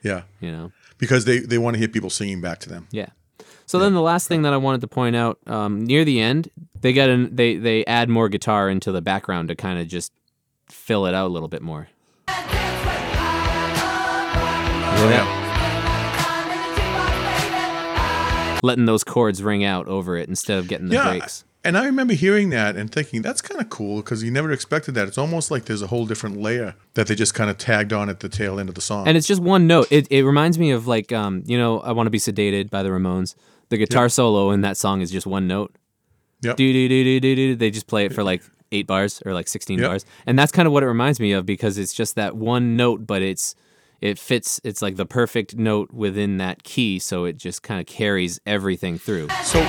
yeah, 0.03 0.23
you 0.39 0.51
know? 0.51 0.71
because 0.99 1.25
they 1.25 1.39
they 1.39 1.57
want 1.57 1.73
to 1.73 1.79
hear 1.79 1.87
people 1.87 2.11
singing 2.11 2.41
back 2.41 2.59
to 2.59 2.69
them. 2.69 2.87
Yeah. 2.91 3.07
So 3.65 3.79
then 3.79 3.95
the 3.95 4.01
last 4.01 4.27
thing 4.27 4.43
that 4.43 4.53
I 4.53 4.57
wanted 4.57 4.81
to 4.81 4.87
point 4.87 5.15
out 5.15 5.39
um, 5.47 5.83
near 5.85 6.05
the 6.05 6.19
end, 6.21 6.49
they 6.81 6.93
get 6.93 7.09
an, 7.09 7.35
they 7.35 7.55
they 7.57 7.83
add 7.85 8.09
more 8.09 8.29
guitar 8.29 8.69
into 8.69 8.91
the 8.91 9.01
background 9.01 9.47
to 9.47 9.55
kind 9.55 9.79
of 9.79 9.87
just 9.87 10.11
fill 10.69 11.07
it 11.07 11.15
out 11.15 11.25
a 11.25 11.33
little 11.33 11.49
bit 11.49 11.63
more. 11.63 11.87
Yeah. 15.07 15.41
Letting 18.63 18.85
those 18.85 19.03
chords 19.03 19.43
ring 19.43 19.63
out 19.63 19.87
over 19.87 20.17
it 20.17 20.27
instead 20.27 20.57
of 20.57 20.67
getting 20.67 20.87
the 20.89 20.95
Yeah, 20.95 21.09
breaks. 21.11 21.44
And 21.65 21.77
I 21.77 21.85
remember 21.85 22.13
hearing 22.13 22.49
that 22.51 22.75
and 22.75 22.91
thinking 22.91 23.21
that's 23.21 23.41
kind 23.41 23.59
of 23.59 23.69
cool 23.69 23.97
because 23.97 24.23
you 24.23 24.31
never 24.31 24.51
expected 24.51 24.93
that. 24.95 25.07
It's 25.07 25.17
almost 25.17 25.51
like 25.51 25.65
there's 25.65 25.81
a 25.81 25.87
whole 25.87 26.05
different 26.05 26.39
layer 26.39 26.75
that 26.93 27.07
they 27.07 27.15
just 27.15 27.33
kind 27.33 27.49
of 27.49 27.57
tagged 27.57 27.91
on 27.91 28.09
at 28.09 28.21
the 28.21 28.29
tail 28.29 28.59
end 28.59 28.69
of 28.69 28.75
the 28.75 28.81
song. 28.81 29.07
And 29.07 29.17
it's 29.17 29.27
just 29.27 29.41
one 29.41 29.67
note. 29.67 29.87
It, 29.91 30.07
it 30.11 30.23
reminds 30.23 30.57
me 30.57 30.71
of 30.71 30.87
like 30.87 31.11
um, 31.11 31.43
you 31.45 31.57
know, 31.57 31.79
I 31.81 31.91
want 31.91 32.07
to 32.07 32.11
be 32.11 32.19
sedated 32.19 32.69
by 32.69 32.83
the 32.83 32.89
Ramones. 32.89 33.35
The 33.69 33.77
guitar 33.77 34.07
solo 34.09 34.51
in 34.51 34.61
that 34.61 34.77
song 34.77 35.01
is 35.01 35.09
just 35.11 35.25
one 35.27 35.47
note. 35.47 35.75
Yep. 36.41 36.57
Do 36.57 36.71
do 36.73 36.87
do 36.87 37.03
do 37.03 37.19
do 37.19 37.35
do. 37.35 37.55
They 37.55 37.71
just 37.71 37.87
play 37.87 38.05
it 38.05 38.13
for 38.13 38.23
like 38.23 38.43
eight 38.71 38.85
bars 38.87 39.21
or 39.25 39.33
like 39.33 39.47
sixteen 39.47 39.79
Yep. 39.79 39.89
bars, 39.89 40.05
and 40.27 40.37
that's 40.37 40.51
kind 40.51 40.67
of 40.67 40.71
what 40.71 40.83
it 40.83 40.87
reminds 40.87 41.19
me 41.19 41.31
of 41.31 41.45
because 41.45 41.77
it's 41.77 41.93
just 41.93 42.15
that 42.15 42.35
one 42.35 42.75
note, 42.75 43.07
but 43.07 43.21
it's 43.23 43.55
it 44.01 44.19
fits. 44.19 44.61
It's 44.63 44.81
like 44.83 44.97
the 44.97 45.05
perfect 45.05 45.55
note 45.55 45.91
within 45.91 46.37
that 46.37 46.63
key, 46.63 46.99
so 46.99 47.25
it 47.25 47.37
just 47.37 47.63
kind 47.63 47.79
of 47.79 47.87
carries 47.87 48.39
everything 48.45 48.99
through. 48.99 49.29
so 49.43 49.59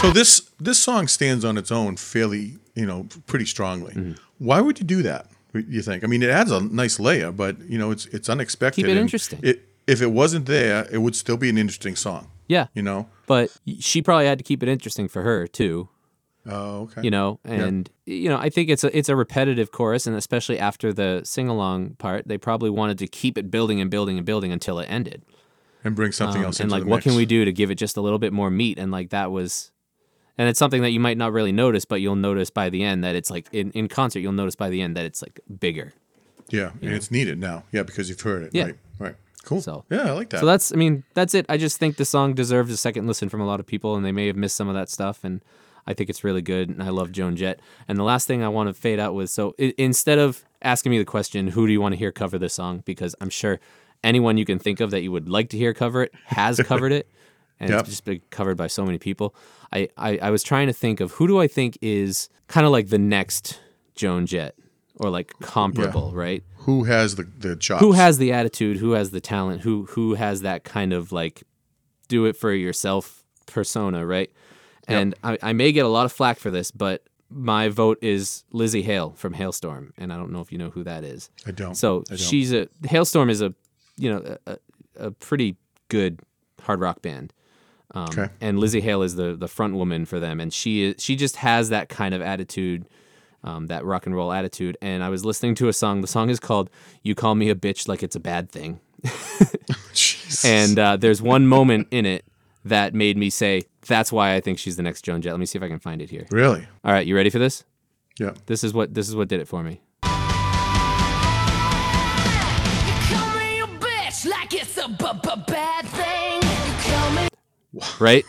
So 0.00 0.10
this 0.10 0.50
this 0.58 0.78
song 0.78 1.08
stands 1.08 1.44
on 1.44 1.58
its 1.58 1.70
own 1.70 1.96
fairly, 1.96 2.56
you 2.74 2.86
know, 2.86 3.06
pretty 3.26 3.44
strongly. 3.44 3.92
Mm-hmm. 3.92 4.12
Why 4.38 4.60
would 4.60 4.78
you 4.80 4.86
do 4.86 5.02
that? 5.02 5.26
You 5.52 5.82
think? 5.82 6.04
I 6.04 6.06
mean, 6.06 6.22
it 6.22 6.30
adds 6.30 6.50
a 6.50 6.60
nice 6.60 6.98
layer, 6.98 7.30
but 7.32 7.58
you 7.68 7.76
know, 7.78 7.90
it's 7.90 8.06
it's 8.06 8.28
unexpected. 8.30 8.82
Keep 8.86 8.90
it 8.90 8.96
interesting. 8.96 9.40
It, 9.42 9.68
if 9.86 10.00
it 10.00 10.12
wasn't 10.12 10.46
there, 10.46 10.86
it 10.90 10.98
would 10.98 11.14
still 11.16 11.36
be 11.36 11.50
an 11.50 11.58
interesting 11.58 11.96
song. 11.96 12.28
Yeah, 12.48 12.66
You 12.74 12.82
know, 12.82 13.08
but 13.26 13.50
she 13.78 14.02
probably 14.02 14.26
had 14.26 14.38
to 14.38 14.44
keep 14.44 14.62
it 14.62 14.68
interesting 14.68 15.06
for 15.06 15.22
her 15.22 15.46
too. 15.46 15.88
Oh, 16.46 16.82
okay. 16.84 17.02
you 17.02 17.10
know 17.10 17.38
and 17.44 17.90
you 18.06 18.30
know 18.30 18.38
i 18.38 18.48
think 18.48 18.70
it's 18.70 18.82
a 18.82 18.96
it's 18.96 19.10
a 19.10 19.14
repetitive 19.14 19.72
chorus 19.72 20.06
and 20.06 20.16
especially 20.16 20.58
after 20.58 20.90
the 20.90 21.20
sing-along 21.22 21.96
part 21.96 22.26
they 22.26 22.38
probably 22.38 22.70
wanted 22.70 22.96
to 23.00 23.06
keep 23.06 23.36
it 23.36 23.50
building 23.50 23.78
and 23.78 23.90
building 23.90 24.16
and 24.16 24.24
building 24.24 24.50
until 24.50 24.78
it 24.78 24.86
ended 24.86 25.22
and 25.84 25.94
bring 25.94 26.12
something 26.12 26.40
Um, 26.40 26.46
else 26.46 26.58
and 26.58 26.70
like 26.70 26.84
what 26.84 26.96
mix. 26.96 27.04
can 27.04 27.14
we 27.14 27.26
do 27.26 27.44
to 27.44 27.52
give 27.52 27.70
it 27.70 27.74
just 27.74 27.98
a 27.98 28.00
little 28.00 28.18
bit 28.18 28.32
more 28.32 28.48
meat 28.50 28.78
and 28.78 28.90
like 28.90 29.10
that 29.10 29.30
was 29.30 29.70
and 30.40 30.48
it's 30.48 30.58
something 30.58 30.80
that 30.82 30.90
you 30.90 31.00
might 31.00 31.18
not 31.18 31.32
really 31.32 31.52
notice 31.52 31.84
but 31.84 32.00
you'll 32.00 32.16
notice 32.30 32.48
by 32.50 32.70
the 32.70 32.82
end 32.82 33.04
that 33.04 33.14
it's 33.14 33.30
like 33.30 33.46
in, 33.52 33.70
in 33.72 33.88
concert 33.88 34.20
you'll 34.20 34.32
notice 34.42 34.56
by 34.56 34.70
the 34.70 34.80
end 34.80 34.96
that 34.96 35.04
it's 35.04 35.20
like 35.22 35.38
bigger 35.60 35.92
Yeah, 36.48 36.70
and 36.82 36.92
it's 36.98 37.10
needed 37.10 37.38
now. 37.38 37.62
Yeah, 37.70 37.84
because 37.84 38.08
you've 38.08 38.20
heard 38.20 38.42
it. 38.44 38.50
Yeah. 38.52 38.64
Right. 38.64 38.76
Right. 38.98 39.16
Cool. 39.44 39.60
So- 39.60 39.84
yeah, 39.90 40.08
I 40.08 40.12
like 40.12 40.30
that. 40.30 40.40
so 40.40 40.46
that's 40.46 40.72
i 40.72 40.76
mean 40.76 41.04
that's 41.14 41.34
it 41.34 41.46
i 41.48 41.56
just 41.56 41.78
think 41.78 41.96
the 41.96 42.04
song 42.04 42.34
deserves 42.34 42.70
a 42.72 42.76
second 42.76 43.06
listen 43.06 43.28
from 43.28 43.40
a 43.40 43.46
lot 43.46 43.60
of 43.60 43.66
people 43.66 43.94
and 43.96 44.04
they 44.04 44.12
may 44.12 44.26
have 44.26 44.36
missed 44.36 44.56
some 44.56 44.68
of 44.68 44.74
that 44.74 44.88
stuff 44.90 45.24
and 45.24 45.40
i 45.86 45.94
think 45.94 46.10
it's 46.10 46.22
really 46.24 46.42
good 46.42 46.68
and 46.68 46.82
i 46.82 46.90
love 46.90 47.10
joan 47.12 47.34
jett 47.36 47.58
and 47.88 47.96
the 47.98 48.02
last 48.12 48.26
thing 48.28 48.42
i 48.42 48.48
want 48.48 48.68
to 48.68 48.74
fade 48.74 49.00
out 49.00 49.14
with 49.14 49.30
so 49.30 49.54
i- 49.58 49.72
instead 49.78 50.18
of 50.18 50.44
asking 50.62 50.90
me 50.90 50.98
the 50.98 51.04
question 51.16 51.48
who 51.48 51.66
do 51.66 51.72
you 51.72 51.80
want 51.80 51.92
to 51.94 51.98
hear 51.98 52.12
cover 52.12 52.38
this 52.38 52.52
song 52.54 52.82
because 52.84 53.14
i'm 53.22 53.30
sure 53.30 53.58
anyone 54.04 54.36
you 54.36 54.44
can 54.44 54.58
think 54.58 54.78
of 54.80 54.90
that 54.90 55.00
you 55.02 55.10
would 55.12 55.28
like 55.28 55.48
to 55.48 55.56
hear 55.56 55.72
cover 55.72 56.02
it 56.02 56.12
has 56.26 56.58
covered 56.72 56.92
it 56.92 57.06
and 57.58 57.70
Yep. 57.70 57.80
it's 57.80 57.88
just 57.90 58.04
been 58.04 58.20
covered 58.30 58.56
by 58.58 58.66
so 58.66 58.84
many 58.84 58.98
people 58.98 59.34
I, 59.72 59.88
I 59.96 60.18
i 60.18 60.30
was 60.30 60.42
trying 60.42 60.66
to 60.66 60.72
think 60.72 61.00
of 61.00 61.12
who 61.12 61.26
do 61.26 61.40
i 61.40 61.46
think 61.46 61.78
is 61.80 62.28
kind 62.48 62.66
of 62.66 62.72
like 62.72 62.88
the 62.88 62.98
next 62.98 63.60
joan 63.94 64.26
jett 64.26 64.54
or 64.96 65.10
like 65.10 65.32
comparable 65.40 66.12
right 66.12 66.42
who 66.58 66.84
has 66.84 67.16
the 67.16 67.24
the 67.38 67.56
chops? 67.56 67.80
who 67.80 67.92
has 67.92 68.18
the 68.18 68.32
attitude 68.32 68.76
who 68.78 68.92
has 68.92 69.10
the 69.10 69.20
talent 69.20 69.62
who 69.62 69.86
who 69.90 70.14
has 70.14 70.42
that 70.42 70.64
kind 70.64 70.92
of 70.92 71.12
like 71.12 71.42
do 72.08 72.26
it 72.26 72.36
for 72.36 72.52
yourself 72.52 73.24
persona 73.46 74.04
right 74.06 74.30
and 74.88 75.14
I, 75.22 75.38
I 75.42 75.52
may 75.52 75.70
get 75.70 75.84
a 75.84 75.88
lot 75.88 76.04
of 76.04 76.12
flack 76.12 76.38
for 76.38 76.50
this 76.50 76.70
but 76.70 77.04
my 77.32 77.68
vote 77.68 77.98
is 78.02 78.42
Lzzy 78.52 78.82
Hale 78.82 79.10
from 79.10 79.34
Halestorm 79.34 79.92
and 79.96 80.12
i 80.12 80.16
don't 80.16 80.32
know 80.32 80.40
if 80.40 80.50
you 80.52 80.58
know 80.58 80.70
who 80.70 80.84
that 80.84 81.04
is 81.04 81.30
I 81.46 81.52
don't. 81.52 81.74
so 81.74 82.00
I 82.08 82.10
don't. 82.10 82.18
she's 82.18 82.52
a 82.52 82.66
Halestorm 82.82 83.30
is 83.30 83.40
a 83.40 83.54
you 83.96 84.10
know 84.10 84.36
a, 84.46 84.58
a 84.96 85.10
pretty 85.12 85.56
good 85.88 86.20
hard 86.62 86.80
rock 86.80 87.02
band 87.02 87.32
um, 87.92 88.04
Okay. 88.10 88.28
and 88.40 88.58
Lzzy 88.58 88.80
Hale 88.82 89.02
is 89.02 89.16
the 89.16 89.34
the 89.36 89.48
front 89.48 89.74
woman 89.74 90.04
for 90.04 90.20
them, 90.20 90.40
and 90.40 90.52
she 90.52 90.82
is 90.84 90.94
she 91.02 91.16
just 91.16 91.36
has 91.36 91.68
that 91.70 91.88
kind 91.88 92.14
of 92.14 92.22
attitude, 92.22 92.86
um, 93.44 93.66
that 93.66 93.84
rock 93.84 94.06
and 94.06 94.14
roll 94.14 94.32
attitude. 94.32 94.76
And 94.82 95.02
I 95.02 95.08
was 95.08 95.24
listening 95.24 95.54
to 95.56 95.68
a 95.68 95.72
song. 95.72 96.00
The 96.00 96.06
song 96.06 96.30
is 96.30 96.38
called 96.40 96.70
"You 97.02 97.14
Call 97.14 97.34
Me 97.34 97.50
a 97.50 97.54
Bitch 97.54 97.88
Like 97.88 98.02
It's 98.02 98.16
a 98.16 98.20
Bad 98.20 98.50
Thing," 98.50 98.80
and 100.44 100.78
uh, 100.78 100.96
there's 100.96 101.20
one 101.22 101.46
moment 101.46 101.88
in 101.90 102.06
it 102.06 102.24
that 102.64 102.94
made 102.94 103.16
me 103.16 103.30
say, 103.30 103.62
"That's 103.86 104.12
why 104.12 104.34
I 104.34 104.40
think 104.40 104.58
she's 104.58 104.76
the 104.76 104.82
next 104.82 105.02
Joan 105.02 105.22
Jett." 105.22 105.32
Let 105.32 105.40
me 105.40 105.46
see 105.46 105.58
if 105.58 105.62
I 105.62 105.68
can 105.68 105.78
find 105.80 106.00
it 106.02 106.10
here. 106.10 106.26
really, 106.30 106.66
All 106.84 106.92
right, 106.92 107.06
you 107.06 107.16
ready 107.16 107.30
for 107.30 107.38
this? 107.38 107.64
yeah. 108.18 108.32
This 108.46 108.62
is 108.64 108.72
what 108.74 108.92
this 108.94 109.08
is 109.08 109.16
what 109.16 109.28
did 109.28 109.40
it 109.40 109.48
for 109.48 109.62
me. 109.62 109.80
Right? 118.00 118.24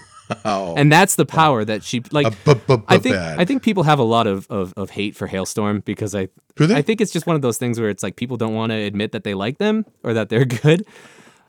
Oh, 0.45 0.75
And 0.77 0.89
that's 0.89 1.17
the 1.17 1.25
power 1.25 1.65
that 1.65 1.83
she 1.83 2.01
like. 2.11 2.27
I 2.87 2.97
think. 2.99 3.15
I 3.17 3.43
think 3.43 3.63
people 3.63 3.83
have 3.83 3.99
a 3.99 4.03
lot 4.03 4.27
of, 4.27 4.47
of, 4.49 4.73
of 4.77 4.91
hate 4.91 5.13
for 5.15 5.27
Halestorm 5.27 5.83
because 5.83 6.15
I? 6.15 6.29
I 6.59 6.81
think 6.81 7.01
it's 7.01 7.11
just 7.11 7.27
one 7.27 7.35
of 7.35 7.41
those 7.41 7.57
things 7.57 7.79
where 7.79 7.89
it's 7.89 8.01
like 8.03 8.15
people 8.15 8.37
don't 8.37 8.53
want 8.53 8.71
to 8.71 8.75
admit 8.77 9.11
that 9.11 9.23
they 9.25 9.33
like 9.33 9.57
them 9.57 9.85
or 10.03 10.13
that 10.13 10.29
they're 10.29 10.45
good. 10.63 10.85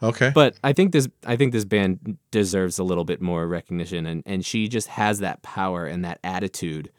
okay. 0.02 0.32
But 0.34 0.56
I 0.64 0.72
think 0.72 0.90
this 0.92 1.08
I 1.24 1.36
think 1.36 1.52
this 1.52 1.64
band 1.64 2.18
deserves 2.32 2.78
a 2.80 2.84
little 2.84 3.04
bit 3.04 3.20
more 3.22 3.46
recognition 3.46 4.04
and, 4.06 4.22
and 4.26 4.44
she 4.44 4.66
just 4.66 4.88
has 4.88 5.20
that 5.20 5.42
power 5.42 5.86
and 5.86 6.04
that 6.04 6.18
attitude. 6.24 6.90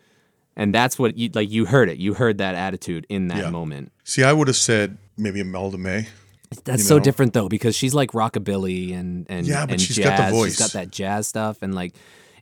And 0.55 0.73
that's 0.73 0.97
what 0.99 1.17
you 1.17 1.31
like 1.33 1.49
you 1.51 1.65
heard 1.65 1.89
it. 1.89 1.97
You 1.97 2.13
heard 2.13 2.37
that 2.37 2.55
attitude 2.55 3.05
in 3.09 3.27
that 3.27 3.39
Yeah. 3.39 3.49
moment. 3.49 3.91
See, 4.05 4.23
I 4.23 4.31
would 4.31 4.47
have 4.47 4.55
said 4.55 4.97
maybe 5.17 5.41
Imelda 5.41 5.77
May. 5.77 6.07
That's 6.61 6.79
You 6.83 6.87
so 6.87 6.99
different 6.99 7.33
though 7.33 7.49
because 7.49 7.75
she's 7.75 7.93
like 7.93 8.11
rockabilly 8.11 8.93
and 8.97 9.25
and 9.29 9.45
Yeah, 9.47 9.65
but 9.65 9.73
and 9.73 9.81
she's 9.81 9.95
jazz. 9.97 10.05
got 10.05 10.25
the 10.29 10.31
voice. 10.35 10.51
She's 10.51 10.59
got 10.59 10.71
that 10.73 10.91
jazz 10.91 11.27
stuff 11.27 11.57
and 11.61 11.73
like 11.75 11.93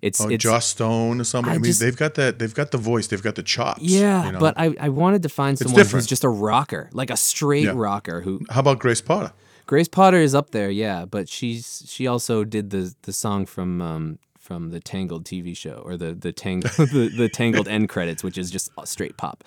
it's 0.02 0.20
Oh, 0.20 0.30
it's 0.30 0.44
Joss 0.44 0.66
Stone 0.66 1.22
or 1.22 1.24
somebody. 1.24 1.52
I, 1.52 1.56
I 1.56 1.58
mean, 1.60 1.66
just- 1.66 1.80
they've 1.80 1.96
got 1.96 2.16
that. 2.16 2.40
They've 2.40 2.54
got 2.54 2.72
the 2.72 2.78
voice. 2.80 3.06
They've 3.08 3.22
got 3.22 3.36
the 3.36 3.44
chops. 3.44 3.82
Yeah, 3.84 4.26
you 4.26 4.32
know? 4.32 4.40
but 4.40 4.56
I, 4.58 4.74
I 4.80 4.90
wanted 4.90 5.22
to 5.24 5.30
find 5.30 5.58
someone 5.60 5.86
who's 5.86 6.08
just 6.08 6.24
a 6.24 6.30
rocker, 6.30 6.90
like 6.92 7.12
a 7.12 7.18
straight 7.18 7.66
Yeah. 7.66 7.74
rocker. 7.76 8.22
Who 8.22 8.42
how 8.50 8.62
about 8.62 8.80
Grace 8.80 9.02
Potter? 9.02 9.32
Grace 9.68 9.88
Potter 9.88 10.18
is 10.18 10.34
up 10.34 10.50
there, 10.52 10.70
yeah, 10.72 11.06
but 11.06 11.30
she's 11.30 11.84
she 11.88 12.08
also 12.08 12.44
did 12.44 12.72
the 12.72 12.94
the 13.04 13.14
song 13.14 13.46
from 13.46 13.82
um 13.82 14.20
from 14.40 14.72
the 14.72 14.80
Tangled 14.80 15.24
TV 15.24 15.56
show 15.56 15.82
or 15.86 15.96
the 15.98 16.14
the 16.16 16.32
Tangled 16.32 16.74
the, 16.78 17.10
the 17.16 17.30
Tangled 17.30 17.68
end 17.68 17.88
credits, 17.88 18.24
which 18.24 18.40
is 18.40 18.50
just 18.50 18.70
straight 18.86 19.18
pop. 19.18 19.44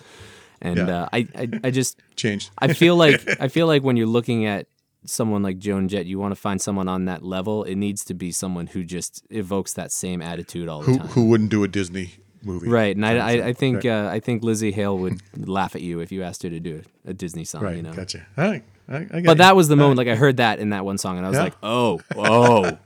And 0.64 0.76
Yeah. 0.78 1.02
uh, 1.02 1.08
I, 1.12 1.28
I 1.36 1.48
I 1.64 1.70
just 1.70 2.00
Changed. 2.16 2.50
I 2.58 2.72
feel 2.72 2.96
like 2.96 3.22
I 3.40 3.46
feel 3.48 3.66
like 3.68 3.82
when 3.84 3.96
you're 3.96 4.06
looking 4.08 4.46
at 4.46 4.66
someone 5.06 5.42
like 5.42 5.58
Joan 5.58 5.88
Jett, 5.88 6.06
you 6.06 6.18
want 6.18 6.32
to 6.32 6.40
find 6.40 6.60
someone 6.60 6.88
on 6.88 7.04
that 7.04 7.22
level. 7.22 7.62
It 7.64 7.74
needs 7.76 8.04
to 8.06 8.14
be 8.14 8.32
someone 8.32 8.66
who 8.68 8.82
just 8.82 9.22
evokes 9.30 9.74
that 9.74 9.92
same 9.92 10.22
attitude 10.22 10.66
all 10.68 10.80
the 10.80 10.92
who 10.92 10.98
time. 10.98 11.06
who 11.08 11.28
wouldn't 11.28 11.50
do 11.50 11.62
a 11.62 11.68
Disney 11.68 12.14
movie? 12.42 12.68
Right, 12.68 12.96
and 12.96 13.04
I, 13.04 13.12
I, 13.18 13.46
I 13.48 13.52
think 13.52 13.84
uh, 13.84 14.08
I 14.10 14.20
think 14.20 14.42
Lzzy 14.42 14.72
Hale 14.72 14.96
would 14.98 15.20
laugh 15.46 15.74
at 15.76 15.82
you 15.82 16.00
if 16.00 16.10
you 16.10 16.22
asked 16.22 16.42
her 16.42 16.50
to 16.50 16.58
do 16.60 16.82
a, 17.06 17.10
a 17.10 17.12
Disney 17.14 17.44
song. 17.44 17.62
Right. 17.62 17.76
you 17.76 17.82
know, 17.82 17.92
Gotcha. 17.92 18.26
All 18.38 18.44
right. 18.48 18.64
I, 18.88 18.96
I 18.96 19.04
but 19.06 19.24
you. 19.28 19.34
that 19.36 19.56
was 19.56 19.68
the 19.68 19.76
moment. 19.76 19.98
Like 19.98 20.08
I 20.08 20.14
heard 20.14 20.38
that 20.38 20.58
in 20.58 20.70
that 20.70 20.84
one 20.84 20.96
song, 20.98 21.18
and 21.18 21.26
I 21.26 21.28
was 21.30 21.36
Yeah. 21.36 21.44
like, 21.44 21.56
oh, 21.62 22.00
oh, 22.16 22.78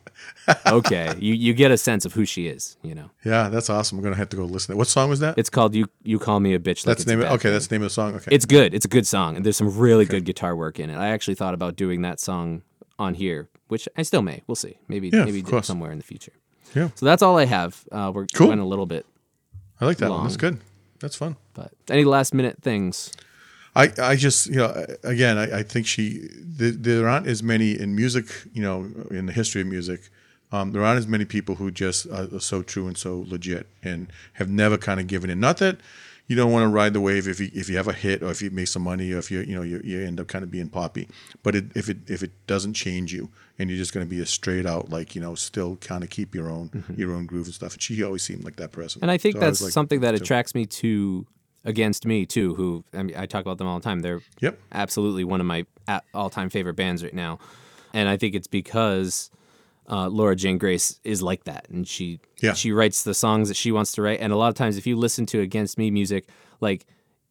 okay. 0.67 1.15
You 1.19 1.35
you 1.35 1.55
get 1.55 1.71
a 1.71 1.77
sense 1.79 2.05
of 2.05 2.13
who 2.15 2.25
she 2.25 2.47
is. 2.47 2.77
You 2.83 2.95
know, 2.95 3.11
Yeah, 3.25 3.49
that's 3.49 3.71
awesome. 3.71 3.99
I'm 3.99 4.05
gonna 4.05 4.17
have 4.17 4.29
to 4.31 4.37
go 4.37 4.45
listen. 4.45 4.77
What 4.77 4.89
song 4.89 5.11
was 5.11 5.21
that? 5.21 5.37
it's 5.39 5.51
called 5.51 5.75
"You 5.75 5.87
You 6.03 6.19
Call 6.19 6.41
Me 6.41 6.55
a 6.55 6.59
Bitch." 6.59 6.87
Like 6.87 6.97
that's 6.99 7.07
name. 7.07 7.21
Of, 7.21 7.27
okay, 7.33 7.39
Thing. 7.45 7.53
that's 7.53 7.67
the 7.67 7.75
name 7.75 7.83
of 7.83 7.87
the 7.87 7.95
song. 7.95 8.15
Okay. 8.17 8.35
It's 8.35 8.47
good. 8.47 8.75
It's 8.75 8.85
a 8.85 8.89
good 8.89 9.07
song, 9.07 9.37
and 9.37 9.45
there's 9.45 9.57
some 9.57 9.77
really 9.77 10.05
good 10.05 10.25
guitar 10.25 10.57
work 10.57 10.79
in 10.81 10.91
it. 10.91 10.97
I 10.97 11.09
actually 11.09 11.35
thought 11.35 11.55
about 11.55 11.77
doing 11.77 12.03
that 12.03 12.21
song 12.21 12.63
on 12.99 13.15
here, 13.15 13.49
which 13.69 13.89
I 13.97 14.03
still 14.03 14.23
may. 14.23 14.43
We'll 14.47 14.57
see. 14.57 14.79
Maybe 14.89 15.09
Yeah, 15.09 15.25
maybe 15.25 15.45
somewhere 15.63 15.93
in 15.93 15.99
the 15.99 16.05
future. 16.05 16.33
Yeah. 16.75 16.89
So 16.97 17.07
that's 17.07 17.23
all 17.23 17.39
I 17.39 17.45
have. 17.47 17.85
Uh, 17.93 18.11
we're 18.15 18.27
Cool. 18.27 18.49
going 18.49 18.59
a 18.59 18.67
little 18.67 18.87
bit, 18.87 19.07
I 19.81 19.87
like 19.87 19.99
that 19.99 20.11
one. 20.11 20.25
That's 20.25 20.37
good. 20.37 20.59
That's 21.01 21.15
fun. 21.17 21.37
but 21.55 21.73
any 21.89 22.05
last 22.05 22.35
minute 22.35 22.61
things? 22.61 23.13
I, 23.75 23.93
I 24.01 24.17
just 24.17 24.47
you 24.47 24.57
know 24.57 24.87
again 25.05 25.39
I, 25.39 25.59
I 25.59 25.63
think 25.63 25.87
she 25.87 26.29
there, 26.33 26.73
there 26.73 27.09
aren't 27.09 27.27
as 27.27 27.43
many 27.43 27.79
in 27.79 27.95
music 27.95 28.27
you 28.53 28.63
know 28.63 28.91
in 29.11 29.27
the 29.27 29.33
history 29.33 29.61
of 29.61 29.67
music 29.67 30.11
um, 30.51 30.73
there 30.73 30.83
aren't 30.83 30.99
as 30.99 31.07
many 31.07 31.25
people 31.25 31.57
who 31.57 31.71
just 31.71 32.07
are, 32.07 32.35
are 32.35 32.41
so 32.41 32.63
true 32.63 32.87
and 32.87 32.97
so 32.97 33.25
legit 33.29 33.67
and 33.83 34.11
have 34.35 34.49
never 34.49 34.79
kind 34.79 34.99
of 34.99 35.07
given 35.07 35.29
in. 35.29 35.41
Not 35.41 35.59
that 35.59 35.79
you 36.27 36.37
don't 36.37 36.53
want 36.53 36.65
to 36.65 36.69
ride 36.69 36.93
the 36.93 37.01
wave 37.01 37.27
if 37.27 37.41
you 37.41 37.51
if 37.55 37.69
you 37.69 37.77
have 37.77 37.89
a 37.89 37.93
hit 37.93 38.23
or 38.23 38.31
if 38.31 38.43
you 38.43 38.51
make 38.51 38.69
some 38.69 38.83
money 38.83 39.13
or 39.13 39.19
if 39.19 39.31
you 39.31 39.41
you 39.41 39.55
know 39.55 39.63
you, 39.63 39.81
you 39.83 40.01
end 40.01 40.21
up 40.21 40.29
kind 40.29 40.43
of 40.43 40.51
being 40.51 40.69
poppy 40.69 41.09
but 41.43 41.55
it, 41.55 41.65
if 41.75 41.89
it 41.89 41.99
if 42.07 42.23
it 42.23 42.31
doesn't 42.47 42.75
change 42.75 43.15
you 43.15 43.31
and 43.59 43.71
you're 43.71 43.79
just 43.79 43.95
going 43.95 44.05
to 44.05 44.11
be 44.11 44.21
a 44.21 44.27
straight 44.27 44.67
out 44.67 44.91
like 44.91 45.15
you 45.15 45.23
know 45.23 45.35
still 45.35 45.77
kind 45.77 46.05
of 46.05 46.11
keep 46.11 46.35
your 46.35 46.51
own 46.51 46.85
your 46.97 47.15
own 47.15 47.25
groove 47.25 47.47
and 47.47 47.55
stuff 47.55 47.73
and 47.73 47.83
she 47.83 48.03
always 48.03 48.23
seemed 48.23 48.45
like 48.45 48.57
that 48.57 48.73
person. 48.73 48.99
Mm-hmm. 48.99 49.05
And 49.05 49.11
I 49.11 49.17
think 49.17 49.37
So 49.37 49.41
that's 49.41 49.63
like, 49.63 49.73
something 49.73 50.01
that 50.01 50.15
attracts 50.15 50.55
me 50.55 50.67
to 50.67 51.27
against 51.65 52.07
me 52.07 52.25
too. 52.27 52.55
Who 52.55 52.85
I 52.95 53.03
mean, 53.03 53.17
I 53.17 53.27
talk 53.27 53.43
about 53.43 53.59
them 53.59 53.67
all 53.67 53.79
the 53.79 53.85
time. 53.85 54.01
They're 54.01 54.21
Yep. 54.41 54.59
absolutely 54.73 55.25
one 55.25 55.41
of 55.41 55.47
my 55.47 55.67
all-time 56.15 56.51
favorite 56.51 56.75
bands 56.75 57.03
right 57.03 57.15
now, 57.15 57.39
and 57.95 58.09
I 58.09 58.17
think 58.17 58.35
it's 58.35 58.47
because 58.47 59.31
uh, 59.91 60.09
Laura 60.09 60.37
Jane 60.37 60.59
Grace 60.59 61.01
is 61.05 61.23
like 61.23 61.45
that, 61.45 61.67
and 61.71 61.89
she 61.89 62.21
Yeah. 62.41 62.53
she 62.53 62.73
writes 62.73 63.03
the 63.05 63.15
songs 63.15 63.49
that 63.49 63.57
she 63.57 63.73
wants 63.73 63.93
to 63.93 64.03
write. 64.03 64.21
And 64.21 64.33
a 64.33 64.37
lot 64.37 64.49
of 64.49 64.55
times, 64.55 64.77
if 64.77 64.87
you 64.87 64.97
listen 64.97 65.25
to 65.27 65.41
Against 65.41 65.79
Me 65.79 65.91
music, 65.91 66.29
like 66.61 66.85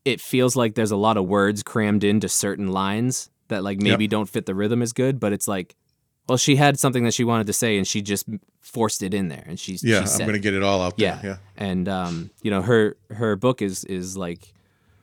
it 0.06 0.20
feels 0.22 0.56
like 0.56 0.76
there's 0.76 0.92
a 0.92 0.98
lot 0.98 1.18
of 1.18 1.26
words 1.28 1.62
crammed 1.63 2.04
into 2.04 2.28
certain 2.30 2.70
lines 2.70 3.30
that 3.50 3.63
like 3.63 3.80
maybe 3.80 4.06
Yep. 4.06 4.10
don't 4.12 4.30
fit 4.30 4.46
the 4.46 4.56
rhythm 4.56 4.82
as 4.82 4.94
good, 4.94 5.20
but 5.20 5.34
it's 5.34 5.48
like. 5.48 5.76
Well, 6.28 6.38
she 6.38 6.56
had 6.58 6.78
something 6.78 7.04
that 7.06 7.13
she 7.13 7.24
wanted 7.24 7.48
to 7.48 7.54
say, 7.54 7.78
and 7.78 7.88
she 7.88 8.02
just 8.02 8.28
forced 8.62 9.02
it 9.02 9.13
in 9.13 9.30
there, 9.30 9.44
and 9.48 9.60
she's 9.60 9.84
yeah 9.84 10.04
she 10.06 10.13
I'm 10.24 10.28
going 10.28 10.34
to 10.34 10.40
get 10.40 10.54
it 10.54 10.63
all 10.63 10.82
out 10.82 10.98
there 10.98 11.20
Yeah. 11.24 11.30
yeah 11.30 11.38
And 11.56 11.88
um, 11.88 12.32
you 12.42 12.52
know, 12.52 12.62
her 12.62 12.98
her 13.12 13.36
book 13.36 13.62
is 13.62 13.84
is 13.86 14.18
like 14.18 14.54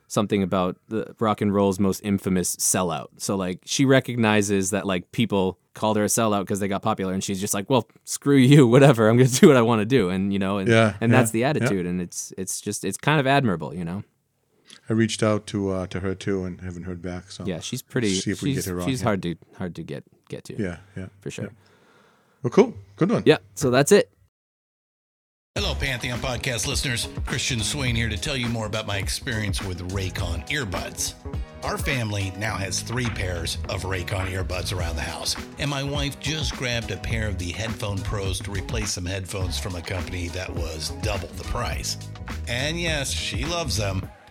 something 0.06 0.42
about 0.42 0.76
the 0.88 1.14
rock 1.18 1.40
and 1.40 1.52
roll's 1.52 1.80
most 1.80 2.00
infamous 2.04 2.54
sellout. 2.56 3.08
So 3.18 3.36
like 3.36 3.60
she 3.64 3.84
recognizes 3.84 4.70
that 4.70 4.86
like 4.86 5.10
people 5.12 5.58
called 5.72 5.96
her 5.96 6.04
a 6.04 6.08
sellout 6.08 6.40
because 6.42 6.60
they 6.60 6.68
got 6.68 6.82
popular 6.82 7.12
and 7.14 7.24
she's 7.24 7.40
just 7.40 7.54
like, 7.54 7.68
Well, 7.68 7.88
screw 8.04 8.36
you, 8.36 8.66
whatever. 8.74 9.08
I'm 9.08 9.16
gonna 9.16 9.28
do 9.30 9.48
what 9.48 9.56
I 9.56 9.62
want 9.62 9.80
to 9.80 9.86
do. 9.86 10.10
And 10.10 10.32
you 10.32 10.38
know, 10.38 10.58
and 10.58 10.68
Yeah, 10.68 10.94
and 11.00 11.10
yeah, 11.10 11.18
that's 11.18 11.30
the 11.32 11.40
yeah. 11.40 11.50
attitude. 11.50 11.86
And 11.86 12.00
it's 12.00 12.32
it's 12.38 12.60
just 12.60 12.84
it's 12.84 12.96
kind 12.98 13.18
of 13.18 13.26
admirable, 13.26 13.74
you 13.74 13.84
know? 13.84 14.04
I 14.88 14.92
reached 14.92 15.22
out 15.22 15.46
to 15.48 15.70
uh, 15.70 15.86
to 15.88 16.00
her 16.00 16.14
too 16.14 16.44
and 16.44 16.60
haven't 16.60 16.82
heard 16.84 17.00
back. 17.02 17.30
So 17.30 17.44
Yeah, 17.46 17.60
she's 17.60 17.82
pretty 17.82 18.14
See 18.14 18.30
if 18.30 18.42
we 18.42 18.54
she's, 18.54 18.64
get 18.66 18.72
her 18.72 18.80
on 18.80 18.86
she's 18.88 19.00
here. 19.00 19.08
hard 19.08 19.22
to 19.22 19.34
hard 19.56 19.74
to 19.76 19.82
get 19.82 20.04
get 20.28 20.44
to. 20.44 20.62
yeah, 20.62 20.78
yeah. 20.96 21.06
For 21.20 21.30
sure. 21.30 21.50
Well, 22.42 22.50
cool, 22.50 22.74
good 22.96 23.10
one. 23.10 23.22
Yeah. 23.24 23.38
So 23.54 23.70
that's 23.70 23.92
it. 23.92 24.10
Hello, 25.56 25.72
Pantheon 25.76 26.18
podcast 26.18 26.66
listeners. 26.66 27.08
Christian 27.26 27.60
Swain 27.60 27.94
here 27.94 28.08
to 28.08 28.18
tell 28.18 28.36
you 28.36 28.48
more 28.48 28.66
about 28.66 28.88
my 28.88 28.98
experience 28.98 29.62
with 29.62 29.88
Raycon 29.92 30.46
earbuds. 30.48 31.14
Our 31.62 31.78
family 31.78 32.32
now 32.36 32.56
has 32.56 32.80
three 32.80 33.06
pairs 33.06 33.56
of 33.68 33.84
Raycon 33.84 34.26
earbuds 34.32 34.76
around 34.76 34.96
the 34.96 35.02
house, 35.02 35.36
and 35.60 35.70
my 35.70 35.84
wife 35.84 36.18
just 36.18 36.56
grabbed 36.56 36.90
a 36.90 36.96
pair 36.96 37.28
of 37.28 37.38
the 37.38 37.52
Headphone 37.52 37.98
Pros 37.98 38.40
to 38.40 38.50
replace 38.50 38.90
some 38.90 39.06
headphones 39.06 39.56
from 39.58 39.76
a 39.76 39.80
company 39.80 40.26
that 40.30 40.50
was 40.52 40.90
double 41.02 41.28
the 41.28 41.44
price. 41.44 41.98
And 42.48 42.78
yes, 42.78 43.10
she 43.10 43.44
loves 43.44 43.76
them. 43.76 44.06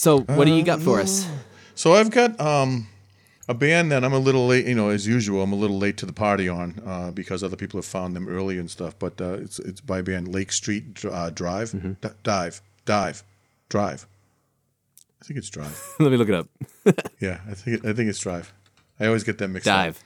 So, 0.00 0.20
what 0.20 0.46
do 0.46 0.54
you 0.54 0.62
got 0.62 0.80
for 0.80 0.98
us? 0.98 1.28
So 1.74 1.92
I've 1.92 2.10
got 2.10 2.40
um, 2.40 2.86
a 3.50 3.52
band 3.52 3.92
that 3.92 4.02
I'm 4.02 4.14
a 4.14 4.18
little 4.18 4.46
late, 4.46 4.64
you 4.64 4.74
know, 4.74 4.88
as 4.88 5.06
usual, 5.06 5.42
I'm 5.42 5.52
a 5.52 5.56
little 5.56 5.76
late 5.76 5.98
to 5.98 6.06
the 6.06 6.12
party 6.14 6.48
on 6.48 6.80
uh, 6.86 7.10
because 7.10 7.44
other 7.44 7.54
people 7.56 7.76
have 7.76 7.84
found 7.84 8.16
them 8.16 8.26
early 8.26 8.58
and 8.58 8.70
stuff. 8.70 8.98
But 8.98 9.20
uh, 9.20 9.34
it's 9.34 9.58
it's 9.58 9.82
by 9.82 10.00
band 10.00 10.28
Lake 10.28 10.52
Street 10.52 11.04
uh, 11.04 11.28
Drive, 11.28 11.72
D- 12.00 12.08
Dive, 12.22 12.62
Dive, 12.86 13.22
Drive. 13.68 14.06
I 15.20 15.26
think 15.26 15.36
it's 15.36 15.50
Drive. 15.50 15.78
Let 16.00 16.10
me 16.12 16.16
look 16.16 16.30
it 16.30 16.34
up. 16.34 16.48
Yeah, 17.20 17.40
I 17.46 17.52
think 17.52 17.84
it, 17.84 17.86
I 17.86 17.92
think 17.92 18.08
it's 18.08 18.20
Drive. 18.20 18.54
I 18.98 19.04
always 19.04 19.22
get 19.22 19.36
that 19.36 19.48
mixed 19.48 19.68
up. 19.68 19.84
Dive. 19.84 20.04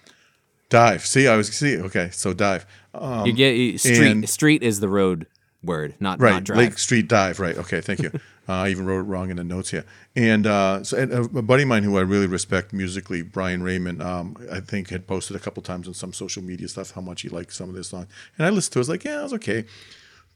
Dive. 0.71 1.07
See, 1.07 1.29
I 1.29 1.37
was 1.37 1.47
see. 1.57 1.77
Okay, 1.79 2.09
so 2.11 2.33
Dive. 2.33 2.67
Um, 2.93 3.27
you 3.27 3.33
get 3.33 3.55
you, 3.55 3.79
street. 3.79 4.11
and- 4.11 4.29
street 4.29 4.65
is 4.65 4.81
the 4.81 4.89
road 4.89 5.29
word, 5.63 5.95
not 6.01 6.21
right, 6.21 6.33
not 6.33 6.45
drive. 6.45 6.59
Lake 6.59 6.79
Street 6.79 7.07
Dive. 7.07 7.39
Right. 7.39 7.57
Okay, 7.57 7.81
thank 7.81 8.01
you. 8.03 8.11
uh, 8.49 8.53
I 8.53 8.69
even 8.69 8.87
wrote 8.87 9.01
it 9.01 9.05
wrong 9.05 9.31
in 9.31 9.37
the 9.37 9.45
notes 9.45 9.71
here. 9.71 9.85
And 10.15 10.47
uh, 10.47 10.85
so 10.85 10.97
and 10.99 11.13
a, 11.13 11.23
a 11.23 11.43
buddy 11.43 11.63
of 11.63 11.69
mine 11.69 11.83
who 11.83 11.97
I 11.97 12.03
really 12.03 12.27
respect 12.27 12.73
musically, 12.73 13.23
Brian 13.23 13.63
Raymond, 13.63 14.03
um, 14.03 14.37
I 14.51 14.61
think 14.61 14.91
had 14.91 15.07
posted 15.07 15.37
a 15.37 15.41
couple 15.41 15.63
times 15.63 15.89
on 15.89 15.95
some 15.95 16.13
social 16.13 16.43
media 16.43 16.69
stuff 16.69 16.93
how 16.93 17.01
much 17.01 17.23
he 17.23 17.29
liked 17.29 17.53
some 17.53 17.69
of 17.69 17.75
this 17.75 17.89
song, 17.89 18.07
and 18.37 18.47
I 18.47 18.51
listened 18.51 18.73
to 18.75 18.79
it. 18.79 18.81
I 18.81 18.83
was 18.83 18.89
like, 18.89 19.05
yeah, 19.05 19.21
it 19.21 19.23
was 19.23 19.33
okay. 19.35 19.65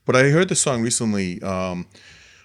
But 0.04 0.16
I 0.16 0.30
heard 0.30 0.48
this 0.48 0.61
song 0.61 0.82
recently. 0.82 1.42
Um, 1.42 1.86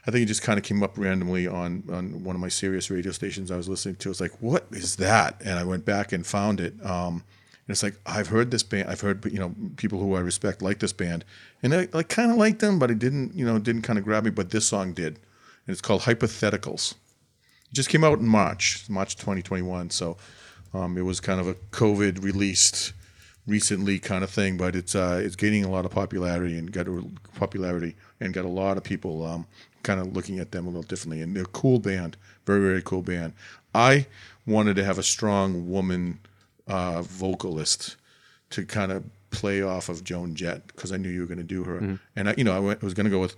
I 0.05 0.11
think 0.11 0.24
it 0.24 0.26
just 0.26 0.41
kind 0.41 0.59
of 0.59 0.66
came 0.66 0.84
up 0.84 0.97
randomly 0.97 1.47
on 1.47 1.84
on 1.91 2.24
one 2.24 2.36
of 2.36 2.41
my 2.41 2.49
Sirius 2.49 2.89
radio 2.89 3.11
stations 3.11 3.51
I 3.51 3.57
was 3.57 3.70
listening 3.70 3.95
to. 3.95 4.09
I 4.09 4.11
was 4.11 4.22
like, 4.22 4.41
"What 4.41 4.68
is 4.72 4.97
that?" 4.97 5.41
And 5.45 5.57
I 5.57 5.64
went 5.64 5.86
back 5.86 6.11
and 6.11 6.26
found 6.26 6.59
it. 6.59 6.74
Um, 6.86 7.24
and 7.66 7.74
it's 7.74 7.84
like 7.84 7.95
I've 8.05 8.28
heard 8.28 8.51
this 8.51 8.64
band. 8.64 8.89
I've 8.89 8.99
heard 8.99 9.24
you 9.32 9.39
know 9.39 9.55
people 9.78 9.99
who 9.99 10.16
I 10.16 10.20
respect 10.20 10.61
like 10.61 10.80
this 10.80 10.91
band, 10.91 11.24
and 11.61 11.74
I 11.74 11.88
like 11.93 12.09
kind 12.09 12.32
of 12.32 12.38
liked 12.38 12.59
them, 12.59 12.80
but 12.80 12.91
it 12.91 12.99
didn't 12.99 13.34
you 13.34 13.45
know 13.45 13.57
didn't 13.59 13.84
kind 13.84 13.97
of 13.97 14.03
grab 14.03 14.26
me. 14.26 14.32
But 14.32 14.49
this 14.49 14.68
song 14.68 14.91
did, 14.91 15.20
and 15.66 15.74
it's 15.74 15.82
called 15.82 16.01
Hypotheticals. 16.01 16.93
It 16.93 17.74
just 17.74 17.89
came 17.89 18.03
out 18.03 18.20
in 18.20 18.28
March, 18.28 18.86
March 18.89 19.16
2021. 19.16 19.89
So 19.89 20.18
um, 20.74 20.97
it 20.97 21.01
was 21.03 21.20
kind 21.20 21.39
of 21.39 21.47
a 21.47 21.55
COVID 21.72 22.24
released 22.24 22.93
recently 23.45 23.99
kind 23.99 24.24
of 24.24 24.30
thing, 24.30 24.57
but 24.57 24.76
it's 24.76 24.95
uh, 24.95 25.22
it's 25.24 25.36
gaining 25.36 25.66
a 25.66 25.70
lot 25.70 25.86
of 25.86 25.91
popularity 25.91 26.57
and 26.57 26.72
got 26.72 26.88
a 26.88 27.03
popularity 27.36 27.95
and 28.20 28.34
got 28.34 28.45
a 28.45 28.49
lot 28.49 28.78
of 28.78 28.84
people 28.84 29.26
um, 29.26 29.45
kind 29.84 29.99
of 29.99 30.16
looking 30.16 30.39
at 30.39 30.51
them 30.51 30.66
a 30.66 30.70
little 30.70 30.84
differently. 30.84 31.22
And 31.22 31.36
they're 31.36 31.43
a 31.43 31.47
cool 31.47 31.80
band, 31.80 32.18
very 32.45 32.61
very 32.61 32.82
cool 32.82 33.01
band. 33.01 33.34
I 33.76 34.07
wanted 34.45 34.76
to 34.76 34.84
have 34.84 34.97
a 34.97 35.03
strong 35.03 35.70
woman 35.70 36.20
uh, 36.68 37.01
vocalist 37.01 37.95
to 38.51 38.66
kind 38.66 38.91
of 38.91 39.03
play 39.32 39.61
off 39.61 39.89
of 39.89 40.03
Joan 40.03 40.36
Jett 40.36 40.68
because 40.68 40.91
I 40.91 40.97
knew 40.97 41.09
you 41.09 41.22
were 41.22 41.28
going 41.28 41.39
to 41.39 41.43
do 41.43 41.64
her, 41.64 41.78
and 42.16 42.30
I, 42.30 42.36
you 42.38 42.43
know 42.43 42.55
I, 42.55 42.59
went, 42.59 42.84
I 42.84 42.86
was 42.86 42.93
going 42.93 43.05
to 43.05 43.11
go 43.11 43.20
with. 43.20 43.36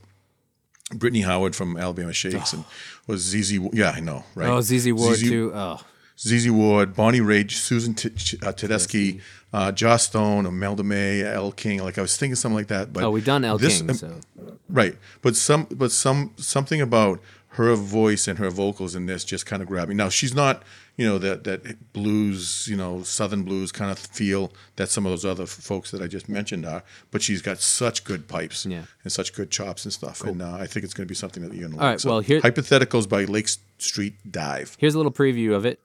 Brittany 0.93 1.21
Howard 1.21 1.55
from 1.55 1.77
Alabama 1.77 2.13
Shakes 2.13 2.53
and 2.53 2.63
was 3.07 3.21
ZZ. 3.23 3.53
Yeah, 3.73 3.91
I 3.91 3.99
know, 3.99 4.23
right? 4.35 4.49
Oh, 4.49 4.61
ZZ 4.61 4.91
Ward 4.93 5.15
ZZ 5.17 5.29
too. 5.29 5.51
Oh, 5.53 5.81
ZZ 6.19 6.49
Ward, 6.49 6.95
Bonnie 6.95 7.19
Raitt, 7.19 7.51
Susan 7.51 7.93
T- 7.93 8.09
uh, 8.09 8.51
Tedeschi, 8.53 9.21
uh, 9.51 9.71
Joss 9.71 10.03
Stone, 10.03 10.45
Imelda 10.45 10.83
May, 10.83 11.23
Elle 11.23 11.51
King. 11.51 11.83
Like 11.83 11.97
I 11.97 12.01
was 12.01 12.15
thinking 12.17 12.35
something 12.35 12.55
like 12.55 12.67
that. 12.67 12.93
But 12.93 13.03
oh, 13.03 13.11
we've 13.11 13.25
done 13.25 13.43
Elle 13.43 13.57
this- 13.57 13.81
King. 13.81 13.93
So 13.93 14.21
right. 14.69 14.95
But 15.21 15.35
some, 15.35 15.67
but 15.71 15.91
some, 15.91 16.31
something 16.37 16.81
about 16.81 17.19
her 17.49 17.73
voice 17.75 18.27
and 18.27 18.37
her 18.37 18.49
vocals 18.49 18.95
in 18.95 19.05
this 19.05 19.23
just 19.23 19.45
kind 19.45 19.61
of 19.61 19.67
grabbed 19.67 19.89
me. 19.89 19.95
Now 19.95 20.09
she's 20.09 20.33
not, 20.35 20.63
you 20.97 21.05
know, 21.05 21.17
that 21.17 21.43
that 21.43 21.91
blues, 21.93 22.67
you 22.69 22.77
know, 22.77 23.03
southern 23.03 23.43
blues 23.43 23.71
kind 23.71 23.91
of 23.91 23.99
feel 23.99 24.51
that 24.77 24.89
some 24.89 25.05
of 25.05 25.11
those 25.11 25.25
other 25.25 25.45
folks 25.45 25.91
that 25.91 26.01
I 26.01 26.07
just 26.07 26.29
mentioned 26.29 26.65
are. 26.65 26.83
But 27.11 27.21
she's 27.21 27.41
got 27.41 27.59
such 27.59 28.03
good 28.05 28.27
pipes 28.27 28.65
Yeah. 28.65 28.83
and 29.03 29.11
such 29.11 29.33
good 29.33 29.51
chops 29.51 29.83
and 29.85 29.91
stuff. 29.93 30.23
And 30.23 30.41
uh, 30.41 30.53
I 30.53 30.67
think 30.67 30.83
it's 30.85 30.93
going 30.93 31.05
to 31.07 31.11
be 31.11 31.15
something 31.15 31.43
that 31.43 31.53
you're 31.53 31.67
going 31.67 31.77
to 31.79 31.83
All 31.83 31.91
like. 31.91 31.97
right, 32.03 32.05
well, 32.05 32.19
here- 32.21 32.41
hypotheticals 32.41 33.09
by 33.09 33.25
Lake 33.25 33.49
Street 33.77 34.13
Dive. 34.29 34.77
here's 34.79 34.95
a 34.95 34.97
little 34.97 35.11
preview 35.11 35.53
of 35.53 35.65
it. 35.65 35.79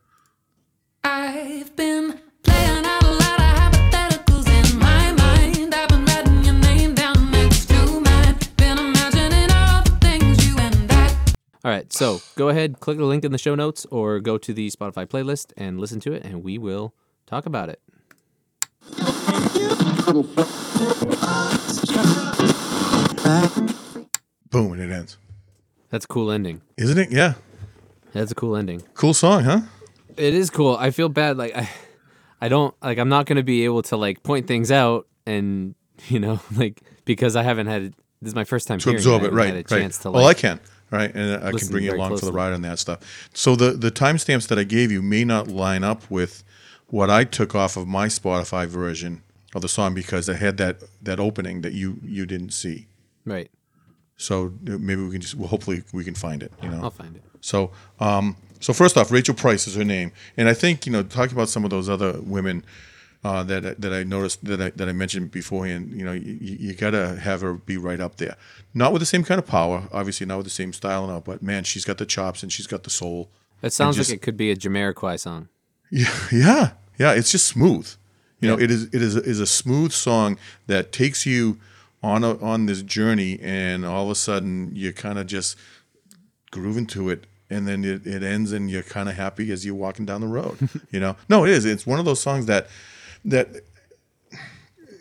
I've 1.03 1.75
been 1.77 2.21
playing 2.43 2.85
All 11.63 11.71
right, 11.71 11.93
so 11.93 12.23
go 12.37 12.49
ahead, 12.49 12.81
click 12.81 12.97
the 12.97 13.05
link 13.05 13.23
in 13.23 13.33
the 13.33 13.39
show 13.39 13.55
notes, 13.55 13.85
or 13.91 14.19
go 14.19 14.39
to 14.39 14.55
the 14.55 14.71
Spotify 14.71 15.07
playlist 15.07 15.53
and 15.59 15.79
listen 15.79 16.01
to 16.01 16.13
it, 16.13 16.25
and 16.25 16.43
we 16.43 16.57
will 16.57 16.95
talk 17.27 17.45
about 17.45 17.69
it. 17.69 17.81
Boom, 24.51 24.73
and 24.73 24.81
it 24.81 24.91
ends. 24.91 25.19
That's 25.91 26.07
a 26.07 26.09
cool 26.09 26.31
ending. 26.31 26.63
Isn't 26.79 26.97
it? 26.97 27.13
Yeah. 27.13 27.35
That's 28.13 28.33
a 28.33 28.35
cool 28.35 28.57
ending. 28.57 28.83
Cool 28.95 29.13
song, 29.13 29.45
huh? 29.45 29.61
It 30.17 30.33
is 30.35 30.49
cool. 30.49 30.77
I 30.77 30.91
feel 30.91 31.11
bad. 31.11 31.37
Like 31.37 31.55
I, 31.55 31.69
I 32.41 32.49
don't 32.49 32.75
like. 32.83 32.99
I'm 32.99 33.09
not 33.11 33.27
gonna 33.27 33.43
be 33.43 33.65
able 33.65 33.83
to 33.83 33.97
like 33.97 34.23
point 34.23 34.47
things 34.47 34.73
out, 34.73 35.07
and 35.27 35.75
you 36.09 36.19
know, 36.19 36.41
like 36.57 36.81
because 37.05 37.37
I 37.37 37.43
haven't 37.43 37.67
had. 37.67 37.93
This 38.23 38.33
is 38.33 38.35
my 38.35 38.45
first 38.45 38.69
time 38.69 38.79
To 38.81 38.91
hearing 38.91 38.99
absorb 38.99 39.23
I 39.23 39.27
it, 39.27 39.33
right? 39.33 39.47
Had 39.47 39.55
a 39.55 39.57
right. 39.59 39.69
chance 39.69 39.99
to 39.99 40.11
well, 40.11 40.27
I 40.27 40.35
can, 40.35 40.61
right? 40.91 41.15
And 41.15 41.43
I 41.45 41.53
can 41.53 41.69
bring 41.69 41.85
you 41.85 41.95
along 41.95 42.19
for 42.19 42.27
the 42.27 42.33
ride 42.33 42.53
on 42.53 42.63
that 42.63 42.79
stuff. 42.79 43.29
So 43.35 43.57
the 43.57 43.73
the 43.73 43.91
timestamps 43.91 44.49
that 44.49 44.59
I 44.59 44.65
gave 44.65 44.91
you 44.91 45.03
may 45.03 45.25
not 45.25 45.49
line 45.49 45.85
up 45.85 46.11
with 46.11 46.45
what 46.89 47.11
I 47.11 47.25
took 47.25 47.55
off 47.55 47.77
of 47.77 47.87
my 47.87 48.07
Spotify 48.07 48.67
version 48.67 49.23
of 49.55 49.63
the 49.63 49.69
song 49.69 49.95
because 49.95 50.29
I 50.29 50.35
had 50.35 50.57
that 50.59 50.83
that 51.03 51.21
opening 51.21 51.63
that 51.63 51.73
you 51.73 51.99
you 52.05 52.27
didn't 52.27 52.51
see. 52.51 52.87
right. 53.25 53.51
So 54.17 54.53
uh, 54.69 54.77
maybe 54.79 55.03
we 55.03 55.13
can 55.13 55.23
just 55.23 55.35
well, 55.35 55.49
hopefully 55.49 55.83
we 55.93 56.05
can 56.05 56.15
find 56.15 56.43
it. 56.43 56.53
You 56.63 56.69
know. 56.69 56.83
I'll 56.83 56.91
find 56.91 57.17
it. 57.17 57.23
So, 57.41 57.71
um, 58.01 58.37
so 58.61 58.75
first 58.75 58.99
off, 58.99 59.11
Rachel 59.11 59.35
Price 59.35 59.67
is 59.67 59.77
her 59.77 59.85
name, 59.85 60.13
and 60.37 60.47
I 60.47 60.53
think 60.53 60.85
you 60.85 60.93
know 60.93 61.03
talking 61.03 61.35
about 61.35 61.49
some 61.49 61.65
of 61.65 61.71
those 61.71 61.89
other 61.89 62.21
women 62.21 62.65
uh, 63.23 63.43
that 63.45 63.81
that 63.81 63.93
I 63.93 64.03
noticed 64.03 64.45
that 64.45 64.61
I 64.61 64.71
that 64.71 64.89
I 64.89 64.93
mentioned 64.93 65.31
beforehand. 65.31 65.93
You 65.93 66.05
know, 66.05 66.13
you, 66.13 66.39
you 66.41 66.75
gotta 66.75 67.17
have 67.17 67.43
her 67.43 67.55
be 67.55 67.77
right 67.77 68.01
up 68.01 68.17
there. 68.17 68.37
Not 68.73 68.93
with 68.93 69.01
the 69.01 69.07
same 69.07 69.25
kind 69.25 69.39
of 69.39 69.47
power, 69.47 69.89
obviously, 69.93 70.27
not 70.27 70.39
with 70.39 70.47
the 70.47 70.51
same 70.51 70.73
style 70.73 71.05
and 71.05 71.13
all, 71.13 71.21
but 71.21 71.43
man, 71.43 71.65
she's 71.65 71.85
got 71.85 71.99
the 71.99 72.07
chops 72.07 72.43
and 72.43 72.53
she's 72.53 72.67
got 72.67 72.85
the 72.85 72.91
soul. 72.91 73.31
It 73.63 73.73
sounds 73.73 73.97
just- 73.97 74.11
like 74.11 74.17
it 74.19 74.23
could 74.23 74.37
be 74.37 74.51
a 74.51 74.57
Jamiroquai 74.57 75.21
song. 75.21 75.49
Yeah, 75.91 76.15
yeah, 76.33 76.71
yeah. 76.99 77.13
It's 77.13 77.31
just 77.31 77.47
smooth. 77.47 77.93
You 78.41 78.49
know, 78.49 78.59
it 78.59 78.71
is 78.71 78.85
it 78.85 79.03
is 79.03 79.17
is 79.17 79.39
a 79.39 79.47
smooth 79.47 79.93
song 79.93 80.39
that 80.67 80.93
takes 80.93 81.27
you 81.27 81.59
on 82.03 82.25
a, 82.25 82.39
on 82.39 82.65
this 82.65 82.81
journey, 82.81 83.39
and 83.43 83.85
all 83.85 84.05
of 84.05 84.11
a 84.11 84.15
sudden 84.15 84.71
you 84.75 84.95
kind 84.95 85.19
of 85.19 85.27
just 85.27 85.57
groove 86.51 86.79
into 86.79 87.11
it, 87.11 87.27
and 87.51 87.69
then 87.69 87.85
it, 87.85 88.07
it 88.07 88.23
ends, 88.23 88.53
and 88.53 88.71
you're 88.71 88.83
kind 88.83 89.11
of 89.11 89.17
happy 89.17 89.53
as 89.53 89.67
you're 89.67 89.75
walking 89.75 90.07
down 90.07 90.23
the 90.23 90.27
road. 90.27 90.57
you 90.91 91.01
know, 91.01 91.17
no, 91.29 91.45
it 91.45 91.51
is. 91.51 91.67
It's 91.67 91.87
one 91.87 91.99
of 91.99 92.07
those 92.07 92.21
songs 92.23 92.47
that 92.47 92.69
that 93.25 93.49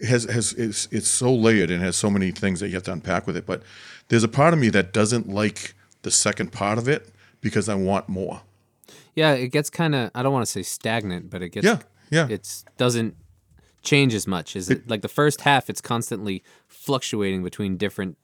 has 0.08 0.24
has 0.26 0.54
it's, 0.54 0.88
it's 0.92 1.08
so 1.08 1.34
layered 1.34 1.72
and 1.72 1.82
has 1.82 1.96
so 1.96 2.10
many 2.10 2.32
things 2.32 2.60
that 2.60 2.68
you 2.68 2.76
have 2.76 2.84
to 2.84 2.92
unpack 2.94 3.28
with 3.28 3.36
it. 3.38 3.46
But 3.46 3.64
there's 4.10 4.24
a 4.24 4.28
part 4.30 4.54
of 4.54 4.60
me 4.60 4.70
that 4.70 4.94
doesn't 4.94 5.30
like 5.30 5.74
the 6.02 6.12
second 6.12 6.52
part 6.52 6.78
of 6.78 6.88
it 6.88 7.10
because 7.42 7.70
I 7.70 7.76
want 7.76 8.10
more. 8.10 8.42
Yeah, 9.16 9.34
it 9.34 9.50
gets 9.50 9.70
kind 9.70 9.96
of 9.96 10.12
I 10.16 10.24
don't 10.24 10.34
want 10.34 10.46
to 10.46 10.52
say 10.52 10.64
stagnant, 10.64 11.30
but 11.30 11.42
it 11.42 11.50
gets 11.50 11.66
Yeah, 11.66 11.80
yeah. 12.10 12.28
It's 12.30 12.66
doesn't 12.78 13.16
change 13.82 14.14
as 14.14 14.28
much. 14.28 14.56
Is 14.56 14.70
it, 14.70 14.90
like 14.90 15.02
the 15.02 15.08
first 15.08 15.42
half? 15.42 15.70
It's 15.70 15.82
constantly 15.82 16.44
fluctuating 16.68 17.44
between 17.44 17.78
different 17.78 18.18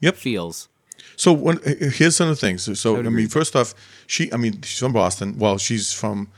Yep. 0.00 0.16
feels. 0.16 0.68
So 1.16 1.32
when, 1.32 1.58
here's 1.64 2.16
some 2.16 2.28
of 2.28 2.36
the 2.36 2.40
things. 2.40 2.78
So 2.78 2.94
I, 2.94 2.96
would 2.96 3.04
mean, 3.06 3.14
agree. 3.14 3.26
first 3.26 3.56
off, 3.56 3.74
she 4.06 4.32
I 4.32 4.36
mean 4.36 4.62
she's 4.62 4.78
from 4.78 4.92
Boston. 4.92 5.38
Well, 5.38 5.58
she's 5.58 5.92
from 5.92 6.28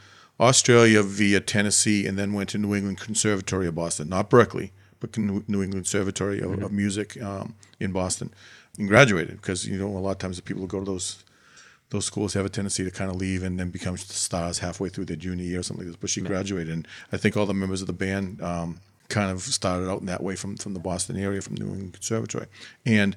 Australia 0.41 1.03
via 1.03 1.39
Tennessee, 1.41 2.07
and 2.07 2.19
then 2.19 2.33
went 2.33 2.49
to 2.49 2.59
New 2.59 2.75
England 2.75 2.99
Conservatory 2.99 3.67
of 3.67 3.75
Boston, 3.75 4.09
not 4.09 4.31
Berklee, 4.31 4.71
but 4.99 5.17
New 5.17 5.43
England 5.63 5.73
Conservatory 5.73 6.41
of, 6.41 6.63
of 6.63 6.73
Music 6.73 7.21
um, 7.23 7.55
in 7.79 7.93
Boston, 7.93 8.33
and 8.79 8.89
graduated 8.89 9.37
because 9.37 9.67
you 9.67 9.79
know 9.79 9.87
a 9.87 9.99
lot 9.99 10.13
of 10.13 10.19
times 10.19 10.37
the 10.37 10.43
people 10.43 10.63
who 10.63 10.69
go 10.69 10.79
to 10.81 10.85
those 10.87 11.25
those 11.91 12.07
schools 12.07 12.35
have 12.35 12.47
a 12.47 12.49
tendency 12.49 12.85
to 12.85 12.91
kind 12.91 13.11
of 13.11 13.17
leave 13.17 13.43
and 13.43 13.59
then 13.59 13.69
become 13.69 13.97
stars 13.97 14.61
halfway 14.61 14.89
through 14.89 15.05
their 15.05 15.17
junior 15.17 15.45
year 15.45 15.61
or 15.61 15.63
something 15.63 15.85
like 15.85 15.93
this. 15.93 16.01
But 16.01 16.11
she 16.11 16.21
graduated, 16.21 16.73
and 16.73 16.89
I 17.13 17.17
think 17.17 17.37
all 17.37 17.47
the 17.47 17.55
members 17.55 17.81
of 17.81 17.87
the 17.87 17.93
band 17.93 18.41
um, 18.41 18.81
kind 19.09 19.31
of 19.31 19.43
started 19.43 19.91
out 19.91 20.01
in 20.01 20.07
that 20.07 20.23
way 20.23 20.37
from 20.37 20.57
from 20.57 20.73
the 20.73 20.81
Boston 20.81 21.19
area, 21.19 21.43
from 21.43 21.57
New 21.57 21.67
England 21.67 21.93
Conservatory, 21.93 22.47
and 22.87 23.15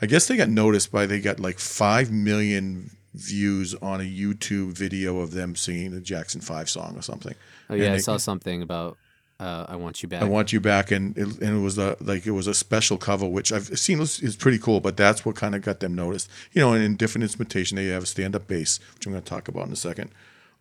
I 0.00 0.06
guess 0.06 0.26
they 0.26 0.36
got 0.36 0.48
noticed 0.48 0.90
by 0.90 1.06
they 1.06 1.20
got 1.20 1.38
like 1.38 1.58
five 1.58 2.10
million 2.10 2.90
views 3.14 3.74
on 3.76 4.00
a 4.00 4.04
YouTube 4.04 4.72
video 4.76 5.20
of 5.20 5.32
them 5.32 5.56
singing 5.56 5.92
the 5.92 6.00
Jackson 6.00 6.40
Five 6.40 6.68
song 6.68 6.96
or 6.96 7.02
something. 7.02 7.34
Oh 7.70 7.74
yeah, 7.74 7.86
And 7.86 7.94
I 7.94 7.98
saw 7.98 8.16
something 8.16 8.62
about 8.62 8.96
uh, 9.40 9.66
"I 9.68 9.76
Want 9.76 10.02
You 10.02 10.08
Back." 10.08 10.22
I 10.22 10.24
want 10.26 10.52
you 10.52 10.60
back, 10.60 10.90
and 10.90 11.16
it, 11.16 11.40
and 11.40 11.58
it 11.58 11.60
was 11.60 11.78
a 11.78 11.96
like 12.00 12.26
it 12.26 12.32
was 12.32 12.46
a 12.46 12.54
special 12.54 12.96
cover, 12.98 13.26
which 13.26 13.52
I've 13.52 13.78
seen 13.78 14.00
is, 14.00 14.20
is 14.20 14.36
pretty 14.36 14.58
cool. 14.58 14.80
But 14.80 14.96
that's 14.96 15.24
what 15.24 15.36
kind 15.36 15.54
of 15.54 15.62
got 15.62 15.80
them 15.80 15.94
noticed. 15.94 16.28
You 16.52 16.60
know, 16.60 16.72
and 16.72 16.82
in 16.82 16.96
different 16.96 17.22
instrumentation, 17.22 17.76
they 17.76 17.86
have 17.86 18.02
a 18.02 18.06
stand-up 18.06 18.46
bass, 18.46 18.80
which 18.94 19.06
I'm 19.06 19.12
going 19.12 19.22
to 19.22 19.28
talk 19.28 19.48
about 19.48 19.66
in 19.66 19.72
a 19.72 19.76
second. 19.76 20.10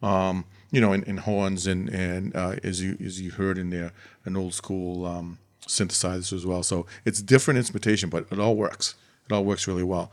Um, 0.02 0.46
you 0.72 0.80
know, 0.82 0.94
and, 0.94 1.08
and 1.08 1.22
horns, 1.22 1.66
and 1.68 1.90
and 1.90 2.36
uh, 2.36 2.56
as 2.64 2.82
you 2.82 2.98
as 3.04 3.20
you 3.22 3.32
heard 3.32 3.58
in 3.58 3.70
there, 3.70 3.92
an 4.26 4.38
old 4.38 4.54
school 4.54 5.06
um, 5.06 5.40
synthesizer 5.68 6.34
as 6.34 6.46
well. 6.46 6.64
So 6.64 6.86
it's 7.06 7.22
different 7.22 7.58
instrumentation, 7.58 8.10
but 8.10 8.28
it 8.32 8.40
all 8.40 8.56
works. 8.56 8.96
It 9.30 9.34
all 9.34 9.44
works 9.44 9.68
really 9.68 9.84
well. 9.84 10.12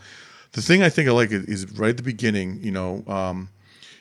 The 0.55 0.63
thing 0.63 0.83
I 0.83 0.89
think 0.89 1.09
I 1.09 1.13
like 1.13 1.31
is, 1.31 1.71
right 1.79 1.91
at 1.91 1.97
the 1.99 2.03
beginning. 2.03 2.61
You 2.63 2.73
know. 2.73 3.05
Um, 3.07 3.51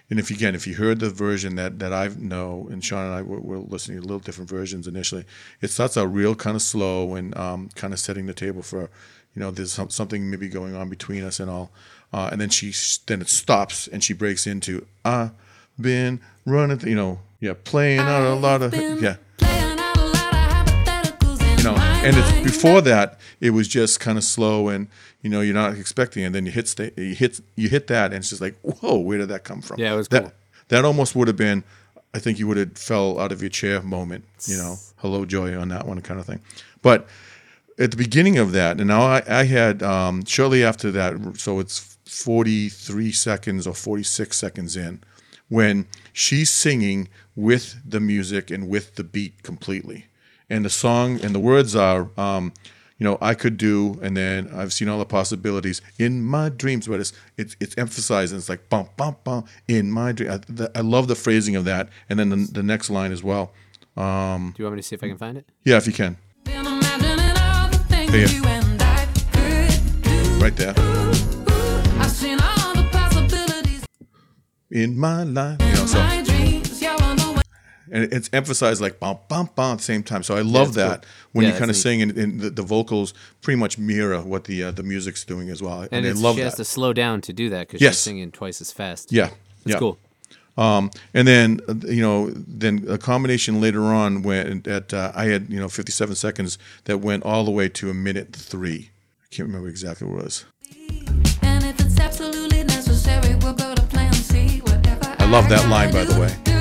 and 0.10 0.20
if 0.20 0.30
again, 0.30 0.54
if 0.54 0.68
you 0.68 0.76
heard 0.76 1.00
the 1.00 1.10
version 1.10 1.56
that 1.56 1.80
that 1.80 1.92
I 1.92 2.10
know, 2.18 2.68
and 2.70 2.84
Sean 2.84 3.06
and 3.06 3.14
I 3.16 3.22
were, 3.22 3.40
were 3.40 3.58
listening 3.58 3.98
to 3.98 4.04
a 4.04 4.06
little 4.06 4.20
different 4.20 4.50
versions 4.50 4.88
initially, 4.88 5.26
it 5.62 5.70
starts 5.70 5.98
out 5.98 6.14
real 6.14 6.36
kind 6.36 6.56
of 6.56 6.62
slow 6.62 7.16
and 7.16 7.36
um, 7.38 7.70
kind 7.76 7.94
of 7.94 8.00
setting 8.00 8.28
the 8.28 8.34
table 8.34 8.62
for, 8.62 8.82
you 9.34 9.40
know, 9.40 9.50
there's 9.50 9.72
some, 9.72 9.90
something 9.90 10.30
maybe 10.30 10.50
going 10.50 10.76
on 10.76 10.90
between 10.90 11.24
us 11.24 11.40
and 11.40 11.50
all, 11.50 11.72
uh, 12.12 12.30
and 12.32 12.40
then 12.40 12.50
she 12.50 12.74
then 13.08 13.22
it 13.22 13.30
stops 13.30 13.88
and 13.88 14.04
she 14.04 14.14
breaks 14.14 14.46
into 14.46 14.86
I've 15.04 15.32
been 15.80 16.20
running, 16.46 16.78
th-, 16.78 16.90
you 16.90 16.96
know, 16.96 17.20
yeah, 17.40 17.54
playing 17.64 18.02
out 18.02 18.24
a 18.24 18.36
lot 18.36 18.62
of 18.62 18.74
yeah, 18.76 19.16
you 21.64 21.72
know, 21.72 21.78
and 21.78 22.18
it's 22.18 22.32
before 22.42 22.82
that 22.82 23.18
it 23.40 23.52
was 23.52 23.70
just 23.70 24.02
kind 24.02 24.18
of 24.18 24.24
slow 24.26 24.68
and 24.68 24.88
you 25.22 25.30
know 25.30 25.40
you're 25.40 25.54
not 25.54 25.78
expecting, 25.78 26.24
it. 26.24 26.26
and 26.28 26.36
then 26.36 26.46
you 26.46 26.52
hit 26.52 26.68
sta- 26.68 26.92
you 26.98 27.16
hit 27.16 27.40
you 27.56 27.70
hit 27.70 27.88
that, 27.88 28.08
and 28.08 28.16
it's 28.16 28.30
just 28.30 28.42
like 28.42 28.56
whoa, 28.62 28.98
where 28.98 29.18
did 29.18 29.30
that 29.30 29.46
come 29.46 29.62
from? 29.62 29.80
Yeah, 29.80 29.94
it 29.94 29.98
was 29.98 30.10
that. 30.10 30.24
cool. 30.24 30.32
That 30.68 30.84
almost 30.84 31.16
would 31.16 31.28
have 31.28 31.38
been, 31.38 31.64
I 32.14 32.20
think 32.20 32.38
you 32.40 32.48
would 32.48 32.58
have 32.58 32.78
fell 32.78 33.18
out 33.20 33.32
of 33.32 33.42
your 33.42 33.50
chair 33.50 33.82
moment, 33.82 34.26
you 34.46 34.58
know, 34.58 34.76
hello 34.98 35.26
joy 35.26 35.58
on 35.58 35.70
that 35.70 35.88
one 35.88 36.02
kind 36.02 36.20
of 36.20 36.26
thing, 36.26 36.42
but 36.82 37.08
at 37.80 37.92
the 37.92 37.98
beginning 37.98 38.38
of 38.38 38.52
that, 38.52 38.80
and 38.80 38.88
now 38.88 39.02
I, 39.02 39.24
I 39.28 39.44
had 39.46 39.82
um, 39.82 40.26
shortly 40.26 40.64
after 40.64 40.92
that, 40.92 41.38
so 41.38 41.60
it's 41.60 41.98
43 42.06 43.12
seconds 43.14 43.66
or 43.66 43.74
46 43.74 44.38
seconds 44.38 44.76
in, 44.76 45.02
when 45.50 45.88
she's 46.12 46.50
singing 46.50 47.08
with 47.36 47.76
the 47.86 48.00
music 48.00 48.52
and 48.52 48.68
with 48.68 48.96
the 48.96 49.04
beat 49.04 49.44
completely. 49.44 50.08
And 50.50 50.64
the 50.66 50.70
song 50.70 51.20
and 51.22 51.34
the 51.34 51.40
words 51.40 51.76
are, 51.76 52.10
um, 52.18 52.54
you 53.00 53.04
know, 53.06 53.18
I 53.22 53.34
could 53.34 53.58
do, 53.58 54.00
and 54.04 54.16
then 54.16 54.50
I've 54.54 54.72
seen 54.72 54.88
all 54.88 55.00
the 55.00 55.06
possibilities 55.06 55.82
in 55.98 56.24
my 56.24 56.50
dreams, 56.50 56.88
but 56.88 57.00
it's 57.00 57.12
it's, 57.38 57.56
it's 57.60 57.78
emphasized 57.78 58.32
and 58.34 58.40
it's 58.40 58.50
like 58.50 58.70
bum 58.70 58.88
bum 58.98 59.16
bum 59.24 59.46
in 59.68 59.92
my 59.92 60.12
dream. 60.12 60.32
I, 60.32 60.38
the, 60.48 60.72
I 60.76 60.82
love 60.82 61.08
the 61.08 61.16
phrasing 61.16 61.56
of 61.56 61.66
that, 61.66 61.90
and 62.10 62.20
then 62.20 62.30
the, 62.30 62.36
the 62.52 62.64
next 62.64 62.90
line 62.90 63.12
as 63.12 63.24
well. 63.24 63.52
Do 63.96 64.02
you 64.02 64.66
want 64.66 64.76
me 64.76 64.78
to 64.78 64.84
see 64.84 64.96
if 64.96 65.04
I 65.04 65.08
can 65.08 65.18
find 65.18 65.38
it? 65.38 65.46
Yeah, 65.64 65.78
if 65.78 65.86
you 65.88 65.94
can, 65.94 66.18
Been 66.44 66.66
imagining 66.66 67.38
all 67.38 67.70
the 67.70 67.78
things 67.90 68.12
Yeah. 68.14 68.28
you 68.28 68.44
and 68.46 68.82
I 68.82 69.06
could 69.32 70.02
do. 70.04 70.44
right 70.44 70.56
there. 70.56 70.74
Ooh, 70.78 72.00
I've 72.02 72.10
seen 72.12 72.40
all 72.42 72.74
the 72.74 72.88
possibilities 72.92 73.86
In 74.72 74.98
my 74.98 75.24
life, 75.24 75.60
you 75.62 75.74
know, 75.76 75.86
so 75.86 76.23
and 77.92 78.12
it's 78.14 78.30
emphasized 78.34 78.82
like 78.82 79.00
bum 79.00 79.18
bum 79.28 79.50
bum 79.56 79.74
at 79.74 79.78
the 79.80 79.84
same 79.84 80.04
time. 80.04 80.24
So 80.24 80.36
I 80.36 80.42
love 80.42 80.74
that's 80.74 80.90
that 81.02 81.02
cool. 81.02 81.10
when 81.34 81.46
Yeah, 81.46 81.52
you 81.54 81.58
kind 81.60 81.70
of 81.72 81.76
that's 81.76 81.82
sing 81.82 82.02
and, 82.02 82.18
and 82.18 82.40
the, 82.40 82.50
the 82.50 82.62
vocals 82.64 83.14
pretty 83.42 83.60
much 83.60 83.78
mirror 83.78 84.22
what 84.22 84.46
the 84.46 84.64
uh, 84.64 84.72
the 84.72 84.84
music's 84.84 85.26
doing 85.26 85.50
as 85.50 85.62
well. 85.62 85.82
And, 85.82 85.90
And 85.94 86.06
I 86.06 86.10
it's, 86.10 86.22
love 86.22 86.36
she 86.36 86.42
has 86.42 86.54
that. 86.54 86.58
to 86.64 86.66
slow 86.66 86.94
down 86.94 87.22
to 87.22 87.34
do 87.34 87.50
that 87.50 87.68
because 87.68 87.82
Yes. 87.82 87.96
she's 87.96 88.00
singing 88.02 88.32
twice 88.32 88.62
as 88.62 88.72
fast. 88.72 89.12
Yeah, 89.12 89.28
it's 89.66 89.74
yeah. 89.74 89.80
cool. 89.80 89.98
Um, 90.56 90.92
and 91.16 91.28
then 91.28 91.60
uh, 91.68 91.74
you 91.88 92.02
know, 92.02 92.30
then 92.32 92.86
a 92.88 92.98
combination 93.00 93.60
later 93.60 93.82
on 93.86 94.22
went 94.22 94.68
at 94.68 94.94
uh, 94.94 95.12
I 95.16 95.26
had 95.26 95.50
you 95.50 95.60
know 95.60 95.68
57 95.68 96.16
seconds 96.16 96.58
that 96.86 97.00
went 97.00 97.24
all 97.24 97.44
the 97.44 97.52
way 97.52 97.68
to 97.70 97.90
a 97.90 97.94
minute 97.94 98.34
three. 98.36 98.92
I 99.24 99.36
can't 99.36 99.48
remember 99.48 99.68
exactly 99.68 100.08
what 100.08 100.20
it 100.20 100.24
was. 100.26 100.46
And 101.42 101.64
if 101.66 101.80
it's 101.80 102.00
absolutely 102.00 102.64
necessary, 102.66 103.34
we'll 103.42 103.54
build 103.54 103.80
a 103.80 103.84
plan 103.84 104.14
C. 104.14 104.60
Whatever 104.60 105.16
I 105.20 105.26
love 105.26 105.50
that 105.50 105.68
line, 105.70 105.92
by 105.92 106.04
the 106.04 106.20
way. 106.22 106.53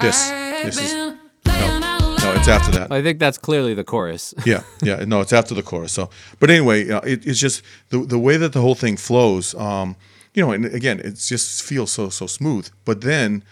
This- 0.00 0.30
I've 0.30 0.64
this 0.66 0.78
is- 0.78 0.92
been 0.92 1.18
playing 1.44 1.82
out 1.82 2.00
No, 2.22 2.32
it's 2.32 2.48
after 2.48 2.70
that. 2.78 2.90
I 2.92 3.02
think 3.02 3.18
that's 3.18 3.38
clearly 3.38 3.74
the 3.74 3.84
chorus. 3.84 4.34
yeah, 4.46 4.62
yeah. 4.82 5.04
No, 5.06 5.20
it's 5.20 5.32
after 5.32 5.54
the 5.54 5.62
chorus. 5.62 5.92
So, 5.92 6.10
but 6.38 6.50
anyway, 6.50 6.88
uh, 6.90 7.00
it, 7.00 7.26
it's 7.26 7.38
just 7.40 7.62
the 7.90 7.98
the 7.98 8.18
way 8.18 8.36
that 8.36 8.52
the 8.52 8.60
whole 8.60 8.74
thing 8.74 8.96
flows. 8.96 9.54
Um, 9.54 9.96
you 10.34 10.44
know, 10.44 10.52
and 10.52 10.64
again, 10.66 11.00
it 11.00 11.14
just 11.16 11.62
feels 11.62 11.90
so 11.90 12.08
so 12.10 12.26
smooth. 12.26 12.68
But 12.84 13.00
then 13.00 13.42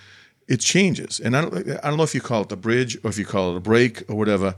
it 0.47 0.61
changes, 0.61 1.21
and 1.21 1.37
I 1.37 1.41
don't 1.43 1.55
I 1.85 1.89
don't 1.89 1.97
know 1.97 2.05
if 2.05 2.15
you 2.15 2.21
call 2.21 2.43
it 2.43 2.49
the 2.49 2.57
bridge 2.57 2.97
or 3.05 3.11
if 3.11 3.19
you 3.19 3.25
call 3.27 3.51
it 3.53 3.57
a 3.57 3.61
break 3.61 4.03
or 4.09 4.17
whatever. 4.17 4.55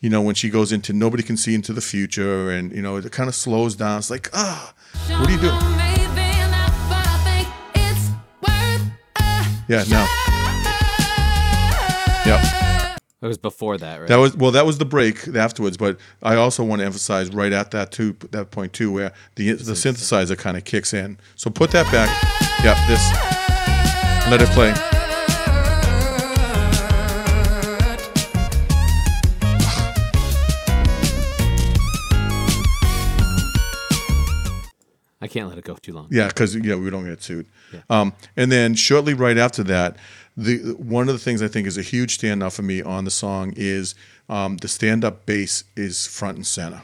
You 0.00 0.10
know, 0.10 0.20
when 0.20 0.34
she 0.34 0.50
goes 0.50 0.72
into 0.72 0.92
nobody 0.92 1.22
can 1.22 1.36
see 1.36 1.54
into 1.54 1.72
the 1.72 1.80
future, 1.80 2.50
and 2.50 2.72
you 2.72 2.82
know, 2.82 2.96
it 2.96 3.10
kind 3.12 3.28
of 3.28 3.34
slows 3.36 3.76
down. 3.76 3.98
It's 3.98 4.10
like 4.10 4.28
ah, 4.34 4.74
what 5.08 5.28
are 5.28 5.32
you 5.32 5.38
doing? 5.40 5.58
Yeah, 9.68 9.84
not, 9.88 10.08
yeah. 12.40 12.96
It 13.22 13.26
was 13.26 13.38
before 13.38 13.78
that, 13.78 14.00
right? 14.00 14.08
That 14.08 14.16
was 14.16 14.36
well. 14.36 14.50
That 14.50 14.66
was 14.66 14.78
the 14.78 14.84
break 14.84 15.28
afterwards, 15.28 15.76
but 15.76 15.96
I 16.24 16.34
also 16.34 16.64
want 16.64 16.80
to 16.80 16.86
emphasize 16.86 17.30
right 17.30 17.52
at 17.52 17.70
that 17.70 17.92
too, 17.92 18.16
that 18.32 18.50
point 18.50 18.72
too, 18.72 18.90
where 18.90 19.12
the 19.36 19.52
the 19.52 19.74
synthesizer 19.74 20.36
kind 20.36 20.56
of 20.56 20.64
kicks 20.64 20.92
in. 20.92 21.18
So 21.36 21.48
put 21.48 21.70
that 21.70 21.86
back. 21.92 22.08
Yeah, 22.64 22.74
this. 22.88 23.00
Let 24.28 24.42
it 24.42 24.48
play. 24.48 24.74
I 35.20 35.28
can't 35.28 35.48
let 35.48 35.56
it 35.56 35.64
go 35.64 35.76
too 35.76 35.92
long. 35.92 36.08
Yeah, 36.10 36.26
because 36.26 36.56
yeah, 36.56 36.74
we 36.74 36.90
don't 36.90 37.04
get 37.04 37.22
sued. 37.22 37.46
Um, 37.88 38.12
and 38.36 38.50
then 38.50 38.74
shortly 38.74 39.14
right 39.14 39.38
after 39.38 39.62
that, 39.62 39.96
the 40.36 40.74
one 40.78 41.08
of 41.08 41.14
the 41.14 41.18
things 41.18 41.42
I 41.42 41.48
think 41.48 41.66
is 41.66 41.76
a 41.76 41.82
huge 41.82 42.18
standout 42.18 42.54
for 42.54 42.62
me 42.62 42.82
on 42.82 43.04
the 43.04 43.10
song 43.10 43.52
is 43.56 43.94
um, 44.28 44.56
the 44.58 44.68
stand-up 44.68 45.26
bass 45.26 45.64
is 45.76 46.06
front 46.06 46.36
and 46.36 46.46
center. 46.46 46.82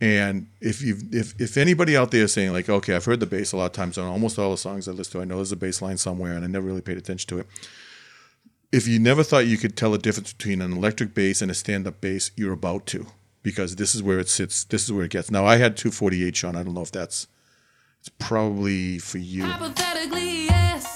And 0.00 0.46
if 0.62 0.80
you 0.80 0.96
if 1.12 1.38
if 1.38 1.58
anybody 1.58 1.96
out 1.96 2.10
there 2.10 2.24
is 2.24 2.32
saying 2.32 2.52
like, 2.52 2.70
okay, 2.70 2.96
I've 2.96 3.04
heard 3.04 3.20
the 3.20 3.26
bass 3.26 3.52
a 3.52 3.58
lot 3.58 3.66
of 3.66 3.72
times 3.72 3.98
on 3.98 4.06
almost 4.06 4.38
all 4.38 4.50
the 4.50 4.56
songs 4.56 4.88
I 4.88 4.92
listen 4.92 5.12
to, 5.12 5.20
I 5.20 5.24
know 5.24 5.36
there's 5.36 5.52
a 5.52 5.56
bass 5.56 5.82
line 5.82 5.98
somewhere, 5.98 6.32
and 6.32 6.44
I 6.44 6.48
never 6.48 6.66
really 6.66 6.80
paid 6.80 6.96
attention 6.96 7.28
to 7.28 7.40
it. 7.40 7.46
If 8.72 8.88
you 8.88 8.98
never 8.98 9.22
thought 9.22 9.46
you 9.46 9.58
could 9.58 9.76
tell 9.76 9.92
a 9.92 9.98
difference 9.98 10.32
between 10.32 10.62
an 10.62 10.72
electric 10.72 11.12
bass 11.12 11.42
and 11.42 11.50
a 11.50 11.54
stand-up 11.54 12.00
bass, 12.00 12.30
you're 12.36 12.52
about 12.52 12.86
to, 12.86 13.08
because 13.42 13.76
this 13.76 13.94
is 13.94 14.02
where 14.02 14.20
it 14.20 14.28
sits. 14.28 14.64
This 14.64 14.84
is 14.84 14.92
where 14.92 15.04
it 15.04 15.10
gets. 15.10 15.30
Now 15.30 15.44
I 15.44 15.56
had 15.56 15.76
248, 15.76 16.34
Sean. 16.34 16.56
I 16.56 16.62
don't 16.62 16.74
know 16.74 16.82
if 16.82 16.92
that's 16.92 17.26
it's 18.00 18.08
probably 18.18 18.98
for 18.98 19.18
you. 19.18 19.44
Hypothetically, 19.44 20.46
yes. 20.46 20.89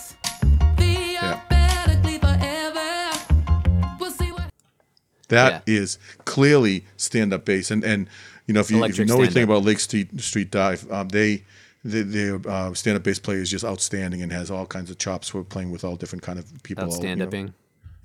That 5.35 5.63
is 5.67 5.99
clearly 6.25 6.85
stand-up 6.97 7.45
bass, 7.45 7.71
and 7.71 7.85
and 7.85 8.09
you 8.47 8.55
know 8.55 8.61
if 8.61 8.71
you, 8.71 8.83
if 8.85 8.99
you 8.99 9.05
know 9.05 9.17
anything 9.17 9.33
stand-up. 9.33 9.57
about 9.57 9.65
Lake 9.65 9.81
Street 9.81 10.21
Street 10.21 10.51
Dive, 10.51 10.91
um, 10.91 11.09
they 11.09 11.45
their 11.85 12.41
uh, 12.49 12.73
stand-up 12.73 13.03
bass 13.03 13.19
player 13.19 13.39
is 13.41 13.51
just 13.51 13.65
outstanding 13.65 14.23
and 14.23 14.33
has 14.33 14.51
all 14.51 14.65
kinds 14.67 14.91
of 14.91 14.99
chops 14.99 15.29
for 15.29 15.45
playing 15.45 15.71
with 15.71 15.85
all 15.85 15.97
different 15.97 16.23
kind 16.23 16.39
of 16.39 16.47
people. 16.63 16.85
all, 16.85 17.05
you 17.05 17.17
know. 17.17 17.49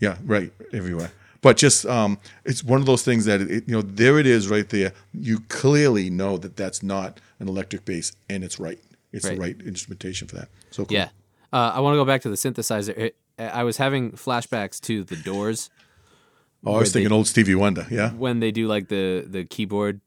Yeah, 0.02 0.18
right, 0.26 0.52
everywhere. 0.74 1.12
but 1.42 1.56
just 1.58 1.86
um, 1.86 2.18
it's 2.46 2.64
one 2.64 2.80
of 2.82 2.86
those 2.86 3.04
things 3.04 3.26
that 3.26 3.42
it, 3.42 3.64
you 3.68 3.76
know 3.76 3.82
there 3.82 4.20
it 4.20 4.26
is 4.28 4.50
right 4.50 4.68
there. 4.68 4.94
You 5.14 5.40
clearly 5.48 6.10
know 6.10 6.38
that 6.38 6.56
that's 6.58 6.84
not 6.84 7.20
an 7.40 7.48
electric 7.48 7.86
bass, 7.86 8.12
and 8.30 8.44
it's 8.44 8.60
right. 8.60 8.80
It's 9.12 9.26
Right. 9.26 9.36
the 9.36 9.42
right 9.42 9.62
instrumentation 9.62 10.28
for 10.28 10.36
that. 10.36 10.50
So 10.72 10.86
cool. 10.86 10.96
Yeah. 10.96 11.10
Uh, 11.52 11.72
I 11.74 11.80
want 11.80 11.96
to 11.96 11.98
go 11.98 12.06
back 12.06 12.22
to 12.22 12.30
the 12.30 12.36
synthesizer. 12.36 12.96
It, 12.96 13.16
I 13.40 13.64
was 13.64 13.78
having 13.78 14.12
flashbacks 14.12 14.80
to 14.82 15.04
the 15.04 15.16
Doors 15.16 15.70
Oh, 16.66 16.74
I 16.74 16.78
was 16.80 16.80
Where 16.80 16.84
they- 16.84 16.90
thinking 16.92 17.12
old 17.14 17.28
Stevie 17.28 17.56
Wonder. 17.56 17.88
Yeah. 17.90 18.12
when 18.12 18.40
they 18.40 18.52
do 18.52 18.68
like 18.68 18.90
the 18.90 19.26
the 19.28 19.46
keyboard 19.46 20.02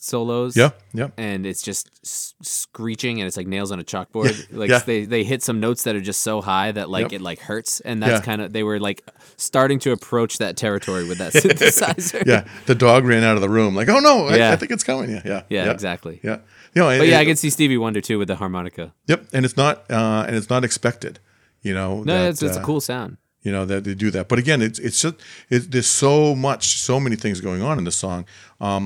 solos. 0.00 0.56
Yeah. 0.56 0.70
Yeah. 0.94 1.08
And 1.16 1.44
it's 1.44 1.60
just 1.60 1.90
s- 2.04 2.34
screeching, 2.40 3.18
and 3.20 3.26
it's 3.26 3.36
like 3.36 3.48
nails 3.48 3.72
on 3.72 3.80
a 3.80 3.84
chalkboard. 3.84 4.46
Like 4.56 4.70
yeah. 4.70 4.78
they 4.78 5.04
they 5.04 5.24
hit 5.24 5.42
some 5.42 5.58
notes 5.58 5.82
that 5.82 5.96
are 5.96 6.00
just 6.00 6.20
so 6.20 6.40
high 6.40 6.70
that 6.72 6.88
like 6.88 7.06
Yep. 7.10 7.12
it 7.14 7.20
like 7.20 7.40
hurts, 7.40 7.80
and 7.80 8.00
that's 8.02 8.12
Yeah. 8.12 8.20
kind 8.20 8.40
of 8.42 8.52
they 8.52 8.62
were 8.62 8.78
like 8.78 9.02
starting 9.36 9.78
to 9.80 9.90
approach 9.92 10.38
that 10.38 10.56
territory 10.56 11.06
with 11.08 11.18
that 11.18 11.32
synthesizer. 11.42 12.24
Yeah. 12.26 12.46
The 12.66 12.74
dog 12.76 13.04
ran 13.04 13.24
out 13.24 13.34
of 13.36 13.42
the 13.42 13.48
room. 13.50 13.74
Like, 13.74 13.88
oh 13.88 13.98
no, 13.98 14.26
I, 14.28 14.36
Yeah. 14.36 14.52
I 14.52 14.56
think 14.56 14.70
it's 14.70 14.84
coming. 14.84 15.10
Yeah. 15.10 15.22
Yeah. 15.24 15.42
Yeah, 15.48 15.70
exactly. 15.72 16.20
Yeah. 16.22 16.38
You 16.74 16.82
know, 16.82 16.98
But 16.98 17.08
yeah, 17.08 17.18
I 17.18 17.24
can 17.24 17.34
see 17.36 17.50
Stevie 17.50 17.78
Wonder 17.78 18.00
too 18.00 18.18
with 18.18 18.28
the 18.28 18.36
harmonica. 18.36 18.94
Yep. 19.08 19.28
And 19.32 19.44
it's 19.44 19.56
not. 19.56 19.90
Uh, 19.90 20.24
and 20.28 20.36
it's 20.36 20.50
not 20.50 20.64
expected. 20.64 21.18
You 21.62 21.74
know. 21.74 22.04
No, 22.04 22.22
that, 22.22 22.28
it's, 22.30 22.42
it's 22.42 22.56
a 22.56 22.60
uh, 22.60 22.64
cool 22.64 22.80
sound. 22.80 23.16
You 23.48 23.54
know 23.56 23.64
that 23.72 23.80
they 23.86 23.94
do 24.06 24.10
that. 24.16 24.24
But 24.30 24.38
again 24.44 24.60
it's 24.66 24.78
it's 24.86 25.00
just 25.04 25.16
it, 25.54 25.62
there's 25.72 25.92
so 26.06 26.14
much 26.48 26.62
so 26.90 26.96
many 27.04 27.16
things 27.24 27.36
going 27.48 27.62
on 27.68 27.74
in 27.80 27.84
the 27.90 27.96
song. 28.04 28.20
Um 28.68 28.84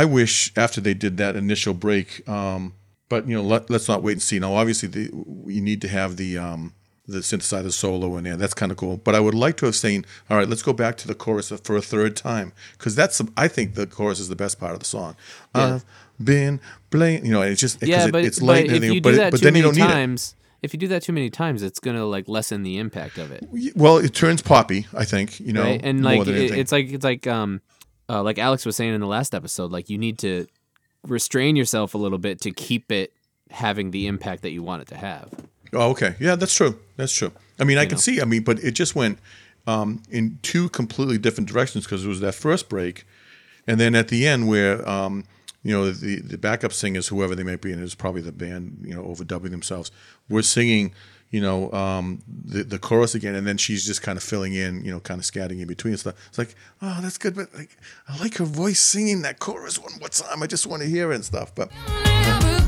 i 0.00 0.02
wish 0.18 0.34
after 0.64 0.80
they 0.86 0.94
did 1.04 1.14
that 1.22 1.32
initial 1.44 1.74
break 1.86 2.08
um 2.36 2.62
but 3.12 3.20
you 3.28 3.34
know 3.36 3.42
let, 3.52 3.62
let's 3.74 3.88
not 3.92 4.02
wait 4.06 4.12
and 4.18 4.22
see. 4.28 4.38
Now 4.44 4.52
obviously 4.62 4.88
the, 4.96 5.02
you 5.56 5.62
need 5.70 5.80
to 5.86 5.88
have 5.98 6.10
the 6.22 6.30
um 6.46 6.62
the 7.14 7.18
synthesizer 7.30 7.70
solo 7.82 8.08
in 8.18 8.24
there. 8.24 8.38
That's 8.42 8.56
kind 8.62 8.72
of 8.72 8.78
cool. 8.82 8.96
But 9.06 9.12
i 9.18 9.20
would 9.26 9.38
like 9.44 9.56
to 9.60 9.66
have 9.68 9.76
seen 9.86 9.98
all 10.28 10.36
right 10.38 10.48
let's 10.52 10.64
go 10.70 10.72
back 10.84 10.94
to 11.02 11.06
the 11.10 11.14
chorus 11.24 11.48
for 11.66 11.74
a 11.82 11.84
third 11.92 12.12
time 12.30 12.48
because 12.76 12.94
that's 13.00 13.16
i 13.44 13.46
think 13.54 13.66
the 13.80 13.86
chorus 13.98 14.18
is 14.24 14.28
the 14.34 14.40
best 14.44 14.54
part 14.62 14.72
of 14.76 14.80
the 14.84 14.90
song. 14.96 15.12
I've 15.54 15.84
been 16.32 16.54
playing 16.94 17.18
you 17.26 17.32
know 17.34 17.42
it's 17.42 17.60
just 17.66 17.76
Yeah, 17.82 18.06
it, 18.06 18.12
but, 18.16 18.24
it's 18.28 18.38
but 18.40 18.46
light 18.52 18.66
and 18.72 18.82
if 18.84 18.84
you 18.94 19.00
do 19.00 19.10
it- 19.10 19.16
that 19.22 19.30
but 19.32 19.38
too 19.40 19.44
then 19.44 19.54
you 19.54 19.62
many 19.62 19.68
don't 19.68 19.78
need 19.82 19.92
it. 19.92 20.00
times, 20.00 20.22
if 20.64 20.72
you 20.72 20.78
do 20.78 20.88
that 20.88 21.02
too 21.02 21.12
many 21.12 21.30
times, 21.30 21.62
it's 21.62 21.78
gonna 21.78 22.04
like 22.04 22.28
lessen 22.28 22.62
the 22.62 22.78
impact 22.78 23.18
of 23.18 23.30
it. 23.30 23.46
well 23.76 23.98
it 23.98 24.14
turns 24.14 24.42
poppy 24.42 24.86
i 24.94 25.04
think 25.04 25.38
you 25.38 25.52
know 25.52 25.62
right? 25.62 25.80
And 25.82 26.02
like 26.02 26.26
it, 26.26 26.50
it's 26.52 26.72
like 26.72 26.90
it's 26.90 27.04
like 27.04 27.26
um 27.26 27.60
uh, 28.08 28.22
like 28.22 28.38
Alex 28.38 28.66
was 28.66 28.76
saying 28.76 28.94
in 28.94 29.00
the 29.00 29.06
last 29.06 29.34
episode, 29.34 29.72
like 29.72 29.88
you 29.88 29.98
need 29.98 30.18
to 30.18 30.46
restrain 31.06 31.56
yourself 31.56 31.94
a 31.94 31.98
little 31.98 32.18
bit 32.18 32.40
to 32.42 32.50
keep 32.50 32.90
it 32.92 33.12
having 33.50 33.90
the 33.90 34.06
impact 34.06 34.42
that 34.42 34.50
you 34.50 34.62
want 34.62 34.82
it 34.82 34.88
to 34.88 34.96
have. 34.96 35.30
Oh, 35.72 35.90
okay. 35.90 36.14
Yeah, 36.18 36.36
that's 36.36 36.54
true. 36.54 36.78
That's 36.96 37.12
true. 37.12 37.32
I 37.58 37.64
mean, 37.64 37.78
I 37.78 37.86
can 37.86 37.96
know? 37.96 38.00
see. 38.00 38.20
I 38.20 38.24
mean, 38.24 38.42
but 38.42 38.58
it 38.62 38.72
just 38.72 38.94
went 38.94 39.18
um, 39.66 40.02
in 40.10 40.38
two 40.42 40.68
completely 40.68 41.18
different 41.18 41.48
directions 41.48 41.84
because 41.84 42.04
it 42.04 42.08
was 42.08 42.20
that 42.20 42.34
first 42.34 42.68
break, 42.68 43.06
and 43.66 43.80
then 43.80 43.94
at 43.94 44.08
the 44.08 44.26
end 44.26 44.48
where 44.48 44.86
um, 44.88 45.24
you 45.64 45.72
know 45.72 45.90
the 45.90 46.20
the 46.20 46.38
backup 46.38 46.72
singers, 46.72 47.08
whoever 47.08 47.34
they 47.34 47.42
may 47.42 47.56
be, 47.56 47.72
and 47.72 47.82
it's 47.82 47.94
probably 47.96 48.20
the 48.20 48.32
band, 48.32 48.84
you 48.84 48.94
know, 48.94 49.02
overdubbing 49.02 49.50
themselves, 49.50 49.90
were 50.28 50.42
singing. 50.42 50.94
You 51.30 51.40
know 51.40 51.72
um, 51.72 52.22
the 52.28 52.62
the 52.62 52.78
chorus 52.78 53.16
again, 53.16 53.34
and 53.34 53.44
then 53.44 53.56
she's 53.56 53.84
just 53.84 54.02
kind 54.02 54.16
of 54.16 54.22
filling 54.22 54.54
in, 54.54 54.84
you 54.84 54.92
know, 54.92 55.00
kind 55.00 55.18
of 55.18 55.24
scatting 55.24 55.60
in 55.60 55.66
between 55.66 55.94
and 55.94 55.98
stuff. 55.98 56.14
It's 56.28 56.38
like, 56.38 56.54
oh, 56.80 57.00
that's 57.02 57.18
good, 57.18 57.34
but 57.34 57.52
like, 57.54 57.76
I 58.06 58.16
like 58.18 58.36
her 58.36 58.44
voice 58.44 58.78
singing 58.78 59.22
that 59.22 59.40
chorus 59.40 59.76
one 59.76 59.98
more 59.98 60.08
time. 60.10 60.44
I 60.44 60.46
just 60.46 60.64
want 60.64 60.82
to 60.82 60.88
hear 60.88 61.10
it 61.10 61.16
and 61.16 61.24
stuff. 61.24 61.52
But 61.52 61.72
Never 62.04 62.63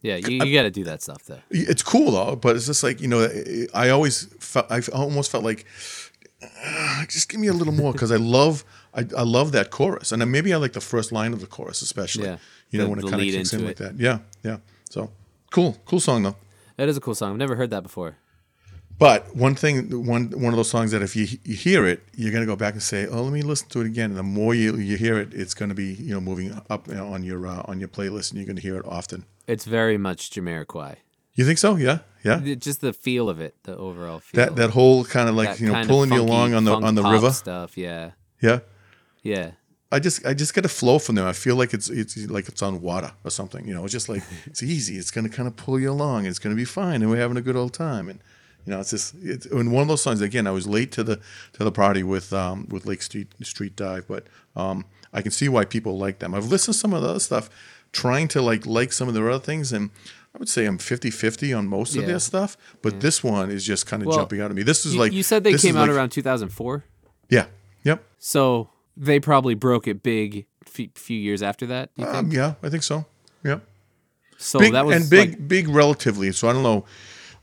Yeah, 0.00 0.16
you, 0.16 0.44
you 0.44 0.54
got 0.54 0.62
to 0.62 0.70
do 0.70 0.84
that 0.84 1.02
stuff 1.02 1.24
though. 1.24 1.40
It's 1.50 1.82
cool 1.82 2.12
though, 2.12 2.36
but 2.36 2.54
it's 2.56 2.66
just 2.66 2.82
like 2.82 3.00
you 3.00 3.08
know, 3.08 3.28
I 3.74 3.88
always 3.90 4.24
felt, 4.38 4.70
I 4.70 4.80
almost 4.92 5.30
felt 5.30 5.42
like, 5.44 5.66
"Ah, 6.42 7.04
just 7.08 7.28
give 7.28 7.40
me 7.40 7.48
a 7.48 7.52
little 7.52 7.72
more 7.74 7.92
because 7.92 8.12
I 8.12 8.16
love, 8.16 8.64
I, 8.94 9.00
I 9.16 9.22
love 9.22 9.52
that 9.52 9.70
chorus, 9.70 10.12
and 10.12 10.20
then 10.22 10.30
maybe 10.30 10.52
I 10.54 10.56
like 10.56 10.72
the 10.72 10.80
first 10.80 11.10
line 11.12 11.32
of 11.32 11.40
the 11.40 11.46
chorus 11.46 11.82
especially. 11.82 12.24
Yeah, 12.26 12.36
you 12.70 12.78
know 12.78 12.84
the- 12.84 12.90
when 12.90 12.98
it 13.00 13.02
kind 13.10 13.14
of 13.14 13.26
kicks 13.26 13.52
in 13.52 13.58
into 13.60 13.66
like 13.66 13.76
that. 13.78 13.96
Yeah, 13.98 14.18
yeah. 14.44 14.58
So 14.90 15.10
cool, 15.50 15.76
cool 15.84 16.00
song 16.00 16.22
though. 16.22 16.36
That 16.76 16.88
is 16.88 16.96
a 16.96 17.00
cool 17.00 17.14
song. 17.16 17.32
I've 17.32 17.36
never 17.38 17.56
heard 17.56 17.70
that 17.70 17.82
before. 17.82 18.16
But 18.98 19.34
one 19.34 19.54
thing, 19.54 20.06
one 20.06 20.30
one 20.30 20.52
of 20.52 20.56
those 20.56 20.70
songs 20.70 20.90
that 20.92 21.02
if 21.02 21.14
you 21.16 21.26
you 21.44 21.54
hear 21.54 21.86
it, 21.86 22.02
you're 22.16 22.32
gonna 22.32 22.46
go 22.46 22.56
back 22.56 22.74
and 22.74 22.82
say, 22.82 23.06
"Oh, 23.06 23.22
let 23.22 23.32
me 23.32 23.42
listen 23.42 23.68
to 23.70 23.80
it 23.80 23.86
again." 23.86 24.10
And 24.10 24.18
the 24.18 24.22
more 24.24 24.54
you 24.54 24.76
you 24.76 24.96
hear 24.96 25.18
it, 25.18 25.34
it's 25.34 25.54
gonna 25.54 25.74
be 25.74 25.92
you 25.94 26.14
know 26.14 26.20
moving 26.20 26.52
up 26.70 26.86
you 26.88 26.94
know, 26.94 27.08
on 27.08 27.22
your 27.22 27.46
uh, 27.46 27.62
on 27.66 27.78
your 27.80 27.88
playlist, 27.88 28.30
and 28.30 28.38
you're 28.38 28.46
gonna 28.46 28.60
hear 28.60 28.76
it 28.76 28.84
often. 28.86 29.24
It's 29.48 29.64
very 29.64 29.98
much 29.98 30.30
Jamiroquai. 30.30 30.96
You 31.34 31.44
think 31.46 31.58
so? 31.58 31.76
Yeah, 31.76 31.98
yeah. 32.24 32.42
It- 32.44 32.60
Just 32.60 32.80
the 32.80 32.92
feel 32.92 33.28
of 33.28 33.40
it, 33.40 33.54
the 33.62 33.76
overall 33.76 34.20
feel. 34.20 34.38
That 34.44 34.56
that 34.56 34.70
whole 34.70 35.04
kind 35.04 35.28
of 35.28 35.34
like 35.34 35.48
That 35.48 35.60
you 35.60 35.72
know 35.72 35.84
pulling 35.86 36.12
you 36.12 36.20
along 36.20 36.54
on 36.54 36.64
the 36.64 36.74
on 36.74 36.94
the 36.94 37.02
river. 37.02 37.30
stuff. 37.32 37.76
Yeah, 37.76 38.10
Yeah. 38.40 38.60
yeah. 39.22 39.50
I 39.90 39.98
just 40.00 40.26
I 40.26 40.34
just 40.34 40.52
get 40.54 40.66
a 40.66 40.68
flow 40.68 40.98
from 40.98 41.14
them. 41.14 41.26
I 41.26 41.32
feel 41.32 41.56
like 41.56 41.72
it's 41.72 41.88
it's 41.88 42.14
like 42.28 42.46
it's 42.48 42.60
on 42.62 42.82
water 42.82 43.12
or 43.24 43.30
something. 43.30 43.66
You 43.66 43.72
know, 43.74 43.84
it's 43.84 43.92
just 43.92 44.08
like 44.10 44.22
it's 44.46 44.62
easy. 44.62 44.96
It's 44.98 45.10
gonna 45.10 45.30
kind 45.30 45.48
of 45.48 45.56
pull 45.56 45.80
you 45.80 45.90
along. 45.90 46.26
It's 46.26 46.38
gonna 46.38 46.54
be 46.56 46.66
fine, 46.66 47.00
and 47.02 47.10
we're 47.10 47.22
having 47.26 47.38
a 47.38 47.46
good 47.48 47.56
old 47.56 47.72
time. 47.72 48.08
And 48.10 48.18
you 48.66 48.72
know, 48.72 48.80
it's 48.80 48.90
just 48.90 49.14
it's 49.22 49.46
in 49.46 49.70
one 49.70 49.82
of 49.82 49.88
those 49.88 50.02
songs. 50.02 50.20
Again, 50.20 50.46
I 50.46 50.50
was 50.50 50.66
late 50.66 50.92
to 50.92 51.02
the 51.04 51.16
to 51.54 51.64
the 51.64 51.72
party 51.72 52.02
with 52.02 52.32
um 52.34 52.66
with 52.68 52.84
Lake 52.84 53.00
Street 53.00 53.28
Street 53.42 53.76
Dive, 53.76 54.04
but 54.06 54.26
um 54.56 54.84
I 55.14 55.22
can 55.22 55.30
see 55.30 55.48
why 55.48 55.64
people 55.64 55.96
like 55.96 56.18
them. 56.18 56.34
I've 56.34 56.48
listened 56.48 56.74
to 56.74 56.80
some 56.80 56.92
of 56.92 57.00
the 57.02 57.08
other 57.08 57.20
stuff, 57.20 57.48
trying 57.92 58.28
to 58.28 58.42
like 58.42 58.66
like 58.66 58.92
some 58.92 59.08
of 59.08 59.14
their 59.14 59.30
other 59.30 59.42
things, 59.44 59.72
and 59.72 59.90
I 60.34 60.38
would 60.38 60.48
say 60.48 60.66
I'm 60.66 60.78
50-50 60.78 61.56
on 61.56 61.66
most 61.66 61.96
of 61.96 62.06
their 62.06 62.18
stuff. 62.18 62.56
But 62.82 63.00
this 63.00 63.24
one 63.24 63.50
is 63.50 63.64
just 63.64 63.86
kind 63.86 64.02
of 64.02 64.08
Well, 64.08 64.18
jumping 64.18 64.40
out 64.40 64.50
at 64.50 64.56
me. 64.56 64.62
This 64.62 64.84
is 64.86 64.94
You, 64.94 65.00
like 65.00 65.12
you 65.12 65.22
said 65.22 65.42
they 65.44 65.56
came 65.56 65.76
out 65.76 65.88
like- 65.88 65.96
around 65.96 66.10
2004, 66.10 66.84
yeah. 67.30 67.46
Yep. 67.84 68.04
so 68.18 68.70
they 68.96 69.20
probably 69.20 69.54
broke 69.54 69.86
it 69.86 70.02
big 70.02 70.46
a 70.76 70.88
few 70.96 71.18
years 71.18 71.42
after 71.42 71.66
that. 71.66 71.90
you 71.96 72.04
think? 72.04 72.16
Um, 72.16 72.30
yeah, 72.32 72.54
I 72.62 72.68
think 72.68 72.82
so. 72.82 73.06
Yep. 73.44 73.62
so 74.36 74.58
big 74.58 74.72
that 74.72 74.84
was 74.84 74.96
and 74.96 75.10
big, 75.10 75.30
like, 75.30 75.48
big 75.48 75.68
relatively. 75.68 76.32
So 76.32 76.48
I 76.48 76.52
don't 76.52 76.62
know 76.64 76.84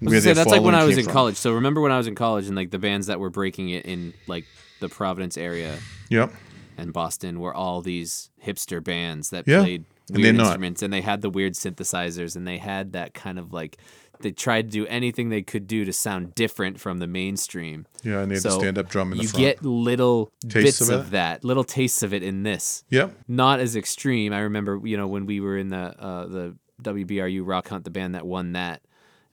I 0.05 0.19
say, 0.19 0.33
that's 0.33 0.49
like 0.51 0.61
when 0.61 0.75
I 0.75 0.83
was 0.83 0.97
in 0.97 1.05
from. 1.05 1.13
college. 1.13 1.37
So 1.37 1.53
remember 1.53 1.79
when 1.81 1.91
I 1.91 1.97
was 1.97 2.05
in 2.05 2.15
college 2.15 2.45
and 2.47 2.55
like 2.55 2.69
the 2.69 2.77
bands 2.77 3.07
that 3.07 3.19
were 3.19 3.29
breaking 3.29 3.69
it 3.69 3.85
in 3.85 4.13
like 4.27 4.45
the 4.81 4.89
Providence 4.89 5.37
area 5.37 5.79
Yep. 6.09 6.31
and 6.77 6.91
Boston 6.93 7.39
were 7.39 7.53
all 7.53 7.81
these 7.81 8.29
hipster 8.45 8.83
bands 8.83 9.29
that 9.29 9.47
Yeah, 9.47 9.61
played 9.61 9.85
weird 10.09 10.35
instruments 10.35 10.81
and 10.81 10.91
they 10.93 11.01
had 11.01 11.21
the 11.21 11.29
weird 11.29 11.53
synthesizers 11.53 12.35
and 12.35 12.47
they 12.47 12.57
had 12.57 12.93
that 12.93 13.13
kind 13.13 13.39
of 13.39 13.51
like 13.53 13.77
they 14.21 14.31
tried 14.31 14.63
to 14.63 14.71
do 14.71 14.87
anything 14.87 15.29
they 15.29 15.41
could 15.41 15.67
do 15.67 15.83
to 15.83 15.91
sound 15.91 16.33
different 16.35 16.79
from 16.79 16.99
the 16.99 17.07
mainstream. 17.07 17.85
Yeah, 18.03 18.21
and 18.21 18.31
they 18.31 18.35
had 18.35 18.43
the 18.43 18.51
So 18.51 18.59
stand-up 18.59 18.87
drum 18.87 19.11
in 19.11 19.17
the 19.17 19.23
you 19.23 19.29
front. 19.29 19.41
get 19.43 19.65
little 19.65 20.31
Tastes 20.47 20.79
bits 20.79 20.89
of 20.89 20.99
of, 21.01 21.09
that, 21.11 21.43
little 21.43 21.65
tastes 21.65 22.01
of 22.01 22.13
it 22.13 22.23
in 22.23 22.43
this. 22.43 22.83
Yep. 22.89 23.13
Not 23.27 23.59
as 23.59 23.75
extreme. 23.75 24.31
I 24.31 24.39
remember, 24.39 24.79
you 24.83 24.95
know, 24.95 25.07
when 25.07 25.25
we 25.25 25.41
were 25.41 25.57
in 25.57 25.67
the 25.69 25.77
uh, 26.01 26.27
the 26.27 26.55
WBRU 26.81 27.41
Rock 27.45 27.67
Hunt, 27.69 27.83
the 27.83 27.89
band 27.89 28.15
that 28.15 28.25
won 28.25 28.53
that, 28.53 28.81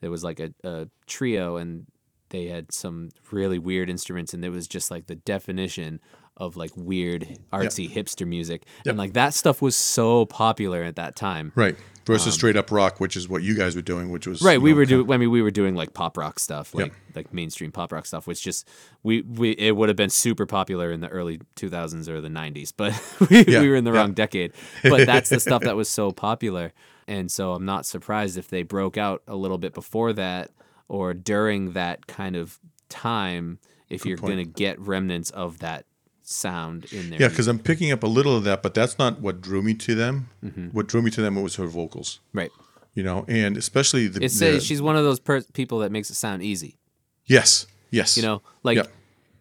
there 0.00 0.10
was 0.10 0.24
like 0.24 0.40
a, 0.40 0.52
a 0.64 0.88
trio 1.06 1.56
and 1.56 1.86
they 2.30 2.46
had 2.46 2.72
some 2.72 3.10
really 3.30 3.58
weird 3.58 3.88
instruments 3.90 4.32
and 4.34 4.44
it 4.44 4.48
was 4.50 4.66
just 4.66 4.90
like 4.90 5.06
the 5.06 5.14
definition 5.16 6.00
of 6.36 6.56
like 6.56 6.70
weird 6.76 7.38
artsy 7.52 7.90
hipster 7.90 8.26
music. 8.26 8.64
And 8.86 8.96
like 8.98 9.12
that 9.14 9.34
stuff 9.34 9.60
was 9.62 9.76
so 9.76 10.26
popular 10.26 10.82
at 10.82 10.96
that 10.96 11.14
time. 11.16 11.52
Right. 11.54 11.76
Versus 12.04 12.34
straight 12.34 12.56
up 12.56 12.72
rock, 12.72 12.98
which 12.98 13.16
is 13.16 13.28
what 13.28 13.44
you 13.44 13.54
guys 13.54 13.76
were 13.76 13.82
doing, 13.82 14.10
which 14.10 14.26
was 14.26 14.42
Um, 14.42 14.46
Right, 14.48 14.60
we 14.60 14.70
know, 14.70 14.76
were 14.78 14.84
doing. 14.86 15.12
I 15.12 15.18
mean, 15.18 15.30
we 15.30 15.40
were 15.40 15.52
doing 15.52 15.76
like 15.76 15.94
pop 15.94 16.16
rock 16.16 16.40
stuff, 16.40 16.74
like 16.74 16.86
Yep. 16.86 16.94
like 17.14 17.32
mainstream 17.34 17.70
pop 17.70 17.92
rock 17.92 18.06
stuff, 18.06 18.26
which 18.26 18.42
just 18.42 18.68
we 19.04 19.22
we 19.22 19.52
it 19.52 19.76
would 19.76 19.88
have 19.88 19.94
been 19.94 20.10
super 20.10 20.44
popular 20.44 20.90
in 20.90 21.00
the 21.00 21.06
early 21.08 21.38
2000s 21.54 22.08
or 22.08 22.20
the 22.20 22.28
90s, 22.28 22.72
but 22.76 22.92
we, 23.30 23.44
Yeah, 23.44 23.60
we 23.60 23.68
were 23.68 23.76
in 23.76 23.84
the 23.84 23.92
yeah. 23.92 23.98
wrong 23.98 24.14
decade. 24.14 24.52
But 24.82 25.06
that's 25.06 25.28
the 25.30 25.38
stuff 25.38 25.62
that 25.62 25.76
was 25.82 25.88
so 25.88 26.10
popular, 26.10 26.72
and 27.06 27.30
so 27.30 27.52
I'm 27.52 27.64
not 27.64 27.86
surprised 27.86 28.36
if 28.36 28.48
they 28.48 28.64
broke 28.64 28.96
out 28.98 29.22
a 29.28 29.36
little 29.36 29.58
bit 29.58 29.72
before 29.72 30.12
that 30.14 30.50
or 30.88 31.14
during 31.14 31.74
that 31.74 32.08
kind 32.08 32.34
of 32.34 32.58
time. 32.88 33.60
If 33.88 34.04
you're 34.06 34.16
gonna 34.16 34.44
get 34.44 34.80
remnants 34.80 35.30
of 35.30 35.58
that 35.60 35.84
sound 36.32 36.86
in 36.92 37.10
there, 37.10 37.22
Yeah, 37.22 37.28
because 37.28 37.48
I'm 37.48 37.58
picking 37.58 37.92
up 37.92 38.02
a 38.02 38.06
little 38.06 38.36
of 38.36 38.44
that, 38.44 38.62
but 38.62 38.74
that's 38.74 38.98
not 38.98 39.20
what 39.20 39.40
drew 39.40 39.62
me 39.62 39.74
to 39.74 39.94
them. 39.94 40.28
Mm-hmm. 40.44 40.68
What 40.68 40.86
drew 40.88 41.02
me 41.02 41.10
to 41.12 41.20
them 41.22 41.40
was 41.42 41.56
her 41.56 41.66
vocals, 41.66 42.20
right. 42.32 42.50
you 42.94 43.02
know, 43.02 43.24
and 43.28 43.56
especially 43.56 44.08
the. 44.08 44.24
It's 44.24 44.38
the 44.38 44.56
uh, 44.56 44.60
she's 44.60 44.82
one 44.82 44.96
of 44.96 45.04
those 45.04 45.20
per- 45.20 45.42
people 45.52 45.78
that 45.80 45.92
makes 45.92 46.10
it 46.10 46.14
sound 46.14 46.42
easy. 46.42 46.78
yes, 47.26 47.66
yes. 47.90 48.16
You 48.16 48.22
know, 48.22 48.42
like. 48.62 48.86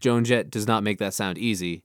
Joan 0.01 0.25
Jett 0.25 0.49
does 0.49 0.67
not 0.67 0.83
make 0.83 0.97
that 0.97 1.13
sound 1.13 1.37
easy. 1.37 1.83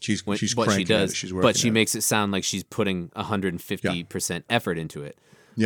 she's 0.00 0.26
when, 0.26 0.38
she's 0.38 0.56
what 0.56 0.72
she 0.72 0.82
does, 0.82 1.10
it. 1.10 1.16
She's 1.16 1.32
but 1.32 1.56
she 1.56 1.68
it. 1.68 1.72
makes 1.72 1.94
it 1.94 2.00
sound 2.00 2.32
like 2.32 2.42
she's 2.42 2.64
putting 2.64 3.10
150% 3.10 4.42
effort 4.48 4.78
into 4.78 5.02
it. 5.04 5.18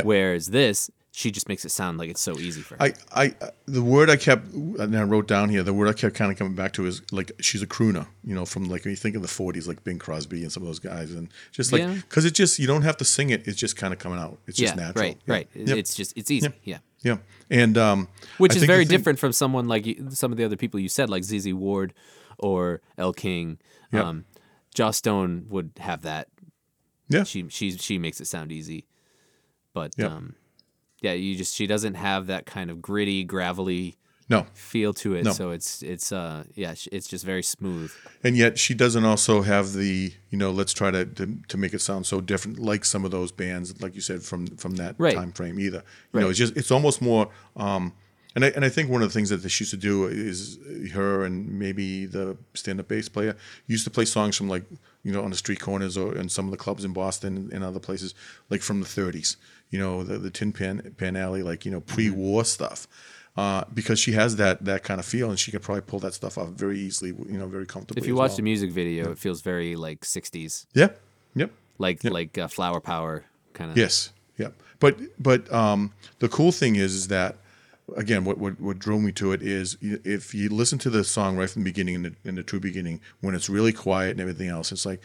Whereas 0.03 0.49
this, 0.49 0.91
she 1.17 1.31
just 1.31 1.49
makes 1.49 1.65
it 1.65 1.69
sound 1.71 1.97
like 1.97 2.11
it's 2.11 2.21
so 2.21 2.37
easy 2.41 2.61
for 2.61 2.75
her. 2.75 2.83
I, 2.83 2.93
I, 3.15 3.35
the 3.67 3.83
word 3.85 4.11
I 4.11 4.17
kept, 4.17 4.53
and 4.53 4.99
I 4.99 5.05
wrote 5.05 5.29
down 5.29 5.49
here, 5.49 5.63
the 5.63 5.73
word 5.73 5.87
I 5.87 5.93
kept 5.93 6.17
kind 6.17 6.33
of 6.33 6.37
coming 6.37 6.57
back 6.57 6.73
to 6.73 6.87
is 6.87 7.03
like 7.13 7.31
she's 7.41 7.63
a 7.63 7.69
crooner, 7.69 8.09
you 8.25 8.35
know, 8.35 8.45
from 8.45 8.65
like 8.65 8.83
when 8.85 8.91
you 8.91 8.97
think 8.97 9.15
of 9.15 9.23
the 9.23 9.29
'40s, 9.29 9.69
like 9.69 9.85
Bing 9.85 10.01
Crosby 10.01 10.43
and 10.43 10.51
some 10.51 10.65
of 10.65 10.67
those 10.67 10.81
guys, 10.81 11.13
and 11.13 11.29
just 11.53 11.71
like 11.73 11.83
Yeah. 11.83 11.95
because 11.95 12.25
it 12.25 12.33
just 12.35 12.59
you 12.59 12.67
don't 12.67 12.83
have 12.83 12.97
to 12.97 13.05
sing 13.05 13.31
it; 13.31 13.47
it's 13.47 13.57
just 13.57 13.77
kind 13.77 13.93
of 13.93 14.01
coming 14.01 14.19
out. 14.19 14.39
It's 14.49 14.59
yeah, 14.59 14.67
just 14.71 14.77
natural. 14.77 15.05
right, 15.05 15.19
Yeah. 15.27 15.33
right. 15.35 15.49
Yep. 15.55 15.77
It's 15.79 15.95
just 15.95 16.13
it's 16.17 16.33
easy. 16.33 16.49
Yeah. 16.65 16.79
yeah, 17.03 17.19
and 17.49 17.79
um, 17.79 18.09
Which 18.39 18.55
I 18.55 18.57
is 18.57 18.65
very 18.65 18.85
different 18.85 19.21
from 19.21 19.31
someone 19.33 19.69
like 19.69 19.87
some 20.11 20.33
of 20.33 20.37
the 20.39 20.43
other 20.45 20.57
people 20.57 20.81
you 20.81 20.89
said, 20.89 21.09
like 21.11 21.23
ZZ 21.23 21.53
Ward 21.55 21.95
or 22.39 22.81
Elle 22.99 23.13
King. 23.13 23.59
Yep. 23.93 24.05
Um, 24.05 24.25
Joss 24.75 24.97
Stone 24.97 25.47
would 25.51 25.71
have 25.79 26.03
that. 26.03 26.27
Yeah, 27.09 27.23
She 27.23 27.49
she 27.51 27.71
she 27.79 27.99
makes 27.99 28.21
it 28.21 28.27
sound 28.27 28.51
easy, 28.51 28.89
but 29.73 29.93
Yep. 29.97 30.11
um, 30.11 30.35
yeah, 31.01 31.13
you 31.13 31.37
just 31.37 31.55
she 31.55 31.67
doesn't 31.67 31.95
have 31.95 32.27
that 32.29 32.47
kind 32.47 32.71
of 32.71 32.81
gritty, 32.81 33.25
gravelly 33.25 33.97
no, 34.27 34.47
feel 34.55 34.95
to 34.95 35.15
it. 35.17 35.25
No. 35.25 35.33
So 35.33 35.51
it's 35.51 35.83
it's 35.83 36.11
uh 36.11 36.45
yeah, 36.55 36.75
it's 36.91 37.07
just 37.07 37.25
very 37.27 37.43
smooth. 37.43 37.93
and 38.23 38.37
yet 38.37 38.59
she 38.59 38.73
doesn't 38.73 39.05
also 39.05 39.43
have 39.43 39.75
the 39.75 40.13
you 40.31 40.39
know 40.39 40.51
let's 40.51 40.73
try 40.73 40.91
to, 40.91 41.05
to 41.05 41.37
to 41.49 41.57
make 41.59 41.75
it 41.75 41.81
sound 41.83 42.07
so 42.07 42.21
different 42.23 42.59
like 42.59 42.85
some 42.87 43.05
of 43.05 43.11
those 43.11 43.33
bands 43.33 43.81
like 43.83 43.95
you 43.95 44.01
said 44.01 44.23
from 44.23 44.47
from 44.57 44.77
that 44.77 44.95
Right. 44.99 45.15
time 45.15 45.33
frame 45.33 45.61
either 45.61 45.83
you 46.15 46.21
know 46.21 46.31
it's 46.31 46.39
just 46.39 46.57
it's 46.57 46.71
almost 46.71 47.03
more 47.03 47.29
um 47.57 47.93
and 48.35 48.45
I, 48.45 48.49
and 48.49 48.65
I 48.65 48.69
think 48.69 48.91
one 48.91 49.01
of 49.03 49.09
the 49.09 49.13
things 49.13 49.29
that 49.31 49.49
she 49.49 49.63
used 49.63 49.71
to 49.73 49.77
do 49.77 50.07
is 50.07 50.59
her 50.93 51.25
and 51.25 51.57
maybe 51.57 52.05
the 52.07 52.37
stand-up 52.55 52.89
bass 52.89 53.09
player 53.09 53.37
used 53.69 53.85
to 53.85 53.91
play 53.91 54.05
songs 54.07 54.37
from 54.37 54.49
like 54.49 54.65
you 55.05 55.13
know 55.13 55.23
on 55.23 55.31
the 55.31 55.37
street 55.37 55.61
corners 55.61 55.97
or 55.97 56.17
in 56.17 56.29
some 56.29 56.47
of 56.47 56.51
the 56.51 56.57
clubs 56.57 56.85
in 56.85 56.93
Boston 56.93 57.51
and 57.53 57.63
other 57.63 57.79
places 57.79 58.15
like 58.51 58.63
from 58.63 58.81
the 58.81 58.87
30s 58.87 59.37
you 59.71 59.79
know 59.79 60.03
the, 60.03 60.19
the 60.19 60.31
Tin 60.31 60.53
Pan 60.53 60.95
Pan 60.97 61.15
Alley 61.15 61.43
like 61.43 61.65
you 61.65 61.71
know 61.71 61.81
pre-war 61.81 62.45
stuff 62.45 62.89
uh, 63.37 63.65
because 63.75 63.99
she 63.99 64.13
has 64.13 64.37
that 64.37 64.65
that 64.65 64.83
kind 64.83 64.99
of 65.01 65.07
feel 65.07 65.29
and 65.31 65.39
she 65.39 65.51
could 65.51 65.63
probably 65.63 65.83
pull 65.83 65.99
that 66.01 66.15
stuff 66.15 66.39
off 66.39 66.49
very 66.51 66.79
easily 66.79 67.11
you 67.29 67.39
know 67.39 67.47
very 67.47 67.67
comfortably 67.67 68.01
If 68.01 68.07
you 68.09 68.15
watch 68.15 68.31
well. 68.31 68.37
the 68.37 68.43
music 68.43 68.71
video, 68.71 69.11
it 69.13 69.19
feels 69.19 69.41
very 69.43 69.75
like 69.77 70.01
'60s, 70.03 70.67
Yeah. 70.75 70.89
Yep. 71.35 71.51
like 71.79 72.05
like 72.05 72.39
uh, 72.39 72.47
Flower 72.49 72.81
Power 72.81 73.25
kind 73.53 73.71
of. 73.73 73.77
Yes. 73.77 74.11
Yep. 74.39 74.55
But 74.79 74.99
but 75.19 75.53
um, 75.53 75.93
the 76.21 76.29
cool 76.29 76.53
thing 76.53 76.77
is 76.77 76.95
is 76.95 77.09
that 77.09 77.37
again 77.97 78.25
what, 78.25 78.39
what 78.39 78.59
what 78.61 78.79
drove 78.79 79.03
me 79.03 79.13
to 79.13 79.33
it 79.33 79.43
is 79.43 79.77
if 79.81 80.35
you 80.35 80.49
listen 80.49 80.79
to 80.79 80.89
the 80.91 81.05
song 81.05 81.37
right 81.37 81.51
from 81.51 81.63
the 81.65 81.71
beginning 81.71 81.95
in 81.97 82.03
the, 82.03 82.15
in 82.25 82.35
the 82.35 82.43
true 82.43 82.61
beginning 82.61 83.01
when 83.21 83.35
it's 83.35 83.49
really 83.51 83.73
quiet 83.73 84.13
and 84.13 84.21
everything 84.21 84.49
else 84.49 84.73
it's 84.73 84.87
like 84.87 85.01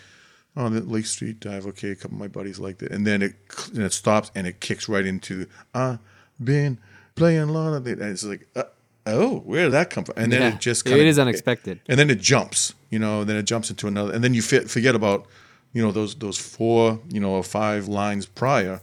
oh 0.56 0.70
the 0.70 0.80
Lake 0.82 1.06
Street 1.06 1.40
Dive 1.42 1.66
okay 1.68 1.90
a 1.92 1.96
couple 1.96 2.16
of 2.16 2.20
my 2.22 2.28
buddies 2.30 2.58
liked 2.58 2.82
it 2.82 2.92
and 2.92 3.06
then 3.06 3.22
it 3.22 3.34
and 3.74 3.84
it 3.84 3.92
stops 3.94 4.32
and 4.34 4.48
it 4.48 4.60
kicks 4.62 4.88
right 4.88 5.06
into 5.06 5.46
I 5.74 6.00
been 6.42 6.78
playing 7.16 7.40
a 7.50 7.52
lot 7.52 7.74
of 7.74 7.86
it 7.86 8.00
and 8.00 8.12
it's 8.12 8.24
like 8.24 8.48
uh, 8.56 8.64
oh 9.06 9.40
where 9.40 9.64
did 9.66 9.74
that 9.74 9.90
come 9.90 10.06
from 10.06 10.14
and 10.18 10.32
then 10.32 10.42
Yeah. 10.42 10.54
it 10.56 10.60
just 10.62 10.86
It 10.86 10.92
kinda, 10.92 11.06
is 11.06 11.20
unexpected. 11.20 11.82
and 11.90 12.00
then 12.00 12.10
it 12.10 12.20
jumps, 12.22 12.74
you 12.90 12.98
know, 13.00 13.26
then 13.26 13.36
it 13.36 13.44
jumps 13.44 13.70
into 13.70 13.88
another, 13.88 14.14
and 14.14 14.24
then 14.24 14.34
you 14.34 14.42
forget 14.42 14.96
about, 14.96 15.26
you 15.74 15.82
know, 15.82 15.92
those 15.92 16.16
those 16.16 16.38
four, 16.38 17.00
you 17.10 17.20
know, 17.20 17.32
or 17.32 17.44
five 17.44 17.88
lines 17.90 18.26
prior, 18.26 18.80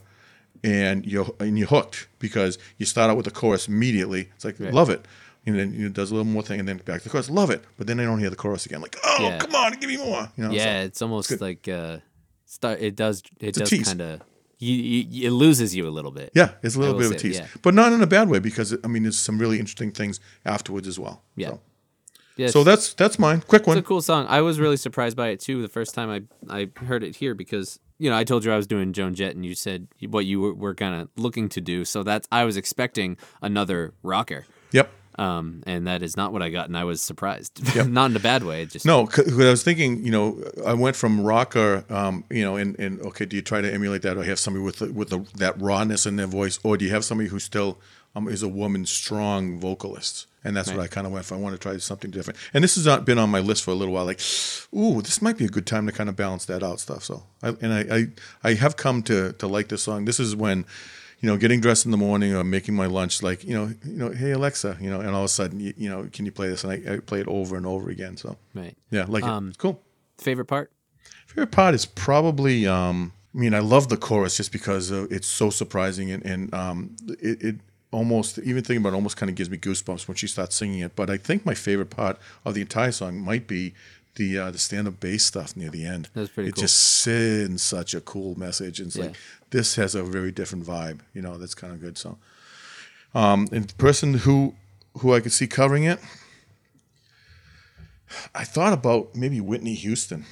and 0.67 1.05
you're 1.05 1.33
and 1.39 1.57
you're 1.57 1.67
hooked 1.67 2.07
because 2.19 2.57
you 2.77 2.85
start 2.85 3.09
out 3.09 3.17
with 3.17 3.25
the 3.25 3.31
chorus 3.31 3.67
immediately. 3.67 4.29
It's 4.35 4.45
like 4.45 4.59
love 4.59 4.89
it, 4.89 5.05
and 5.45 5.57
then 5.57 5.73
it 5.73 5.93
does 5.93 6.11
a 6.11 6.15
little 6.15 6.31
more 6.31 6.43
thing, 6.43 6.59
and 6.59 6.67
then 6.67 6.77
back 6.77 6.99
to 6.99 7.03
the 7.05 7.09
chorus, 7.09 7.29
love 7.29 7.49
it, 7.49 7.63
but 7.77 7.87
then 7.87 7.99
I 7.99 8.03
don't 8.03 8.19
hear 8.19 8.29
the 8.29 8.35
chorus 8.35 8.65
again. 8.65 8.81
Like, 8.81 8.97
oh, 9.03 9.17
Yeah. 9.21 9.37
come 9.37 9.55
on, 9.55 9.71
give 9.79 9.89
me 9.89 9.97
more. 9.97 10.29
You 10.35 10.43
know, 10.45 10.51
Yeah, 10.51 10.81
so- 10.81 10.85
it's 10.85 11.01
almost 11.01 11.41
like 11.41 11.67
uh, 11.67 11.97
start. 12.45 12.79
It 12.81 12.95
does. 12.95 13.23
It 13.39 13.55
a 13.57 13.59
does 13.61 13.83
kind 13.83 14.01
of. 14.01 14.21
You, 14.59 14.73
you, 14.73 15.27
it 15.27 15.31
loses 15.31 15.75
you 15.75 15.87
a 15.87 15.93
little 15.97 16.09
bit. 16.09 16.31
yeah, 16.33 16.53
it's 16.63 16.75
a 16.75 16.79
little 16.79 16.97
bit 16.97 17.05
of 17.05 17.11
a 17.11 17.15
tease, 17.15 17.37
yeah. 17.37 17.45
but 17.61 17.75
not 17.75 17.93
in 17.93 18.01
a 18.01 18.07
bad 18.07 18.27
way 18.27 18.39
because 18.39 18.75
I 18.83 18.87
mean, 18.87 19.03
there's 19.03 19.17
some 19.19 19.37
really 19.37 19.59
interesting 19.59 19.91
things 19.91 20.19
afterwards 20.45 20.87
as 20.87 20.97
well. 20.97 21.21
Yeah. 21.35 21.49
So, 21.49 21.59
Yeah, 22.37 22.47
so 22.47 22.63
that's 22.63 22.93
that's 22.95 23.19
mine. 23.19 23.41
Quick 23.41 23.67
one. 23.67 23.77
It's 23.77 23.85
a 23.85 23.87
cool 23.87 24.01
song. 24.01 24.25
I 24.27 24.41
was 24.41 24.59
really 24.59 24.77
surprised 24.77 25.15
by 25.15 25.27
it 25.29 25.39
too 25.39 25.61
the 25.61 25.67
first 25.67 25.93
time 25.93 26.09
I 26.09 26.19
I 26.61 26.69
heard 26.85 27.03
it 27.03 27.17
here 27.17 27.35
because 27.35 27.79
you 27.99 28.09
know 28.09 28.17
I 28.17 28.23
told 28.23 28.45
you 28.45 28.51
I 28.51 28.57
was 28.57 28.67
doing 28.67 28.93
Joan 28.93 29.13
Jett 29.15 29.35
and 29.35 29.45
you 29.45 29.55
said 29.55 29.87
what 30.09 30.25
you 30.25 30.39
were, 30.39 30.53
were 30.53 30.75
kind 30.75 31.01
of 31.01 31.09
looking 31.15 31.49
to 31.49 31.61
do. 31.61 31.85
So 31.85 32.03
that's 32.03 32.27
I 32.31 32.43
was 32.43 32.57
expecting 32.57 33.17
another 33.41 33.93
rocker, 34.03 34.45
Yep. 34.71 34.91
Um, 35.17 35.63
and 35.65 35.87
that 35.87 36.03
is 36.03 36.15
not 36.15 36.31
what 36.31 36.43
I 36.43 36.49
got, 36.49 36.67
and 36.67 36.77
I 36.77 36.83
was 36.83 37.01
surprised. 37.01 37.59
not 37.89 38.11
in 38.11 38.17
a 38.17 38.19
bad 38.19 38.43
way. 38.43 38.65
Just 38.65 38.85
No, 38.85 39.05
because 39.05 39.39
I 39.39 39.49
was 39.49 39.63
thinking, 39.63 40.05
you 40.05 40.11
know, 40.11 40.43
I 40.65 40.73
went 40.73 40.95
from 40.95 41.21
rocker, 41.21 41.83
um, 41.89 42.23
you 42.29 42.43
know, 42.43 42.55
and, 42.55 42.77
and 42.79 43.01
okay, 43.01 43.25
do 43.25 43.35
you 43.35 43.41
try 43.41 43.61
to 43.61 43.73
emulate 43.73 44.03
that, 44.03 44.17
or 44.17 44.23
have 44.23 44.39
somebody 44.39 44.63
with 44.63 44.77
the, 44.77 44.91
with 44.91 45.09
the, 45.09 45.25
that 45.35 45.59
rawness 45.59 46.05
in 46.05 46.17
their 46.17 46.27
voice, 46.27 46.59
or 46.63 46.77
do 46.77 46.85
you 46.85 46.91
have 46.91 47.03
somebody 47.03 47.29
who 47.29 47.39
still 47.39 47.79
um, 48.15 48.27
is 48.27 48.43
a 48.43 48.47
woman, 48.47 48.85
strong 48.85 49.59
vocalist? 49.59 50.27
And 50.43 50.55
that's 50.55 50.71
what 50.71 50.79
I 50.79 50.87
kind 50.87 51.05
of 51.05 51.11
went 51.11 51.25
for. 51.25 51.35
I 51.35 51.39
want 51.39 51.55
to 51.55 51.59
try 51.59 51.75
something 51.75 52.09
different. 52.09 52.39
And 52.53 52.63
this 52.63 52.75
has 52.75 52.85
not 52.85 53.03
been 53.03 53.17
on 53.17 53.29
my 53.29 53.39
list 53.41 53.65
for 53.65 53.71
a 53.71 53.73
little 53.73 53.93
while. 53.93 54.05
Like, 54.05 54.21
ooh, 54.73 55.01
this 55.01 55.21
might 55.21 55.37
be 55.37 55.43
a 55.43 55.49
good 55.49 55.65
time 55.65 55.85
to 55.87 55.91
kind 55.91 56.07
of 56.07 56.15
balance 56.15 56.45
that 56.45 56.63
out 56.63 56.79
stuff. 56.79 57.03
So, 57.03 57.23
I, 57.43 57.49
and 57.59 57.73
I, 57.73 57.97
I, 57.97 58.07
I 58.51 58.53
have 58.53 58.77
come 58.77 59.03
to 59.03 59.33
to 59.33 59.47
like 59.47 59.67
this 59.67 59.83
song. 59.83 60.05
This 60.05 60.21
is 60.21 60.37
when, 60.37 60.65
you 61.19 61.27
know, 61.29 61.37
getting 61.37 61.59
dressed 61.61 61.85
in 61.85 61.91
the 61.91 61.97
morning 61.97 62.33
or 62.35 62.43
making 62.43 62.75
my 62.75 62.85
lunch, 62.85 63.23
like, 63.23 63.43
you 63.43 63.53
know, 63.53 63.73
you 63.85 63.97
know, 63.97 64.11
hey 64.11 64.31
Alexa, 64.31 64.77
you 64.79 64.89
know, 64.89 64.99
and 64.99 65.09
all 65.09 65.21
of 65.21 65.25
a 65.25 65.29
sudden, 65.29 65.59
you, 65.59 65.73
you 65.77 65.89
know, 65.89 66.07
can 66.13 66.25
you 66.25 66.31
play 66.31 66.47
this? 66.47 66.63
And 66.63 66.71
I, 66.73 66.95
I 66.95 66.99
play 66.99 67.19
it 67.21 67.27
over 67.27 67.57
and 67.57 67.65
over 67.65 67.89
again. 67.89 68.17
So, 68.17 68.37
right. 68.53 68.75
yeah, 68.91 69.05
like 69.07 69.23
Um, 69.23 69.47
it. 69.47 69.49
It's 69.49 69.57
cool. 69.57 69.81
Favorite 70.17 70.45
part? 70.45 70.71
Favorite 71.27 71.51
part 71.51 71.73
is 71.75 71.85
probably. 71.85 72.67
Um, 72.67 73.13
I 73.35 73.39
mean, 73.39 73.53
I 73.53 73.59
love 73.59 73.89
the 73.89 73.97
chorus 73.97 74.37
just 74.37 74.51
because 74.51 74.91
uh, 74.91 75.05
it's 75.11 75.27
so 75.27 75.51
surprising 75.51 76.09
and, 76.11 76.25
and 76.25 76.53
um, 76.55 76.95
it, 77.21 77.43
it 77.43 77.55
almost 77.91 78.39
even 78.39 78.63
thinking 78.63 78.77
about 78.77 78.93
it 78.93 78.95
almost 78.95 79.15
kind 79.15 79.29
of 79.29 79.35
gives 79.35 79.49
me 79.49 79.57
goosebumps 79.57 80.07
when 80.07 80.15
she 80.15 80.27
starts 80.27 80.55
singing 80.55 80.79
it. 80.79 80.95
But 80.95 81.09
I 81.09 81.17
think 81.17 81.45
my 81.45 81.53
favorite 81.53 81.89
part 81.91 82.17
of 82.45 82.53
the 82.55 82.61
entire 82.61 82.91
song 82.91 83.19
might 83.19 83.47
be 83.47 83.73
the 84.17 84.37
uh, 84.37 84.51
the 84.51 84.57
stand 84.59 84.87
up 84.87 84.99
bass 84.99 85.25
stuff 85.25 85.55
near 85.55 85.69
the 85.71 85.85
end. 85.85 86.09
That's 86.13 86.29
pretty 86.29 86.49
it 86.49 86.55
cool. 86.55 86.61
just 86.63 86.77
sends 86.77 87.63
such 87.63 87.93
a 87.95 88.01
cool 88.01 88.37
message. 88.37 88.79
And 88.79 88.87
it's 88.87 88.95
Yeah. 88.97 89.05
like 89.05 89.15
this 89.49 89.75
has 89.77 89.95
a 89.95 90.03
very 90.03 90.31
different 90.31 90.65
vibe. 90.65 90.99
You 91.13 91.21
know, 91.21 91.37
that's 91.37 91.55
kind 91.55 91.71
of 91.73 91.79
good. 91.79 91.97
So, 91.97 92.17
um, 93.15 93.47
and 93.51 93.65
the 93.69 93.75
person 93.75 94.13
who 94.25 94.53
who 94.99 95.13
I 95.13 95.19
could 95.21 95.31
see 95.31 95.47
covering 95.47 95.83
it. 95.85 95.99
I 98.33 98.43
thought 98.45 98.73
about 98.73 99.15
maybe 99.15 99.41
Whitney 99.41 99.73
Houston, 99.73 100.25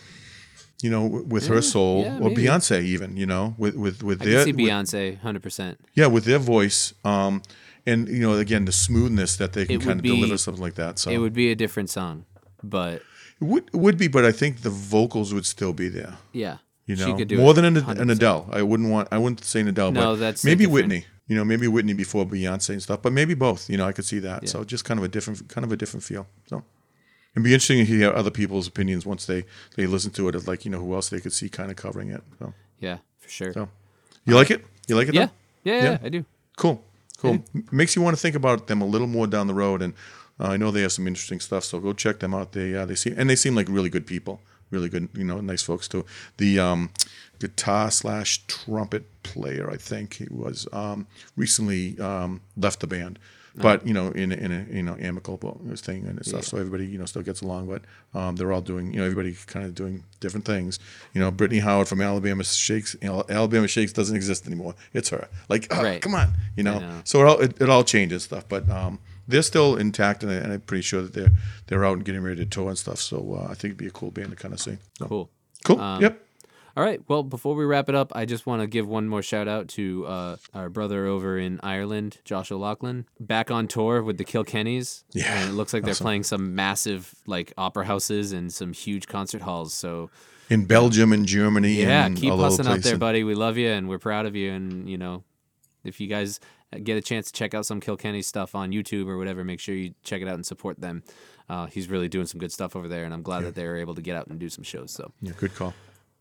you 0.82 0.90
know, 0.90 1.06
with 1.06 1.48
her 1.48 1.62
soul, 1.62 2.04
yeah, 2.04 2.18
or 2.20 2.30
maybe. 2.30 2.44
Beyonce, 2.46 2.82
even, 2.84 3.18
you 3.18 3.26
know, 3.26 3.54
with 3.58 3.76
with 3.76 4.02
with 4.02 4.22
I 4.22 4.26
their 4.26 4.44
see 4.46 4.54
Beyonce, 4.54 5.20
hundred 5.20 5.44
percent. 5.44 5.80
yeah, 5.94 6.08
with 6.08 6.24
their 6.24 6.40
voice, 6.40 6.94
um, 7.04 7.42
and 7.86 8.08
you 8.08 8.22
know, 8.22 8.34
again, 8.38 8.64
the 8.66 8.72
smoothness 8.72 9.36
that 9.38 9.52
they 9.54 9.66
can 9.66 9.80
kind 9.82 10.00
of 10.00 10.04
be- 10.04 10.10
deliver 10.16 10.38
something 10.38 10.64
like 10.64 10.76
that. 10.76 11.00
So 11.00 11.12
It 11.12 11.18
would 11.18 11.34
be 11.34 11.52
a 11.52 11.56
different 11.56 11.90
song, 11.90 12.26
but 12.64 13.02
It 13.42 13.46
would 13.46 13.74
would 13.74 13.98
be, 13.98 14.08
but 14.08 14.24
I 14.26 14.32
think 14.32 14.62
the 14.62 14.70
vocals 14.70 15.34
would 15.34 15.46
still 15.46 15.74
be 15.74 15.90
there. 15.90 16.18
yeah, 16.32 16.58
You 16.86 16.96
she 16.96 17.06
know, 17.06 17.18
could 17.18 17.28
do 17.28 17.38
more 17.38 17.54
than 17.54 17.66
an, 17.66 17.76
100%. 17.76 18.00
an 18.00 18.10
Adele. 18.10 18.48
I 18.52 18.62
wouldn't 18.62 18.90
want. 18.90 19.08
I 19.12 19.18
wouldn't 19.18 19.44
say 19.44 19.60
an 19.62 19.68
Adele. 19.68 19.92
No, 19.92 20.14
but 20.14 20.16
that's 20.20 20.44
maybe 20.46 20.66
Whitney. 20.66 21.06
You 21.28 21.36
know, 21.36 21.44
maybe 21.44 21.68
Whitney 21.68 21.94
before 21.94 22.26
Beyonce 22.26 22.70
and 22.70 22.82
stuff, 22.84 23.02
but 23.02 23.12
maybe 23.12 23.34
both. 23.34 23.70
You 23.70 23.78
know, 23.78 23.86
I 23.88 23.94
could 23.94 24.06
see 24.06 24.20
that. 24.20 24.48
So 24.48 24.64
just 24.64 24.86
kind 24.86 25.00
of 25.00 25.04
a 25.04 25.08
different, 25.08 25.50
kind 25.50 25.66
of 25.66 25.72
a 25.72 25.76
different 25.78 26.04
feel. 26.04 26.28
So 26.48 26.64
it'd 27.34 27.44
be 27.44 27.54
interesting 27.54 27.80
to 27.80 27.86
hear 27.86 28.14
other 28.14 28.30
people's 28.32 28.68
opinions 28.68 29.06
once 29.06 29.26
they 29.26 29.44
they 29.76 29.88
listen 29.88 30.12
to 30.12 30.28
it. 30.30 30.36
Of 30.36 30.48
like, 30.48 30.64
you 30.66 30.72
know, 30.72 30.80
who 30.80 30.94
else 30.94 31.10
they 31.10 31.20
could 31.20 31.34
see 31.34 31.50
kind 31.50 31.72
of 31.72 31.78
covering 31.78 32.10
it. 32.12 32.22
So 32.40 32.54
Yeah, 32.80 32.98
for 33.20 33.30
sure. 33.30 33.54
So. 33.54 33.68
you 34.26 34.36
like 34.36 34.52
it? 34.52 34.64
You 34.88 34.96
like 34.96 35.08
it? 35.10 35.16
yeah. 35.16 35.26
though? 35.26 35.32
yeah, 35.72 35.76
yeah, 35.78 35.84
Yeah. 35.84 35.98
I 36.04 36.10
do. 36.10 36.26
Cool. 36.58 36.84
Cool. 37.18 37.44
M- 37.56 37.68
Makes 37.72 37.96
you 37.96 38.02
want 38.04 38.16
to 38.16 38.22
think 38.22 38.36
about 38.36 38.68
them 38.68 38.82
a 38.82 38.86
little 38.86 39.08
more 39.08 39.26
down 39.28 39.48
the 39.48 39.54
road, 39.56 39.82
and 39.82 39.94
uh, 40.40 40.48
I 40.48 40.58
know 40.58 40.72
they 40.72 40.82
have 40.82 40.92
some 40.92 41.08
interesting 41.08 41.40
stuff. 41.40 41.64
So 41.64 41.80
go 41.80 41.94
check 41.94 42.20
them 42.20 42.34
out. 42.34 42.52
They 42.52 42.76
uh, 42.76 42.86
they 42.86 42.96
seem 42.96 43.16
and 43.18 43.30
they 43.30 43.36
seem 43.36 43.56
like 43.56 43.68
really 43.70 43.90
good 43.90 44.06
people, 44.08 44.42
really 44.72 44.90
good, 44.90 45.10
you 45.14 45.24
know, 45.24 45.40
nice 45.42 45.64
folks 45.64 45.88
too. 45.88 46.06
The 46.38 46.60
um, 46.60 46.90
guitar 47.40 47.92
slash 47.92 48.46
trumpet 48.48 49.06
player, 49.24 49.70
I 49.70 49.78
think 49.78 50.16
he 50.16 50.28
was 50.30 50.68
um, 50.74 51.08
recently 51.36 52.00
um, 52.00 52.42
left 52.58 52.80
the 52.82 52.88
band. 52.88 53.20
But 53.58 53.88
you 53.88 53.94
know, 53.94 54.10
in 54.10 54.34
a, 54.34 54.36
in 54.36 54.52
a 54.52 54.66
you 54.70 54.84
know 54.84 54.98
amicable 55.00 55.62
thing 55.78 56.06
and 56.08 56.26
stuff, 56.26 56.44
so 56.44 56.58
everybody 56.58 56.86
you 56.88 56.98
know 56.98 57.06
still 57.06 57.22
gets 57.22 57.40
along. 57.42 57.68
But 57.68 57.84
um, 58.14 58.36
they're 58.36 58.52
all 58.52 58.60
doing 58.60 58.92
you 58.92 59.00
know 59.00 59.06
everybody 59.06 59.34
kind 59.48 59.66
of 59.66 59.74
doing 59.74 60.04
different 60.20 60.46
things. 60.46 60.78
You 61.14 61.22
know, 61.22 61.32
Brittany 61.32 61.62
Howard 61.62 61.88
from 61.88 62.02
Alabama 62.02 62.44
Shakes, 62.44 62.98
you 63.02 63.08
know, 63.08 63.24
Alabama 63.30 63.70
Shakes 63.70 63.94
doesn't 63.94 64.14
exist 64.14 64.46
anymore. 64.46 64.76
It's 64.94 65.08
her. 65.08 65.30
Like, 65.48 65.68
ah, 65.72 65.80
Right. 65.82 66.02
come 66.02 66.16
on, 66.16 66.34
you 66.58 66.64
know. 66.64 66.80
know. 66.80 67.02
So 67.06 67.22
it 67.22 67.28
all 67.30 67.40
it, 67.40 67.62
it 67.62 67.70
all 67.70 67.86
changes 67.86 68.24
stuff, 68.24 68.44
but 68.50 68.70
um, 68.70 69.00
they're 69.28 69.42
still 69.42 69.76
intact, 69.76 70.24
and, 70.24 70.32
I, 70.32 70.36
and 70.36 70.54
I'm 70.54 70.62
pretty 70.62 70.84
sure 70.84 71.02
that 71.02 71.14
they're 71.14 71.32
they're 71.68 71.86
out 71.86 71.98
and 71.98 72.06
getting 72.06 72.22
ready 72.22 72.44
to 72.44 72.46
tour 72.46 72.70
and 72.70 72.78
stuff. 72.78 73.00
So 73.00 73.40
uh, 73.40 73.46
I 73.52 73.56
think 73.56 73.66
it'd 73.66 73.78
be 73.78 73.88
a 73.88 73.92
cool 73.92 74.12
band 74.12 74.30
to 74.32 74.36
kind 74.36 74.54
of 74.54 74.60
see. 74.60 74.78
So, 74.98 75.06
Cool. 75.08 75.30
Cool. 75.64 75.80
Um, 75.82 76.02
yep. 76.02 76.22
All 76.78 76.84
right. 76.84 77.00
Well, 77.08 77.24
before 77.24 77.56
we 77.56 77.64
wrap 77.64 77.88
it 77.88 77.96
up, 77.96 78.12
I 78.16 78.26
just 78.26 78.46
want 78.46 78.62
to 78.62 78.68
give 78.68 78.86
one 78.86 79.08
more 79.08 79.22
shout 79.24 79.48
out 79.48 79.70
to 79.70 80.06
uh, 80.08 80.36
our 80.54 80.70
brother 80.70 81.06
over 81.06 81.38
in 81.40 81.60
Ireland, 81.64 82.18
Josh 82.26 82.52
O'Loughlin, 82.52 83.06
back 83.18 83.50
on 83.50 83.68
tour 83.70 84.04
with 84.04 84.18
the 84.18 84.26
Kilkennys. 84.26 85.06
Yeah, 85.14 85.40
And 85.40 85.52
it 85.52 85.54
looks 85.54 85.74
like 85.74 85.84
they're 85.84 85.96
playing 85.96 86.24
some 86.24 86.54
massive 86.54 87.16
like 87.26 87.54
opera 87.58 87.86
houses 87.86 88.34
and 88.34 88.52
some 88.52 88.74
huge 88.74 89.08
concert 89.08 89.42
halls. 89.42 89.74
So 89.74 90.10
In 90.50 90.66
Belgium 90.66 91.14
and 91.14 91.26
Germany. 91.26 91.76
yeah, 91.76 92.06
and 92.06 92.18
keep 92.18 92.30
all 92.32 92.40
hustling 92.40 92.68
out 92.68 92.82
there, 92.82 92.98
buddy. 92.98 93.24
We 93.24 93.36
love 93.36 93.58
you 93.58 93.70
and 93.70 93.88
we're 93.88 93.98
proud 93.98 94.26
of 94.26 94.36
you. 94.36 94.52
And 94.52 94.90
you 94.90 94.98
know, 94.98 95.24
if 95.86 96.02
you 96.02 96.08
guys 96.08 96.42
get 96.84 96.98
a 96.98 97.02
chance 97.02 97.28
to 97.28 97.34
check 97.34 97.54
out 97.54 97.66
some 97.66 97.80
Kilkenny 97.80 98.22
stuff 98.22 98.56
on 98.56 98.72
YouTube 98.72 99.08
or 99.08 99.18
whatever, 99.18 99.44
make 99.44 99.60
sure 99.60 99.76
you 99.76 99.94
check 100.04 100.22
it 100.22 100.28
out 100.28 100.36
and 100.36 100.46
support 100.46 100.80
them. 100.82 101.04
Uh, 101.50 101.68
he's 101.68 101.90
really 101.90 102.08
doing 102.10 102.26
some 102.26 102.40
good 102.40 102.52
stuff 102.52 102.76
over 102.76 102.88
there, 102.88 103.06
and 103.06 103.14
I'm 103.14 103.22
glad 103.22 103.44
that 103.44 103.56
they 103.56 103.66
were 103.68 103.78
able 103.78 103.96
to 103.96 104.02
get 104.02 104.16
out 104.16 104.28
and 104.28 104.40
do 104.40 104.50
some 104.50 104.64
shows. 104.64 104.92
So. 104.92 105.12
Yeah, 105.22 105.34
good 105.38 105.54
call. 105.56 105.74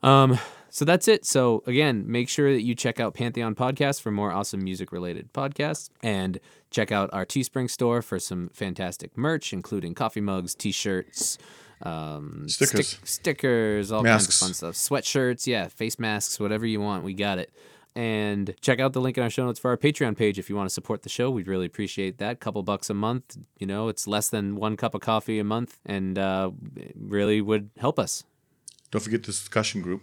Um, 0.02 0.38
so 0.68 0.84
that's 0.84 1.08
it. 1.08 1.24
So 1.24 1.62
again, 1.66 2.04
make 2.06 2.28
sure 2.28 2.52
that 2.52 2.60
you 2.62 2.74
check 2.74 3.00
out 3.00 3.14
Pantheon 3.14 3.54
Podcast 3.54 4.02
for 4.02 4.10
more 4.10 4.32
awesome 4.32 4.62
music 4.62 4.92
related 4.92 5.32
podcasts 5.32 5.88
and 6.02 6.38
check 6.70 6.92
out 6.92 7.08
our 7.14 7.24
Teespring 7.24 7.70
store 7.70 8.02
for 8.02 8.18
some 8.18 8.50
fantastic 8.52 9.16
merch, 9.16 9.54
including 9.54 9.94
coffee 9.94 10.20
mugs, 10.20 10.54
t-shirts, 10.54 11.38
um, 11.82 12.46
Stickers. 12.48 12.88
stick- 12.88 13.06
stickers, 13.06 13.90
all 13.92 14.02
Masks. 14.02 14.26
kinds 14.40 14.42
of 14.42 14.46
fun 14.46 14.74
stuff, 14.74 14.74
sweatshirts, 14.74 15.46
yeah, 15.46 15.68
face 15.68 15.98
masks, 15.98 16.38
whatever 16.38 16.66
you 16.66 16.80
want, 16.82 17.02
we 17.02 17.14
got 17.14 17.38
it. 17.38 17.50
And 17.96 18.54
check 18.60 18.80
out 18.80 18.92
the 18.92 19.00
link 19.00 19.16
in 19.16 19.22
our 19.22 19.30
show 19.30 19.44
notes 19.44 19.60
for 19.60 19.70
our 19.70 19.76
Patreon 19.76 20.16
page 20.16 20.36
if 20.38 20.50
you 20.50 20.56
want 20.56 20.68
to 20.68 20.74
support 20.74 21.02
the 21.02 21.08
show. 21.08 21.30
We'd 21.30 21.46
really 21.46 21.66
appreciate 21.66 22.18
that. 22.18 22.40
Couple 22.40 22.62
bucks 22.64 22.90
a 22.90 22.94
month, 22.94 23.36
you 23.60 23.68
know, 23.68 23.86
it's 23.88 24.08
less 24.08 24.28
than 24.28 24.56
one 24.56 24.76
cup 24.76 24.94
of 24.96 25.00
coffee 25.00 25.38
a 25.38 25.44
month, 25.44 25.78
and 25.86 26.18
uh, 26.18 26.50
it 26.76 26.94
really 26.98 27.40
would 27.40 27.70
help 27.78 28.00
us. 28.00 28.24
Don't 28.90 29.00
forget 29.00 29.22
the 29.22 29.26
discussion 29.26 29.80
group. 29.80 30.02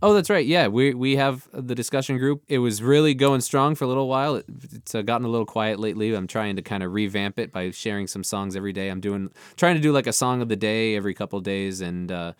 Oh, 0.00 0.14
that's 0.14 0.30
right. 0.30 0.46
Yeah, 0.46 0.68
we 0.68 0.94
we 0.94 1.16
have 1.16 1.48
the 1.52 1.74
discussion 1.74 2.18
group. 2.18 2.44
It 2.46 2.58
was 2.58 2.82
really 2.82 3.14
going 3.14 3.40
strong 3.40 3.74
for 3.74 3.84
a 3.84 3.88
little 3.88 4.08
while. 4.08 4.36
It, 4.36 4.44
it's 4.72 4.94
uh, 4.94 5.02
gotten 5.02 5.26
a 5.26 5.28
little 5.28 5.46
quiet 5.46 5.80
lately. 5.80 6.14
I'm 6.14 6.28
trying 6.28 6.56
to 6.56 6.62
kind 6.62 6.82
of 6.82 6.92
revamp 6.92 7.38
it 7.38 7.52
by 7.52 7.70
sharing 7.72 8.06
some 8.06 8.22
songs 8.22 8.54
every 8.54 8.72
day. 8.72 8.88
I'm 8.90 9.00
doing 9.00 9.30
trying 9.56 9.74
to 9.74 9.80
do 9.80 9.90
like 9.90 10.06
a 10.06 10.12
song 10.12 10.40
of 10.40 10.48
the 10.48 10.56
day 10.56 10.94
every 10.94 11.14
couple 11.14 11.40
days 11.40 11.80
and 11.80 12.12
uh, 12.12 12.32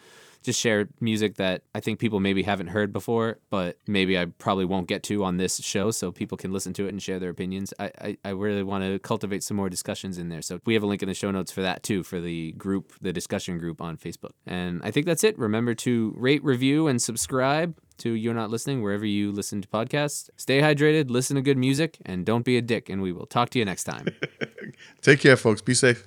just 0.49 0.61
share 0.61 0.89
music 0.99 1.37
that 1.37 1.63
I 1.75 1.81
think 1.81 1.99
people 1.99 2.21
maybe 2.21 2.43
haven't 2.43 2.69
heard 2.69 2.91
before, 2.91 3.39
but 3.51 3.77
maybe 3.87 4.19
I 4.19 4.25
probably 4.39 4.65
won't 4.65 4.89
get 4.89 5.03
to 5.05 5.23
on 5.25 5.37
this 5.37 5.59
show, 5.59 5.91
so 5.91 6.11
people 6.11 6.39
can 6.39 6.53
listen 6.53 6.73
to 6.75 6.87
it 6.87 6.89
and 6.89 7.03
share 7.03 7.19
their 7.19 7.29
opinions. 7.29 7.75
I 7.79 7.91
I, 8.01 8.17
I 8.25 8.31
really 8.31 8.63
want 8.63 8.83
to 8.85 8.99
cultivate 8.99 9.43
some 9.43 9.59
more 9.59 9.69
discussions 9.69 10.17
in 10.17 10.31
there. 10.31 10.41
So 10.41 10.61
we 10.65 10.73
have 10.73 10.83
a 10.83 10.87
link 10.87 11.03
in 11.03 11.09
the 11.09 11.15
show 11.15 11.31
notes 11.31 11.53
for 11.53 11.61
that 11.61 11.83
too, 11.83 12.03
for 12.03 12.19
the 12.19 12.53
group, 12.53 12.95
the 13.03 13.13
discussion 13.13 13.59
group 13.59 13.83
on 13.83 13.99
Facebook. 13.99 14.33
And 14.47 14.81
I 14.83 14.91
think 14.91 15.05
that's 15.05 15.23
it. 15.23 15.39
Remember 15.39 15.75
to 15.75 16.15
rate, 16.17 16.43
review, 16.43 16.87
and 16.87 17.01
subscribe 17.03 17.77
to 17.99 18.13
You're 18.13 18.35
Not 18.35 18.49
Listening 18.49 18.81
wherever 18.83 19.05
you 19.05 19.31
listen 19.31 19.61
to 19.61 19.69
podcasts. 19.69 20.31
Stay 20.37 20.61
hydrated, 20.63 21.11
listen 21.11 21.37
to 21.37 21.43
good 21.43 21.59
music, 21.59 21.99
and 22.07 22.25
don't 22.25 22.45
be 22.45 22.57
a 22.57 22.63
dick. 22.63 22.89
And 22.89 23.03
we 23.03 23.13
will 23.13 23.27
talk 23.27 23.51
to 23.51 23.59
you 23.59 23.67
next 23.67 23.85
time. 23.85 24.07
Take 25.03 25.21
care, 25.21 25.37
folks. 25.37 25.61
Be 25.61 25.75
safe. 25.75 26.07